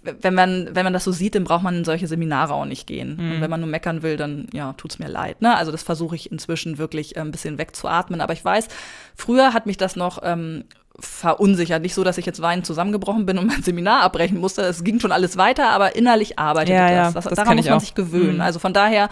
wenn 0.03 0.35
man, 0.35 0.69
wenn 0.75 0.85
man 0.85 0.93
das 0.93 1.05
so 1.05 1.13
sieht, 1.13 1.35
dann 1.35 1.45
braucht 1.45 1.63
man 1.63 1.77
in 1.77 1.85
solche 1.85 2.07
Seminare 2.07 2.53
auch 2.53 2.67
nicht 2.67 2.87
gehen. 2.87 3.17
Mhm. 3.17 3.33
Und 3.33 3.41
wenn 3.41 3.51
man 3.51 3.61
nur 3.61 3.69
meckern 3.69 4.03
will, 4.03 4.17
dann 4.17 4.49
ja, 4.53 4.75
tut's 4.75 4.99
mir 4.99 5.09
leid. 5.09 5.41
Ne? 5.41 5.57
Also 5.57 5.73
das 5.73 5.83
versuche 5.83 6.15
ich 6.15 6.31
inzwischen 6.31 6.79
wirklich 6.79 7.17
äh, 7.17 7.21
ein 7.21 7.31
bisschen 7.31 7.59
wegzuatmen. 7.59 8.21
Aber 8.21 8.33
ich 8.33 8.45
weiß, 8.45 8.69
früher 9.15 9.55
hat 9.55 9.67
mich 9.67 9.79
das 9.79 9.97
noch 9.97 10.21
ähm, 10.23 10.65
verunsichert. 10.99 11.83
Nicht 11.83 11.95
so, 11.95 12.05
dass 12.05 12.19
ich 12.19 12.27
jetzt 12.27 12.41
weinend 12.41 12.67
zusammengebrochen 12.67 13.27
bin 13.27 13.39
und 13.39 13.47
mein 13.49 13.63
Seminar 13.63 14.03
abbrechen 14.03 14.39
musste. 14.39 14.63
Es 14.63 14.85
ging 14.85 15.01
schon 15.01 15.13
alles 15.13 15.37
weiter, 15.37 15.71
aber 15.71 15.97
innerlich 15.97 16.39
arbeitete 16.39 16.77
ja, 16.77 16.89
das. 16.89 16.91
Ja, 16.91 17.11
das, 17.13 17.25
das 17.25 17.35
daran 17.35 17.57
muss 17.57 17.67
man 17.67 17.75
auch. 17.75 17.81
sich 17.81 17.95
gewöhnen. 17.95 18.37
Mhm. 18.37 18.41
Also 18.41 18.59
von 18.59 18.73
daher 18.73 19.09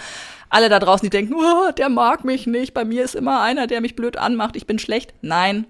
alle 0.49 0.69
da 0.69 0.79
draußen, 0.79 1.07
die 1.07 1.11
denken, 1.11 1.35
oh, 1.35 1.71
der 1.73 1.89
mag 1.89 2.25
mich 2.25 2.47
nicht, 2.47 2.75
bei 2.75 2.85
mir 2.85 3.05
ist 3.05 3.15
immer 3.15 3.41
einer, 3.41 3.67
der 3.67 3.81
mich 3.81 3.97
blöd 3.97 4.19
anmacht, 4.19 4.55
ich 4.55 4.67
bin 4.67 4.79
schlecht. 4.79 5.15
Nein, 5.23 5.67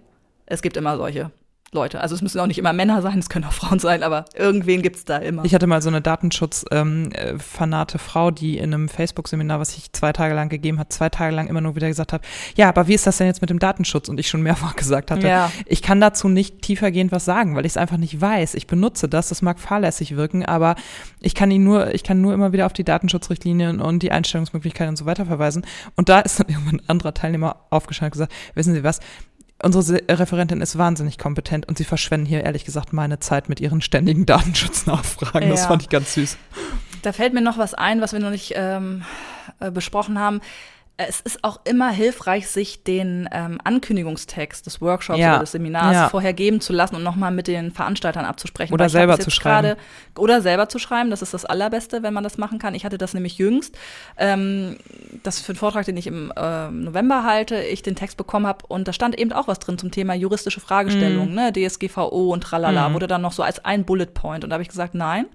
es 0.46 0.60
gibt 0.60 0.76
immer 0.76 0.96
solche. 0.96 1.30
Leute. 1.74 2.02
Also 2.02 2.14
es 2.14 2.20
müssen 2.20 2.38
auch 2.38 2.46
nicht 2.46 2.58
immer 2.58 2.74
Männer 2.74 3.00
sein, 3.00 3.18
es 3.18 3.30
können 3.30 3.46
auch 3.46 3.52
Frauen 3.52 3.78
sein, 3.78 4.02
aber 4.02 4.26
irgendwen 4.34 4.82
gibt's 4.82 5.06
da 5.06 5.16
immer. 5.16 5.44
Ich 5.44 5.54
hatte 5.54 5.66
mal 5.66 5.80
so 5.80 5.88
eine 5.88 6.02
Datenschutz-fanate 6.02 7.94
ähm, 7.94 7.98
Frau, 7.98 8.30
die 8.30 8.58
in 8.58 8.74
einem 8.74 8.88
Facebook-Seminar, 8.90 9.58
was 9.58 9.76
ich 9.76 9.90
zwei 9.92 10.12
Tage 10.12 10.34
lang 10.34 10.50
gegeben 10.50 10.78
hat, 10.78 10.92
zwei 10.92 11.08
Tage 11.08 11.34
lang 11.34 11.48
immer 11.48 11.62
nur 11.62 11.74
wieder 11.74 11.88
gesagt 11.88 12.12
hat, 12.12 12.22
ja, 12.56 12.68
aber 12.68 12.88
wie 12.88 12.94
ist 12.94 13.06
das 13.06 13.16
denn 13.16 13.26
jetzt 13.26 13.40
mit 13.40 13.48
dem 13.48 13.58
Datenschutz? 13.58 14.10
Und 14.10 14.20
ich 14.20 14.28
schon 14.28 14.42
mehrfach 14.42 14.76
gesagt 14.82 15.10
hatte, 15.10 15.26
ja. 15.26 15.50
ich 15.64 15.80
kann 15.80 16.00
dazu 16.00 16.28
nicht 16.28 16.60
tiefergehend 16.60 17.10
was 17.10 17.24
sagen, 17.24 17.56
weil 17.56 17.64
ich 17.64 17.72
es 17.72 17.76
einfach 17.78 17.96
nicht 17.96 18.20
weiß. 18.20 18.54
Ich 18.54 18.66
benutze 18.66 19.08
das, 19.08 19.30
das 19.30 19.40
mag 19.40 19.58
fahrlässig 19.58 20.14
wirken, 20.14 20.44
aber 20.44 20.74
ich 21.20 21.34
kann 21.34 21.50
ihn 21.50 21.64
nur, 21.64 21.94
ich 21.94 22.04
kann 22.04 22.20
nur 22.20 22.34
immer 22.34 22.52
wieder 22.52 22.66
auf 22.66 22.74
die 22.74 22.84
Datenschutzrichtlinien 22.84 23.80
und 23.80 24.02
die 24.02 24.12
Einstellungsmöglichkeiten 24.12 24.90
und 24.90 24.96
so 24.96 25.06
weiter 25.06 25.24
verweisen. 25.24 25.64
Und 25.96 26.10
da 26.10 26.20
ist 26.20 26.38
dann 26.38 26.46
irgendwann 26.50 26.76
ein 26.76 26.88
anderer 26.88 27.14
Teilnehmer 27.14 27.56
aufgeschnallt 27.70 28.12
und 28.12 28.18
gesagt, 28.18 28.32
wissen 28.54 28.74
Sie 28.74 28.84
was, 28.84 29.00
unsere 29.62 30.00
Referentin 30.08 30.60
ist 30.60 30.76
wahnsinnig 30.76 31.18
kompetent 31.18 31.68
und 31.68 31.78
sie 31.78 31.84
verschwenden 31.84 32.26
hier 32.26 32.44
ehrlich 32.44 32.64
gesagt 32.64 32.92
meine 32.92 33.18
Zeit 33.18 33.48
mit 33.48 33.60
ihren 33.60 33.80
ständigen 33.80 34.26
Datenschutznachfragen. 34.26 35.48
Ja. 35.48 35.54
Das 35.54 35.66
fand 35.66 35.82
ich 35.82 35.88
ganz 35.88 36.14
süß. 36.14 36.36
Da 37.02 37.12
fällt 37.12 37.34
mir 37.34 37.40
noch 37.40 37.58
was 37.58 37.74
ein, 37.74 38.00
was 38.00 38.12
wir 38.12 38.20
noch 38.20 38.30
nicht 38.30 38.52
ähm, 38.56 39.04
äh, 39.60 39.70
besprochen 39.70 40.18
haben. 40.18 40.40
Es 41.08 41.20
ist 41.20 41.42
auch 41.44 41.60
immer 41.64 41.90
hilfreich, 41.90 42.48
sich 42.48 42.82
den 42.84 43.28
ähm, 43.32 43.58
Ankündigungstext 43.64 44.66
des 44.66 44.80
Workshops 44.80 45.18
Ja. 45.18 45.30
oder 45.32 45.40
des 45.40 45.52
Seminars 45.52 45.94
Ja. 45.94 46.08
vorher 46.08 46.32
geben 46.32 46.60
zu 46.60 46.72
lassen 46.72 46.96
und 46.96 47.02
nochmal 47.02 47.30
mit 47.30 47.46
den 47.46 47.70
Veranstaltern 47.72 48.24
abzusprechen. 48.24 48.72
Oder 48.72 48.88
selber 48.88 49.18
zu 49.18 49.30
schreiben. 49.30 49.68
gerade- 49.68 49.80
Oder 50.18 50.40
selber 50.42 50.68
zu 50.68 50.78
schreiben, 50.78 51.10
das 51.10 51.22
ist 51.22 51.34
das 51.34 51.44
Allerbeste, 51.44 52.02
wenn 52.02 52.12
man 52.14 52.24
das 52.24 52.38
machen 52.38 52.58
kann. 52.58 52.74
Ich 52.74 52.84
hatte 52.84 52.98
das 52.98 53.14
nämlich 53.14 53.38
jüngst, 53.38 53.76
ähm, 54.18 54.76
das 55.22 55.40
für 55.40 55.52
einen 55.52 55.58
Vortrag, 55.58 55.84
den 55.86 55.96
ich 55.96 56.06
im 56.06 56.32
ähm, 56.36 56.84
November 56.84 57.24
halte, 57.24 57.62
ich 57.62 57.82
den 57.82 57.94
Text 57.96 58.16
bekommen 58.16 58.46
habe 58.46 58.64
und 58.68 58.88
da 58.88 58.92
stand 58.92 59.18
eben 59.18 59.32
auch 59.32 59.48
was 59.48 59.58
drin 59.58 59.78
zum 59.78 59.90
Thema 59.90 60.14
juristische 60.14 60.60
Fragestellungen, 60.60 61.34
ne, 61.34 61.52
DSGVO 61.52 62.32
und 62.32 62.42
tralala, 62.42 62.88
Mhm. 62.88 62.94
wurde 62.94 63.06
dann 63.06 63.22
noch 63.22 63.32
so 63.32 63.42
als 63.42 63.64
ein 63.64 63.84
Bullet 63.84 64.06
Point 64.06 64.44
und 64.44 64.50
da 64.50 64.54
habe 64.54 64.62
ich 64.62 64.68
gesagt, 64.68 64.94
nein, 64.94 65.26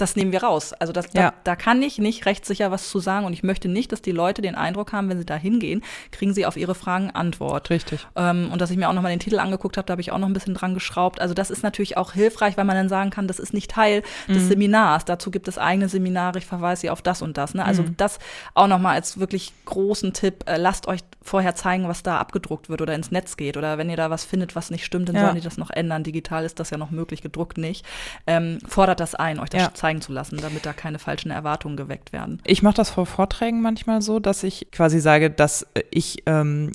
das 0.00 0.16
nehmen 0.16 0.32
wir 0.32 0.42
raus. 0.42 0.72
Also 0.72 0.92
das, 0.92 1.06
Ja. 1.12 1.30
da, 1.30 1.34
da 1.44 1.56
kann 1.56 1.82
ich 1.82 1.98
nicht 1.98 2.26
rechtssicher 2.26 2.70
was 2.70 2.88
zu 2.90 2.98
sagen 2.98 3.26
und 3.26 3.32
ich 3.32 3.42
möchte 3.42 3.68
nicht, 3.68 3.92
dass 3.92 4.02
die 4.02 4.12
Leute 4.12 4.42
den 4.42 4.54
Eindruck 4.54 4.92
haben, 4.92 5.08
wenn 5.08 5.18
sie 5.18 5.26
da 5.26 5.36
hingehen, 5.36 5.82
kriegen 6.10 6.34
sie 6.34 6.46
auf 6.46 6.56
ihre 6.56 6.74
Fragen 6.74 7.10
Antwort. 7.10 7.70
Richtig. 7.70 8.06
Ähm, 8.16 8.50
und 8.52 8.60
dass 8.60 8.70
ich 8.70 8.76
mir 8.76 8.88
auch 8.88 8.92
nochmal 8.92 9.12
den 9.12 9.20
Titel 9.20 9.38
angeguckt 9.38 9.76
habe, 9.76 9.86
da 9.86 9.92
habe 9.92 10.00
ich 10.00 10.12
auch 10.12 10.18
noch 10.18 10.26
ein 10.28 10.32
bisschen 10.32 10.54
dran 10.54 10.74
geschraubt. 10.74 11.20
Also 11.20 11.34
das 11.34 11.50
ist 11.50 11.62
natürlich 11.62 11.96
auch 11.96 12.12
hilfreich, 12.12 12.56
weil 12.56 12.64
man 12.64 12.76
dann 12.76 12.88
sagen 12.88 13.10
kann, 13.10 13.26
das 13.28 13.38
ist 13.38 13.52
nicht 13.54 13.70
Teil 13.70 14.02
Mhm. 14.28 14.32
des 14.34 14.48
Seminars. 14.48 15.04
Dazu 15.04 15.30
gibt 15.30 15.48
es 15.48 15.58
eigene 15.58 15.88
Seminare, 15.88 16.38
ich 16.38 16.46
verweise 16.46 16.80
Sie 16.82 16.90
auf 16.90 17.02
das 17.02 17.20
und 17.22 17.36
das. 17.36 17.54
Ne? 17.54 17.64
Also 17.64 17.82
Mhm. 17.82 17.96
das 17.96 18.18
auch 18.54 18.66
nochmal 18.68 18.94
als 18.94 19.18
wirklich 19.20 19.52
großen 19.66 20.12
Tipp. 20.12 20.44
Äh, 20.46 20.56
lasst 20.56 20.86
euch 20.88 21.00
vorher 21.22 21.54
zeigen, 21.54 21.88
was 21.88 22.02
da 22.02 22.18
abgedruckt 22.18 22.68
wird 22.70 22.80
oder 22.80 22.94
ins 22.94 23.10
Netz 23.10 23.36
geht. 23.36 23.56
Oder 23.56 23.76
wenn 23.76 23.90
ihr 23.90 23.96
da 23.96 24.08
was 24.08 24.24
findet, 24.24 24.56
was 24.56 24.70
nicht 24.70 24.84
stimmt, 24.84 25.08
dann 25.08 25.16
Ja. 25.16 25.22
sollen 25.22 25.34
die 25.34 25.40
das 25.42 25.58
noch 25.58 25.70
ändern. 25.70 26.02
Digital 26.04 26.44
ist 26.44 26.58
das 26.60 26.70
ja 26.70 26.78
noch 26.78 26.90
möglich, 26.90 27.20
gedruckt 27.22 27.58
nicht. 27.58 27.84
Ähm, 28.26 28.58
fordert 28.66 29.00
das 29.00 29.14
ein, 29.14 29.38
euch 29.40 29.50
das 29.50 29.60
Ja. 29.62 29.74
zeigen 29.74 29.89
zu 29.98 30.12
lassen, 30.12 30.38
damit 30.40 30.64
da 30.64 30.72
keine 30.72 30.98
falschen 30.98 31.30
Erwartungen 31.30 31.76
geweckt 31.76 32.12
werden. 32.12 32.40
Ich 32.44 32.62
mache 32.62 32.74
das 32.74 32.90
vor 32.90 33.06
Vorträgen 33.06 33.60
manchmal 33.62 34.02
so, 34.02 34.20
dass 34.20 34.44
ich 34.44 34.68
quasi 34.70 35.00
sage, 35.00 35.30
dass 35.30 35.62
äh, 35.74 35.82
ich 35.90 36.22
ähm, 36.26 36.72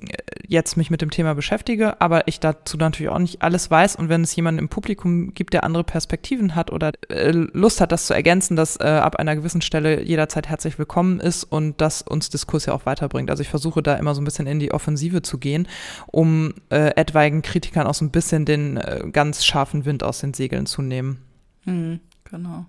jetzt 0.48 0.76
mich 0.76 0.90
mit 0.90 1.02
dem 1.02 1.10
Thema 1.10 1.36
beschäftige, 1.36 2.02
aber 2.02 2.28
ich 2.28 2.40
dazu 2.40 2.78
natürlich 2.78 3.12
auch 3.12 3.20
nicht 3.20 3.42
alles 3.42 3.72
weiß. 3.72 3.96
Und 3.96 4.10
wenn 4.10 4.22
es 4.22 4.36
jemanden 4.36 4.60
im 4.60 4.70
Publikum 4.70 5.34
gibt, 5.34 5.54
der 5.54 5.64
andere 5.64 5.84
Perspektiven 5.84 6.56
hat 6.56 6.72
oder 6.72 6.92
äh, 7.10 7.32
Lust 7.32 7.82
hat, 7.82 7.92
das 7.92 8.08
zu 8.08 8.14
ergänzen, 8.14 8.56
dass 8.56 8.78
äh, 8.80 8.84
ab 8.84 9.16
einer 9.16 9.36
gewissen 9.36 9.62
Stelle 9.62 10.04
jederzeit 10.04 10.50
herzlich 10.50 10.78
willkommen 10.78 11.20
ist 11.20 11.44
und 11.44 11.80
das 11.82 12.02
uns 12.02 12.30
Diskurs 12.30 12.66
ja 12.66 12.74
auch 12.74 12.86
weiterbringt. 12.86 13.30
Also 13.30 13.42
ich 13.42 13.50
versuche 13.50 13.82
da 13.82 13.96
immer 13.96 14.16
so 14.16 14.22
ein 14.22 14.26
bisschen 14.26 14.48
in 14.48 14.60
die 14.60 14.72
Offensive 14.72 15.22
zu 15.22 15.38
gehen, 15.38 15.68
um 16.08 16.54
äh, 16.70 16.96
etwaigen 16.96 17.42
Kritikern 17.42 17.88
auch 17.88 17.94
so 17.94 18.06
ein 18.06 18.12
bisschen 18.12 18.46
den 18.46 18.78
äh, 18.78 19.04
ganz 19.12 19.46
scharfen 19.46 19.86
Wind 19.86 20.04
aus 20.04 20.20
den 20.20 20.34
Segeln 20.34 20.66
zu 20.66 20.82
nehmen. 20.82 21.22
Mhm, 21.66 22.00
genau. 22.30 22.66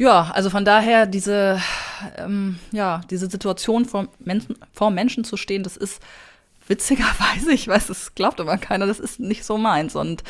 Ja, 0.00 0.30
also 0.32 0.48
von 0.48 0.64
daher 0.64 1.04
diese, 1.04 1.60
ähm, 2.16 2.58
ja, 2.72 3.02
diese 3.10 3.28
Situation 3.28 3.84
vor 3.84 4.08
Menschen, 4.18 4.56
vor 4.72 4.90
Menschen 4.90 5.24
zu 5.24 5.36
stehen, 5.36 5.62
das 5.62 5.76
ist 5.76 6.00
witzigerweise, 6.66 7.52
ich 7.52 7.68
weiß, 7.68 7.88
das 7.88 8.14
glaubt 8.14 8.40
immer 8.40 8.56
keiner, 8.56 8.86
das 8.86 8.98
ist 8.98 9.20
nicht 9.20 9.44
so 9.44 9.58
meins. 9.58 9.94
Und 9.96 10.24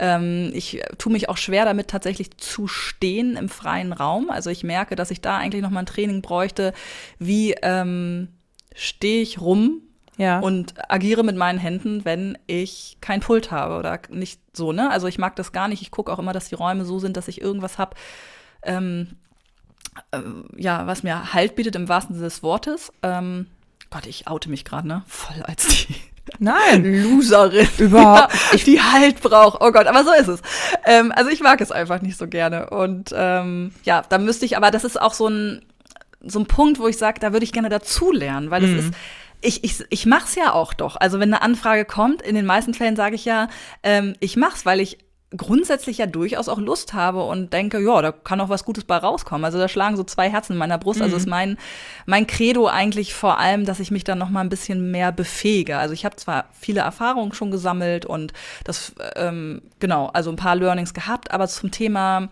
ähm, 0.00 0.50
ich 0.54 0.82
tue 0.98 1.12
mich 1.12 1.28
auch 1.28 1.36
schwer 1.36 1.64
damit, 1.64 1.86
tatsächlich 1.86 2.36
zu 2.36 2.66
stehen 2.66 3.36
im 3.36 3.48
freien 3.48 3.92
Raum. 3.92 4.28
Also 4.28 4.50
ich 4.50 4.64
merke, 4.64 4.96
dass 4.96 5.12
ich 5.12 5.20
da 5.20 5.36
eigentlich 5.36 5.62
noch 5.62 5.70
mal 5.70 5.80
ein 5.80 5.86
Training 5.86 6.20
bräuchte, 6.20 6.72
wie 7.20 7.54
ähm, 7.62 8.26
stehe 8.74 9.22
ich 9.22 9.40
rum 9.40 9.82
Ja. 10.16 10.40
und 10.40 10.74
agiere 10.90 11.22
mit 11.22 11.36
meinen 11.36 11.60
Händen, 11.60 12.04
wenn 12.04 12.38
ich 12.48 12.96
kein 13.00 13.20
Pult 13.20 13.52
habe 13.52 13.76
oder 13.78 14.00
nicht 14.10 14.40
so, 14.52 14.72
ne? 14.72 14.90
Also 14.90 15.06
ich 15.06 15.18
mag 15.18 15.36
das 15.36 15.52
gar 15.52 15.68
nicht. 15.68 15.80
Ich 15.82 15.92
gucke 15.92 16.12
auch 16.12 16.18
immer, 16.18 16.32
dass 16.32 16.48
die 16.48 16.56
Räume 16.56 16.84
so 16.84 16.98
sind, 16.98 17.16
dass 17.16 17.28
ich 17.28 17.40
irgendwas 17.40 17.78
habe, 17.78 17.94
ähm, 18.62 19.16
äh, 20.10 20.20
ja, 20.56 20.86
was 20.86 21.02
mir 21.02 21.32
Halt 21.32 21.54
bietet 21.54 21.76
im 21.76 21.88
wahrsten 21.88 22.14
Sinne 22.14 22.26
des 22.26 22.42
Wortes. 22.42 22.92
Ähm, 23.02 23.46
Gott, 23.90 24.06
ich 24.06 24.26
oute 24.28 24.48
mich 24.48 24.64
gerade, 24.64 24.88
ne? 24.88 25.02
Voll 25.06 25.42
als 25.42 25.66
die 25.68 25.94
Nein, 26.38 26.84
Loserin. 27.02 27.68
Überhaupt. 27.78 28.32
Ja, 28.52 28.58
die 28.58 28.80
Halt 28.80 29.20
braucht. 29.20 29.60
Oh 29.60 29.72
Gott, 29.72 29.86
aber 29.86 30.04
so 30.04 30.12
ist 30.12 30.28
es. 30.28 30.40
Ähm, 30.84 31.12
also 31.14 31.30
ich 31.30 31.40
mag 31.40 31.60
es 31.60 31.72
einfach 31.72 32.00
nicht 32.00 32.16
so 32.16 32.26
gerne. 32.26 32.70
Und 32.70 33.10
ähm, 33.14 33.72
ja, 33.84 34.02
da 34.08 34.18
müsste 34.18 34.46
ich, 34.46 34.56
aber 34.56 34.70
das 34.70 34.84
ist 34.84 35.00
auch 35.00 35.14
so 35.14 35.28
ein, 35.28 35.62
so 36.24 36.38
ein 36.38 36.46
Punkt, 36.46 36.78
wo 36.78 36.88
ich 36.88 36.96
sage, 36.96 37.20
da 37.20 37.32
würde 37.32 37.44
ich 37.44 37.52
gerne 37.52 37.68
dazulernen, 37.68 38.50
weil 38.50 38.64
es 38.64 38.84
ist. 38.84 38.94
Ich, 39.44 39.64
ich, 39.64 39.84
ich 39.90 40.06
mach's 40.06 40.36
ja 40.36 40.52
auch 40.52 40.72
doch. 40.72 40.94
Also 40.94 41.18
wenn 41.18 41.34
eine 41.34 41.42
Anfrage 41.42 41.84
kommt, 41.84 42.22
in 42.22 42.36
den 42.36 42.46
meisten 42.46 42.74
Fällen 42.74 42.94
sage 42.94 43.16
ich 43.16 43.24
ja, 43.24 43.48
ähm, 43.82 44.14
ich 44.20 44.36
mach's, 44.36 44.64
weil 44.64 44.78
ich 44.78 44.98
grundsätzlich 45.36 45.98
ja 45.98 46.06
durchaus 46.06 46.48
auch 46.48 46.58
Lust 46.58 46.92
habe 46.94 47.24
und 47.24 47.52
denke, 47.52 47.80
ja, 47.80 48.02
da 48.02 48.12
kann 48.12 48.40
auch 48.40 48.48
was 48.48 48.64
Gutes 48.64 48.84
bei 48.84 48.96
rauskommen. 48.96 49.44
Also 49.44 49.58
da 49.58 49.68
schlagen 49.68 49.96
so 49.96 50.04
zwei 50.04 50.30
Herzen 50.30 50.52
in 50.52 50.58
meiner 50.58 50.78
Brust. 50.78 51.00
Also 51.02 51.16
ist 51.16 51.26
mein 51.26 51.58
mein 52.06 52.26
Credo 52.26 52.66
eigentlich 52.66 53.14
vor 53.14 53.38
allem, 53.38 53.64
dass 53.64 53.80
ich 53.80 53.90
mich 53.90 54.04
dann 54.04 54.18
noch 54.18 54.30
mal 54.30 54.40
ein 54.40 54.48
bisschen 54.48 54.90
mehr 54.90 55.12
befähige. 55.12 55.78
Also 55.78 55.94
ich 55.94 56.04
habe 56.04 56.16
zwar 56.16 56.46
viele 56.52 56.80
Erfahrungen 56.80 57.32
schon 57.32 57.50
gesammelt 57.50 58.06
und 58.06 58.32
das 58.64 58.94
ähm, 59.16 59.62
genau, 59.80 60.08
also 60.12 60.30
ein 60.30 60.36
paar 60.36 60.56
Learnings 60.56 60.94
gehabt, 60.94 61.30
aber 61.30 61.48
zum 61.48 61.70
Thema 61.70 62.28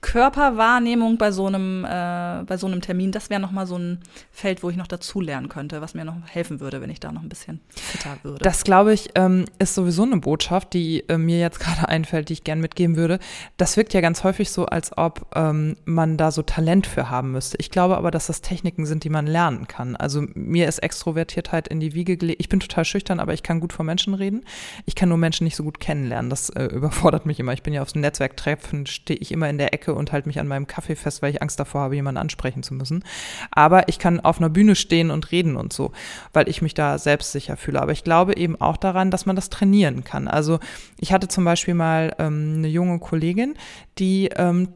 Körperwahrnehmung 0.00 1.18
bei 1.18 1.32
so 1.32 1.46
einem 1.46 1.84
äh, 1.84 2.44
bei 2.44 2.56
so 2.56 2.66
einem 2.66 2.80
Termin, 2.80 3.10
das 3.10 3.30
wäre 3.30 3.40
noch 3.40 3.50
mal 3.50 3.66
so 3.66 3.76
ein 3.76 3.98
Feld, 4.30 4.62
wo 4.62 4.70
ich 4.70 4.76
noch 4.76 4.86
dazu 4.86 5.20
lernen 5.20 5.48
könnte, 5.48 5.80
was 5.80 5.94
mir 5.94 6.04
noch 6.04 6.14
helfen 6.26 6.60
würde, 6.60 6.80
wenn 6.80 6.90
ich 6.90 7.00
da 7.00 7.10
noch 7.10 7.22
ein 7.22 7.28
bisschen 7.28 7.60
fitter 7.74 8.16
würde. 8.22 8.44
Das, 8.44 8.62
glaube 8.62 8.92
ich, 8.92 9.10
ähm, 9.16 9.46
ist 9.58 9.74
sowieso 9.74 10.04
eine 10.04 10.18
Botschaft, 10.18 10.72
die 10.72 11.00
äh, 11.08 11.18
mir 11.18 11.40
jetzt 11.40 11.58
gerade 11.60 11.88
einfällt, 11.88 12.28
die 12.28 12.34
ich 12.34 12.44
gern 12.44 12.60
mitgeben 12.60 12.96
würde. 12.96 13.18
Das 13.56 13.76
wirkt 13.76 13.92
ja 13.92 14.00
ganz 14.00 14.22
häufig 14.22 14.50
so, 14.50 14.66
als 14.66 14.96
ob 14.96 15.26
ähm, 15.34 15.76
man 15.84 16.16
da 16.16 16.30
so 16.30 16.42
Talent 16.42 16.86
für 16.86 17.10
haben 17.10 17.32
müsste. 17.32 17.56
Ich 17.58 17.70
glaube 17.70 17.96
aber, 17.96 18.12
dass 18.12 18.28
das 18.28 18.40
Techniken 18.40 18.86
sind, 18.86 19.02
die 19.02 19.10
man 19.10 19.26
lernen 19.26 19.66
kann. 19.66 19.96
Also 19.96 20.24
mir 20.34 20.68
ist 20.68 20.78
Extrovertiertheit 20.78 21.66
in 21.66 21.80
die 21.80 21.94
Wiege 21.94 22.16
gelegt. 22.16 22.40
Ich 22.40 22.48
bin 22.48 22.60
total 22.60 22.84
schüchtern, 22.84 23.18
aber 23.18 23.34
ich 23.34 23.42
kann 23.42 23.58
gut 23.58 23.72
vor 23.72 23.84
Menschen 23.84 24.14
reden. 24.14 24.44
Ich 24.86 24.94
kann 24.94 25.08
nur 25.08 25.18
Menschen 25.18 25.42
nicht 25.44 25.56
so 25.56 25.64
gut 25.64 25.80
kennenlernen. 25.80 26.30
Das 26.30 26.50
äh, 26.50 26.64
überfordert 26.72 27.26
mich 27.26 27.40
immer. 27.40 27.52
Ich 27.52 27.64
bin 27.64 27.74
ja 27.74 27.82
auf 27.82 27.90
so 27.90 27.98
Netzwerktreffen, 27.98 28.86
stehe 28.86 29.18
ich 29.18 29.32
immer 29.32 29.48
in 29.50 29.58
der 29.58 29.74
Ecke 29.74 29.87
und 29.94 30.12
halte 30.12 30.28
mich 30.28 30.38
an 30.38 30.48
meinem 30.48 30.66
Kaffee 30.66 30.96
fest, 30.96 31.22
weil 31.22 31.30
ich 31.30 31.42
Angst 31.42 31.58
davor 31.60 31.82
habe, 31.82 31.94
jemanden 31.94 32.18
ansprechen 32.18 32.62
zu 32.62 32.74
müssen. 32.74 33.04
Aber 33.50 33.88
ich 33.88 33.98
kann 33.98 34.20
auf 34.20 34.38
einer 34.38 34.50
Bühne 34.50 34.74
stehen 34.74 35.10
und 35.10 35.30
reden 35.32 35.56
und 35.56 35.72
so, 35.72 35.92
weil 36.32 36.48
ich 36.48 36.62
mich 36.62 36.74
da 36.74 36.98
selbstsicher 36.98 37.56
fühle. 37.56 37.80
Aber 37.80 37.92
ich 37.92 38.04
glaube 38.04 38.36
eben 38.36 38.60
auch 38.60 38.76
daran, 38.76 39.10
dass 39.10 39.26
man 39.26 39.36
das 39.36 39.50
trainieren 39.50 40.04
kann. 40.04 40.28
Also 40.28 40.58
ich 40.98 41.12
hatte 41.12 41.28
zum 41.28 41.44
Beispiel 41.44 41.74
mal 41.74 42.14
ähm, 42.18 42.54
eine 42.58 42.68
junge 42.68 42.98
Kollegin, 42.98 43.54
die 43.98 44.30
ähm, 44.36 44.68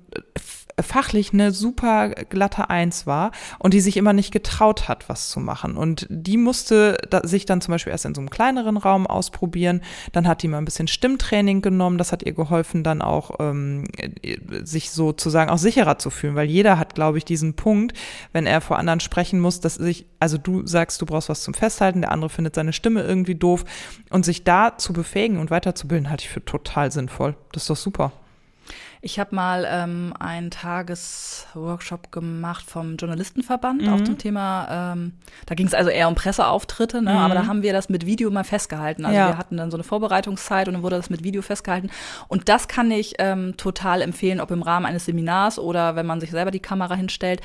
fachlich 0.81 1.33
eine 1.33 1.53
super 1.53 2.11
glatte 2.11 2.70
Eins 2.70 3.07
war 3.07 3.33
und 3.59 3.75
die 3.75 3.81
sich 3.81 3.96
immer 3.96 4.12
nicht 4.12 4.33
getraut 4.33 4.88
hat, 4.88 5.09
was 5.09 5.29
zu 5.29 5.40
machen. 5.40 5.77
Und 5.77 6.07
die 6.09 6.37
musste 6.37 6.98
da, 7.11 7.27
sich 7.27 7.46
dann 7.46 7.61
zum 7.61 7.72
Beispiel 7.72 7.92
erst 7.92 8.05
in 8.05 8.14
so 8.14 8.20
einem 8.20 8.31
kleineren 8.31 8.77
Raum 8.77 9.07
ausprobieren. 9.07 9.83
Dann 10.12 10.27
hat 10.27 10.42
die 10.42 10.48
mal 10.48 10.59
ein 10.59 10.64
bisschen 10.64 10.88
Stimmtraining 10.88 11.62
genommen. 11.62 11.98
Das 11.98 12.12
hat 12.12 12.22
ihr 12.22 12.33
geholfen, 12.33 12.83
dann 12.83 13.03
auch 13.03 13.33
ähm, 13.40 13.85
sich 14.62 14.90
sozusagen 15.07 15.51
auch 15.51 15.59
sicherer 15.59 15.99
zu 15.99 16.11
fühlen, 16.11 16.35
weil 16.35 16.49
jeder 16.49 16.79
hat, 16.79 16.95
glaube 16.95 17.19
ich, 17.19 17.25
diesen 17.25 17.55
Punkt, 17.55 17.97
wenn 18.33 18.47
er 18.47 18.61
vor 18.61 18.79
anderen 18.79 19.01
sprechen 19.01 19.41
muss, 19.41 19.61
dass 19.61 19.75
sich, 19.75 20.07
also 20.21 20.38
du 20.38 20.67
sagst, 20.67 21.01
du 21.03 21.07
brauchst 21.07 21.29
was 21.29 21.43
zum 21.43 21.55
Festhalten, 21.55 22.01
der 22.01 22.12
andere 22.12 22.31
findet 22.31 22.55
seine 22.55 22.73
Stimme 22.73 23.03
irgendwie 23.03 23.35
doof 23.35 23.65
und 24.11 24.25
sich 24.25 24.45
da 24.45 24.77
zu 24.79 24.93
befähigen 24.93 25.38
und 25.38 25.51
weiterzubilden, 25.51 26.11
halte 26.11 26.25
ich 26.25 26.31
für 26.31 26.45
total 26.45 26.93
sinnvoll. 26.93 27.35
Das 27.53 27.65
ist 27.65 27.71
doch 27.71 27.77
super. 27.77 28.12
Ich 29.01 29.18
habe 29.18 29.35
mal 29.35 29.66
ähm, 29.68 30.14
einen 30.18 30.51
Tagesworkshop 30.51 32.12
gemacht 32.12 32.64
vom 32.68 32.96
Journalistenverband, 32.96 33.88
auch 33.88 34.01
zum 34.03 34.16
Thema, 34.18 34.92
ähm, 34.92 35.12
da 35.46 35.55
ging 35.55 35.66
es 35.66 35.75
also 35.75 35.90
eher 35.90 36.07
um 36.09 36.14
Presseauftritte, 36.14 37.03
ne? 37.03 37.11
aber 37.18 37.35
da 37.35 37.46
haben 37.46 37.62
wir 37.62 37.72
das 37.72 37.88
mit 37.88 38.07
Video 38.07 38.31
mal 38.31 38.44
festgehalten. 38.44 39.05
Also 39.05 39.18
Ja. 39.18 39.29
wir 39.29 39.38
hatten 39.38 39.57
dann 39.57 39.70
so 39.70 39.77
eine 39.77 39.85
Vorbereitungszeit 39.85 40.68
und 40.68 40.75
dann 40.75 40.83
wurde 40.83 40.96
das 40.96 41.11
mit 41.11 41.25
Video 41.25 41.42
festgehalten. 41.42 41.90
Und 42.29 42.48
das 42.48 42.68
kann 42.68 42.90
ich 42.90 43.14
ähm, 43.18 43.57
total 43.57 44.03
empfehlen, 44.03 44.40
ob 44.40 44.51
im 44.53 44.62
Rahmen 44.62 44.87
eines 44.87 45.07
Seminars 45.07 45.59
oder 45.59 45.96
wenn 45.96 46.07
man 46.07 46.20
sich 46.20 46.31
selber 46.31 46.51
die 46.51 46.61
Kamera 46.61 46.94
hinstellt. 46.94 47.40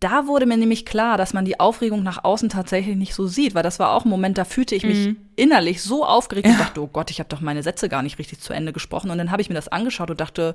Da 0.00 0.28
wurde 0.28 0.46
mir 0.46 0.56
nämlich 0.56 0.86
klar, 0.86 1.16
dass 1.16 1.34
man 1.34 1.44
die 1.44 1.58
Aufregung 1.58 2.04
nach 2.04 2.22
außen 2.22 2.48
tatsächlich 2.48 2.96
nicht 2.96 3.14
so 3.14 3.26
sieht, 3.26 3.56
weil 3.56 3.64
das 3.64 3.80
war 3.80 3.92
auch 3.92 4.04
ein 4.04 4.08
Moment, 4.08 4.38
da 4.38 4.44
fühlte 4.44 4.76
ich 4.76 4.84
mich 4.84 5.16
innerlich 5.34 5.82
so 5.82 6.04
aufgeregt 6.04 6.46
und 6.46 6.60
dachte, 6.60 6.80
oh 6.82 6.86
Gott, 6.86 7.10
ich 7.10 7.18
habe 7.18 7.28
doch 7.28 7.40
meine 7.40 7.64
Sätze 7.64 7.88
gar 7.88 8.02
nicht 8.02 8.18
richtig 8.18 8.38
zu 8.40 8.52
Ende 8.52 8.72
gesprochen. 8.72 9.10
Und 9.10 9.18
dann 9.18 9.32
habe 9.32 9.42
ich 9.42 9.48
mir 9.48 9.56
das 9.56 9.68
angeschaut 9.68 10.10
und 10.10 10.20
dachte, 10.20 10.54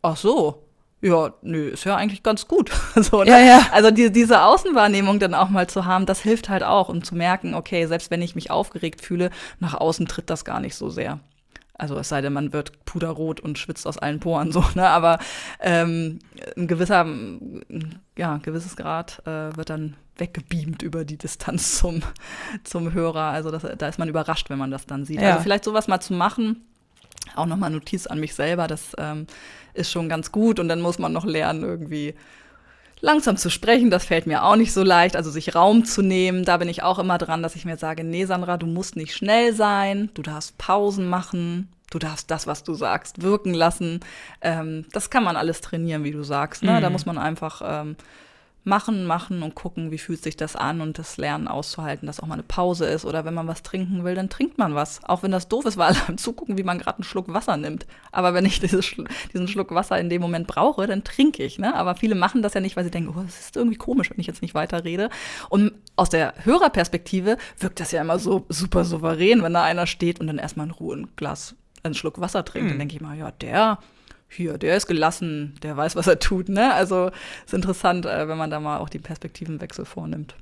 ach 0.00 0.16
so, 0.16 0.62
ja, 1.02 1.32
nö, 1.42 1.68
ist 1.68 1.84
ja 1.84 1.96
eigentlich 1.96 2.22
ganz 2.22 2.46
gut. 2.46 2.70
so, 2.94 3.22
ne? 3.22 3.30
Ja, 3.30 3.38
ja. 3.38 3.66
Also 3.72 3.90
die, 3.90 4.10
diese 4.12 4.42
Außenwahrnehmung 4.42 5.18
dann 5.18 5.34
auch 5.34 5.48
mal 5.48 5.66
zu 5.66 5.84
haben, 5.84 6.06
das 6.06 6.20
hilft 6.20 6.48
halt 6.48 6.62
auch, 6.62 6.88
um 6.88 7.02
zu 7.02 7.14
merken, 7.14 7.54
okay, 7.54 7.86
selbst 7.86 8.10
wenn 8.10 8.22
ich 8.22 8.34
mich 8.34 8.50
aufgeregt 8.50 9.02
fühle, 9.02 9.30
nach 9.58 9.74
außen 9.74 10.06
tritt 10.06 10.30
das 10.30 10.44
gar 10.44 10.60
nicht 10.60 10.74
so 10.74 10.90
sehr. 10.90 11.20
Also 11.80 11.96
es 11.98 12.10
sei 12.10 12.20
denn, 12.20 12.34
man 12.34 12.52
wird 12.52 12.84
puderrot 12.84 13.40
und 13.40 13.58
schwitzt 13.58 13.86
aus 13.86 13.96
allen 13.96 14.20
Poren 14.20 14.52
so, 14.52 14.62
ne? 14.74 14.86
Aber 14.86 15.18
ähm, 15.60 16.18
ein 16.54 16.68
gewisser, 16.68 17.06
ja, 18.18 18.34
ein 18.34 18.42
gewisses 18.42 18.76
Grad 18.76 19.22
äh, 19.26 19.56
wird 19.56 19.70
dann 19.70 19.96
weggebeamt 20.18 20.82
über 20.82 21.06
die 21.06 21.16
Distanz 21.16 21.78
zum, 21.78 22.02
zum 22.64 22.92
Hörer. 22.92 23.22
Also 23.22 23.50
das, 23.50 23.66
da 23.78 23.88
ist 23.88 23.98
man 23.98 24.10
überrascht, 24.10 24.50
wenn 24.50 24.58
man 24.58 24.70
das 24.70 24.84
dann 24.84 25.06
sieht. 25.06 25.22
Ja. 25.22 25.30
Also 25.30 25.42
vielleicht 25.42 25.64
sowas 25.64 25.88
mal 25.88 26.00
zu 26.00 26.12
machen, 26.12 26.66
auch 27.34 27.46
nochmal 27.46 27.70
Notiz 27.70 28.06
an 28.06 28.20
mich 28.20 28.34
selber, 28.34 28.66
das 28.66 28.92
ähm, 28.98 29.26
ist 29.72 29.90
schon 29.90 30.10
ganz 30.10 30.32
gut. 30.32 30.60
Und 30.60 30.68
dann 30.68 30.82
muss 30.82 30.98
man 30.98 31.14
noch 31.14 31.24
lernen, 31.24 31.62
irgendwie 31.62 32.14
Langsam 33.00 33.36
zu 33.36 33.50
sprechen, 33.50 33.90
das 33.90 34.04
fällt 34.04 34.26
mir 34.26 34.44
auch 34.44 34.56
nicht 34.56 34.72
so 34.72 34.82
leicht. 34.82 35.16
Also 35.16 35.30
sich 35.30 35.54
Raum 35.54 35.84
zu 35.84 36.02
nehmen, 36.02 36.44
da 36.44 36.58
bin 36.58 36.68
ich 36.68 36.82
auch 36.82 36.98
immer 36.98 37.18
dran, 37.18 37.42
dass 37.42 37.56
ich 37.56 37.64
mir 37.64 37.76
sage, 37.76 38.04
nee, 38.04 38.26
Sandra, 38.26 38.56
du 38.56 38.66
musst 38.66 38.96
nicht 38.96 39.14
schnell 39.14 39.54
sein, 39.54 40.10
du 40.14 40.22
darfst 40.22 40.58
Pausen 40.58 41.08
machen, 41.08 41.68
du 41.90 41.98
darfst 41.98 42.30
das, 42.30 42.46
was 42.46 42.62
du 42.62 42.74
sagst, 42.74 43.22
wirken 43.22 43.54
lassen. 43.54 44.00
Ähm, 44.42 44.84
das 44.92 45.10
kann 45.10 45.24
man 45.24 45.36
alles 45.36 45.60
trainieren, 45.60 46.04
wie 46.04 46.12
du 46.12 46.22
sagst. 46.22 46.62
Ne? 46.62 46.72
Mhm. 46.72 46.80
Da 46.82 46.90
muss 46.90 47.06
man 47.06 47.18
einfach 47.18 47.62
ähm, 47.64 47.96
machen, 48.64 49.06
machen 49.06 49.42
und 49.42 49.54
gucken, 49.54 49.90
wie 49.90 49.98
fühlt 49.98 50.22
sich 50.22 50.36
das 50.36 50.54
an 50.54 50.80
und 50.80 50.98
das 50.98 51.16
Lernen 51.16 51.48
auszuhalten, 51.48 52.06
dass 52.06 52.20
auch 52.20 52.26
mal 52.26 52.34
eine 52.34 52.42
Pause 52.42 52.86
ist 52.86 53.04
oder 53.04 53.24
wenn 53.24 53.32
man 53.32 53.48
was 53.48 53.62
trinken 53.62 54.04
will, 54.04 54.14
dann 54.14 54.28
trinkt 54.28 54.58
man 54.58 54.74
was. 54.74 55.02
Auch 55.04 55.22
wenn 55.22 55.30
das 55.30 55.48
doof 55.48 55.64
ist, 55.64 55.76
weil 55.78 55.94
alle 55.94 56.16
zugucken, 56.16 56.58
wie 56.58 56.62
man 56.62 56.78
gerade 56.78 56.98
einen 56.98 57.04
Schluck 57.04 57.32
Wasser 57.32 57.56
nimmt. 57.56 57.86
Aber 58.12 58.34
wenn 58.34 58.44
ich 58.44 58.60
dieses, 58.60 58.94
diesen 59.32 59.48
Schluck 59.48 59.74
Wasser 59.74 59.98
in 59.98 60.10
dem 60.10 60.20
Moment 60.20 60.46
brauche, 60.46 60.86
dann 60.86 61.04
trinke 61.04 61.42
ich. 61.42 61.58
Ne? 61.58 61.74
Aber 61.74 61.94
viele 61.94 62.14
machen 62.14 62.42
das 62.42 62.54
ja 62.54 62.60
nicht, 62.60 62.76
weil 62.76 62.84
sie 62.84 62.90
denken, 62.90 63.14
oh, 63.16 63.22
das 63.22 63.40
ist 63.40 63.56
irgendwie 63.56 63.78
komisch, 63.78 64.10
wenn 64.10 64.20
ich 64.20 64.26
jetzt 64.26 64.42
nicht 64.42 64.54
weiter 64.54 64.84
rede. 64.84 65.08
Und 65.48 65.72
aus 65.96 66.10
der 66.10 66.34
Hörerperspektive 66.44 67.38
wirkt 67.58 67.80
das 67.80 67.92
ja 67.92 68.00
immer 68.00 68.18
so 68.18 68.44
super 68.48 68.84
souverän, 68.84 69.42
wenn 69.42 69.54
da 69.54 69.62
einer 69.62 69.86
steht 69.86 70.20
und 70.20 70.26
dann 70.26 70.38
erstmal 70.38 70.66
in 70.66 70.72
Ruhe 70.72 70.96
ein 70.96 71.08
Glas, 71.16 71.54
einen 71.82 71.94
Schluck 71.94 72.20
Wasser 72.20 72.44
trinkt. 72.44 72.66
Mhm. 72.66 72.70
Dann 72.70 72.78
denke 72.80 72.96
ich 72.96 73.00
mal, 73.00 73.16
ja, 73.16 73.30
der 73.30 73.78
hier, 74.32 74.58
der 74.58 74.76
ist 74.76 74.86
gelassen, 74.86 75.54
der 75.64 75.76
weiß, 75.76 75.96
was 75.96 76.06
er 76.06 76.20
tut. 76.20 76.48
Ne? 76.48 76.72
Also 76.72 77.10
ist 77.44 77.52
interessant, 77.52 78.06
äh, 78.06 78.28
wenn 78.28 78.38
man 78.38 78.48
da 78.48 78.60
mal 78.60 78.78
auch 78.78 78.88
die 78.88 79.00
Perspektivenwechsel 79.00 79.84
vornimmt. 79.84 80.36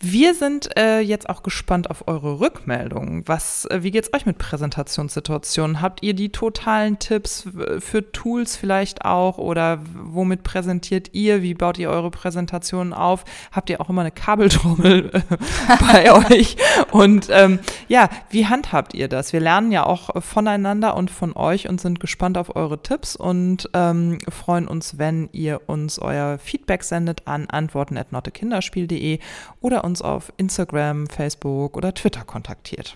Wir 0.00 0.34
sind 0.34 0.74
äh, 0.78 1.00
jetzt 1.00 1.28
auch 1.28 1.42
gespannt 1.42 1.90
auf 1.90 2.08
eure 2.08 2.40
Rückmeldungen. 2.40 3.28
Was, 3.28 3.66
äh, 3.66 3.82
wie 3.82 3.90
geht's 3.90 4.14
euch 4.14 4.24
mit 4.24 4.38
Präsentationssituationen? 4.38 5.82
Habt 5.82 6.02
ihr 6.02 6.14
die 6.14 6.30
totalen 6.30 6.98
Tipps 6.98 7.46
für 7.80 8.10
Tools 8.12 8.56
vielleicht 8.56 9.04
auch 9.04 9.36
oder 9.36 9.80
womit 9.92 10.42
präsentiert 10.42 11.10
ihr? 11.12 11.42
Wie 11.42 11.52
baut 11.52 11.76
ihr 11.78 11.90
eure 11.90 12.10
Präsentationen 12.10 12.94
auf? 12.94 13.24
Habt 13.52 13.68
ihr 13.68 13.78
auch 13.82 13.90
immer 13.90 14.00
eine 14.00 14.10
Kabeltrommel 14.10 15.10
äh, 15.12 15.20
bei 15.92 16.12
euch? 16.30 16.56
Und 16.92 17.28
ähm, 17.30 17.58
ja, 17.88 18.08
wie 18.30 18.46
handhabt 18.46 18.94
ihr 18.94 19.08
das? 19.08 19.34
Wir 19.34 19.40
lernen 19.40 19.70
ja 19.70 19.84
auch 19.84 20.22
voneinander 20.22 20.96
und 20.96 21.10
von 21.10 21.36
euch 21.36 21.68
und 21.68 21.78
sind 21.78 22.00
gespannt 22.00 22.38
auf 22.38 22.56
eure 22.56 22.82
Tipps 22.82 23.16
und 23.16 23.33
und 23.34 23.68
ähm, 23.72 24.18
freuen 24.28 24.68
uns, 24.68 24.96
wenn 24.98 25.28
ihr 25.32 25.62
uns 25.66 25.98
euer 25.98 26.38
Feedback 26.38 26.84
sendet 26.84 27.26
an 27.26 27.50
antworten.nottekinderspiel.de 27.50 29.18
oder 29.60 29.82
uns 29.82 30.02
auf 30.02 30.32
Instagram, 30.36 31.08
Facebook 31.08 31.76
oder 31.76 31.92
Twitter 31.94 32.22
kontaktiert. 32.22 32.94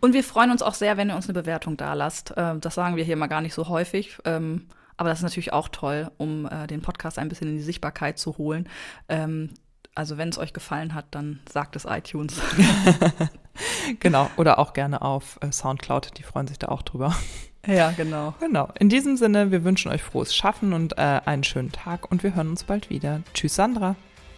Und 0.00 0.12
wir 0.12 0.24
freuen 0.24 0.50
uns 0.50 0.62
auch 0.62 0.74
sehr, 0.74 0.96
wenn 0.96 1.08
ihr 1.08 1.14
uns 1.14 1.28
eine 1.28 1.40
Bewertung 1.40 1.76
da 1.76 1.94
lasst. 1.94 2.34
Ähm, 2.36 2.60
das 2.60 2.74
sagen 2.74 2.96
wir 2.96 3.04
hier 3.04 3.16
mal 3.16 3.28
gar 3.28 3.40
nicht 3.40 3.54
so 3.54 3.68
häufig. 3.68 4.18
Ähm, 4.24 4.66
aber 4.96 5.10
das 5.10 5.20
ist 5.20 5.24
natürlich 5.24 5.52
auch 5.52 5.68
toll, 5.68 6.10
um 6.16 6.46
äh, 6.46 6.66
den 6.66 6.82
Podcast 6.82 7.18
ein 7.18 7.28
bisschen 7.28 7.48
in 7.48 7.56
die 7.56 7.62
Sichtbarkeit 7.62 8.18
zu 8.18 8.38
holen. 8.38 8.68
Ähm, 9.08 9.50
also 9.94 10.18
wenn 10.18 10.30
es 10.30 10.38
euch 10.38 10.52
gefallen 10.52 10.94
hat, 10.94 11.06
dann 11.12 11.38
sagt 11.48 11.76
es 11.76 11.84
iTunes. 11.84 12.40
genau, 14.00 14.28
oder 14.36 14.58
auch 14.58 14.72
gerne 14.72 15.00
auf 15.00 15.38
äh, 15.42 15.52
Soundcloud, 15.52 16.18
die 16.18 16.24
freuen 16.24 16.48
sich 16.48 16.58
da 16.58 16.68
auch 16.68 16.82
drüber. 16.82 17.14
Ja, 17.66 17.90
genau. 17.90 18.34
Genau. 18.40 18.68
In 18.78 18.88
diesem 18.88 19.16
Sinne, 19.16 19.50
wir 19.50 19.64
wünschen 19.64 19.90
euch 19.90 20.02
frohes 20.02 20.34
Schaffen 20.34 20.72
und 20.72 20.96
äh, 20.98 21.20
einen 21.24 21.44
schönen 21.44 21.72
Tag 21.72 22.10
und 22.10 22.22
wir 22.22 22.34
hören 22.34 22.50
uns 22.50 22.64
bald 22.64 22.90
wieder. 22.90 23.22
Tschüss, 23.34 23.56
Sandra. 23.56 23.96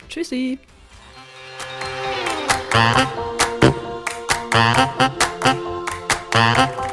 Tschüssi. 0.09 0.59
Thank 6.49 6.85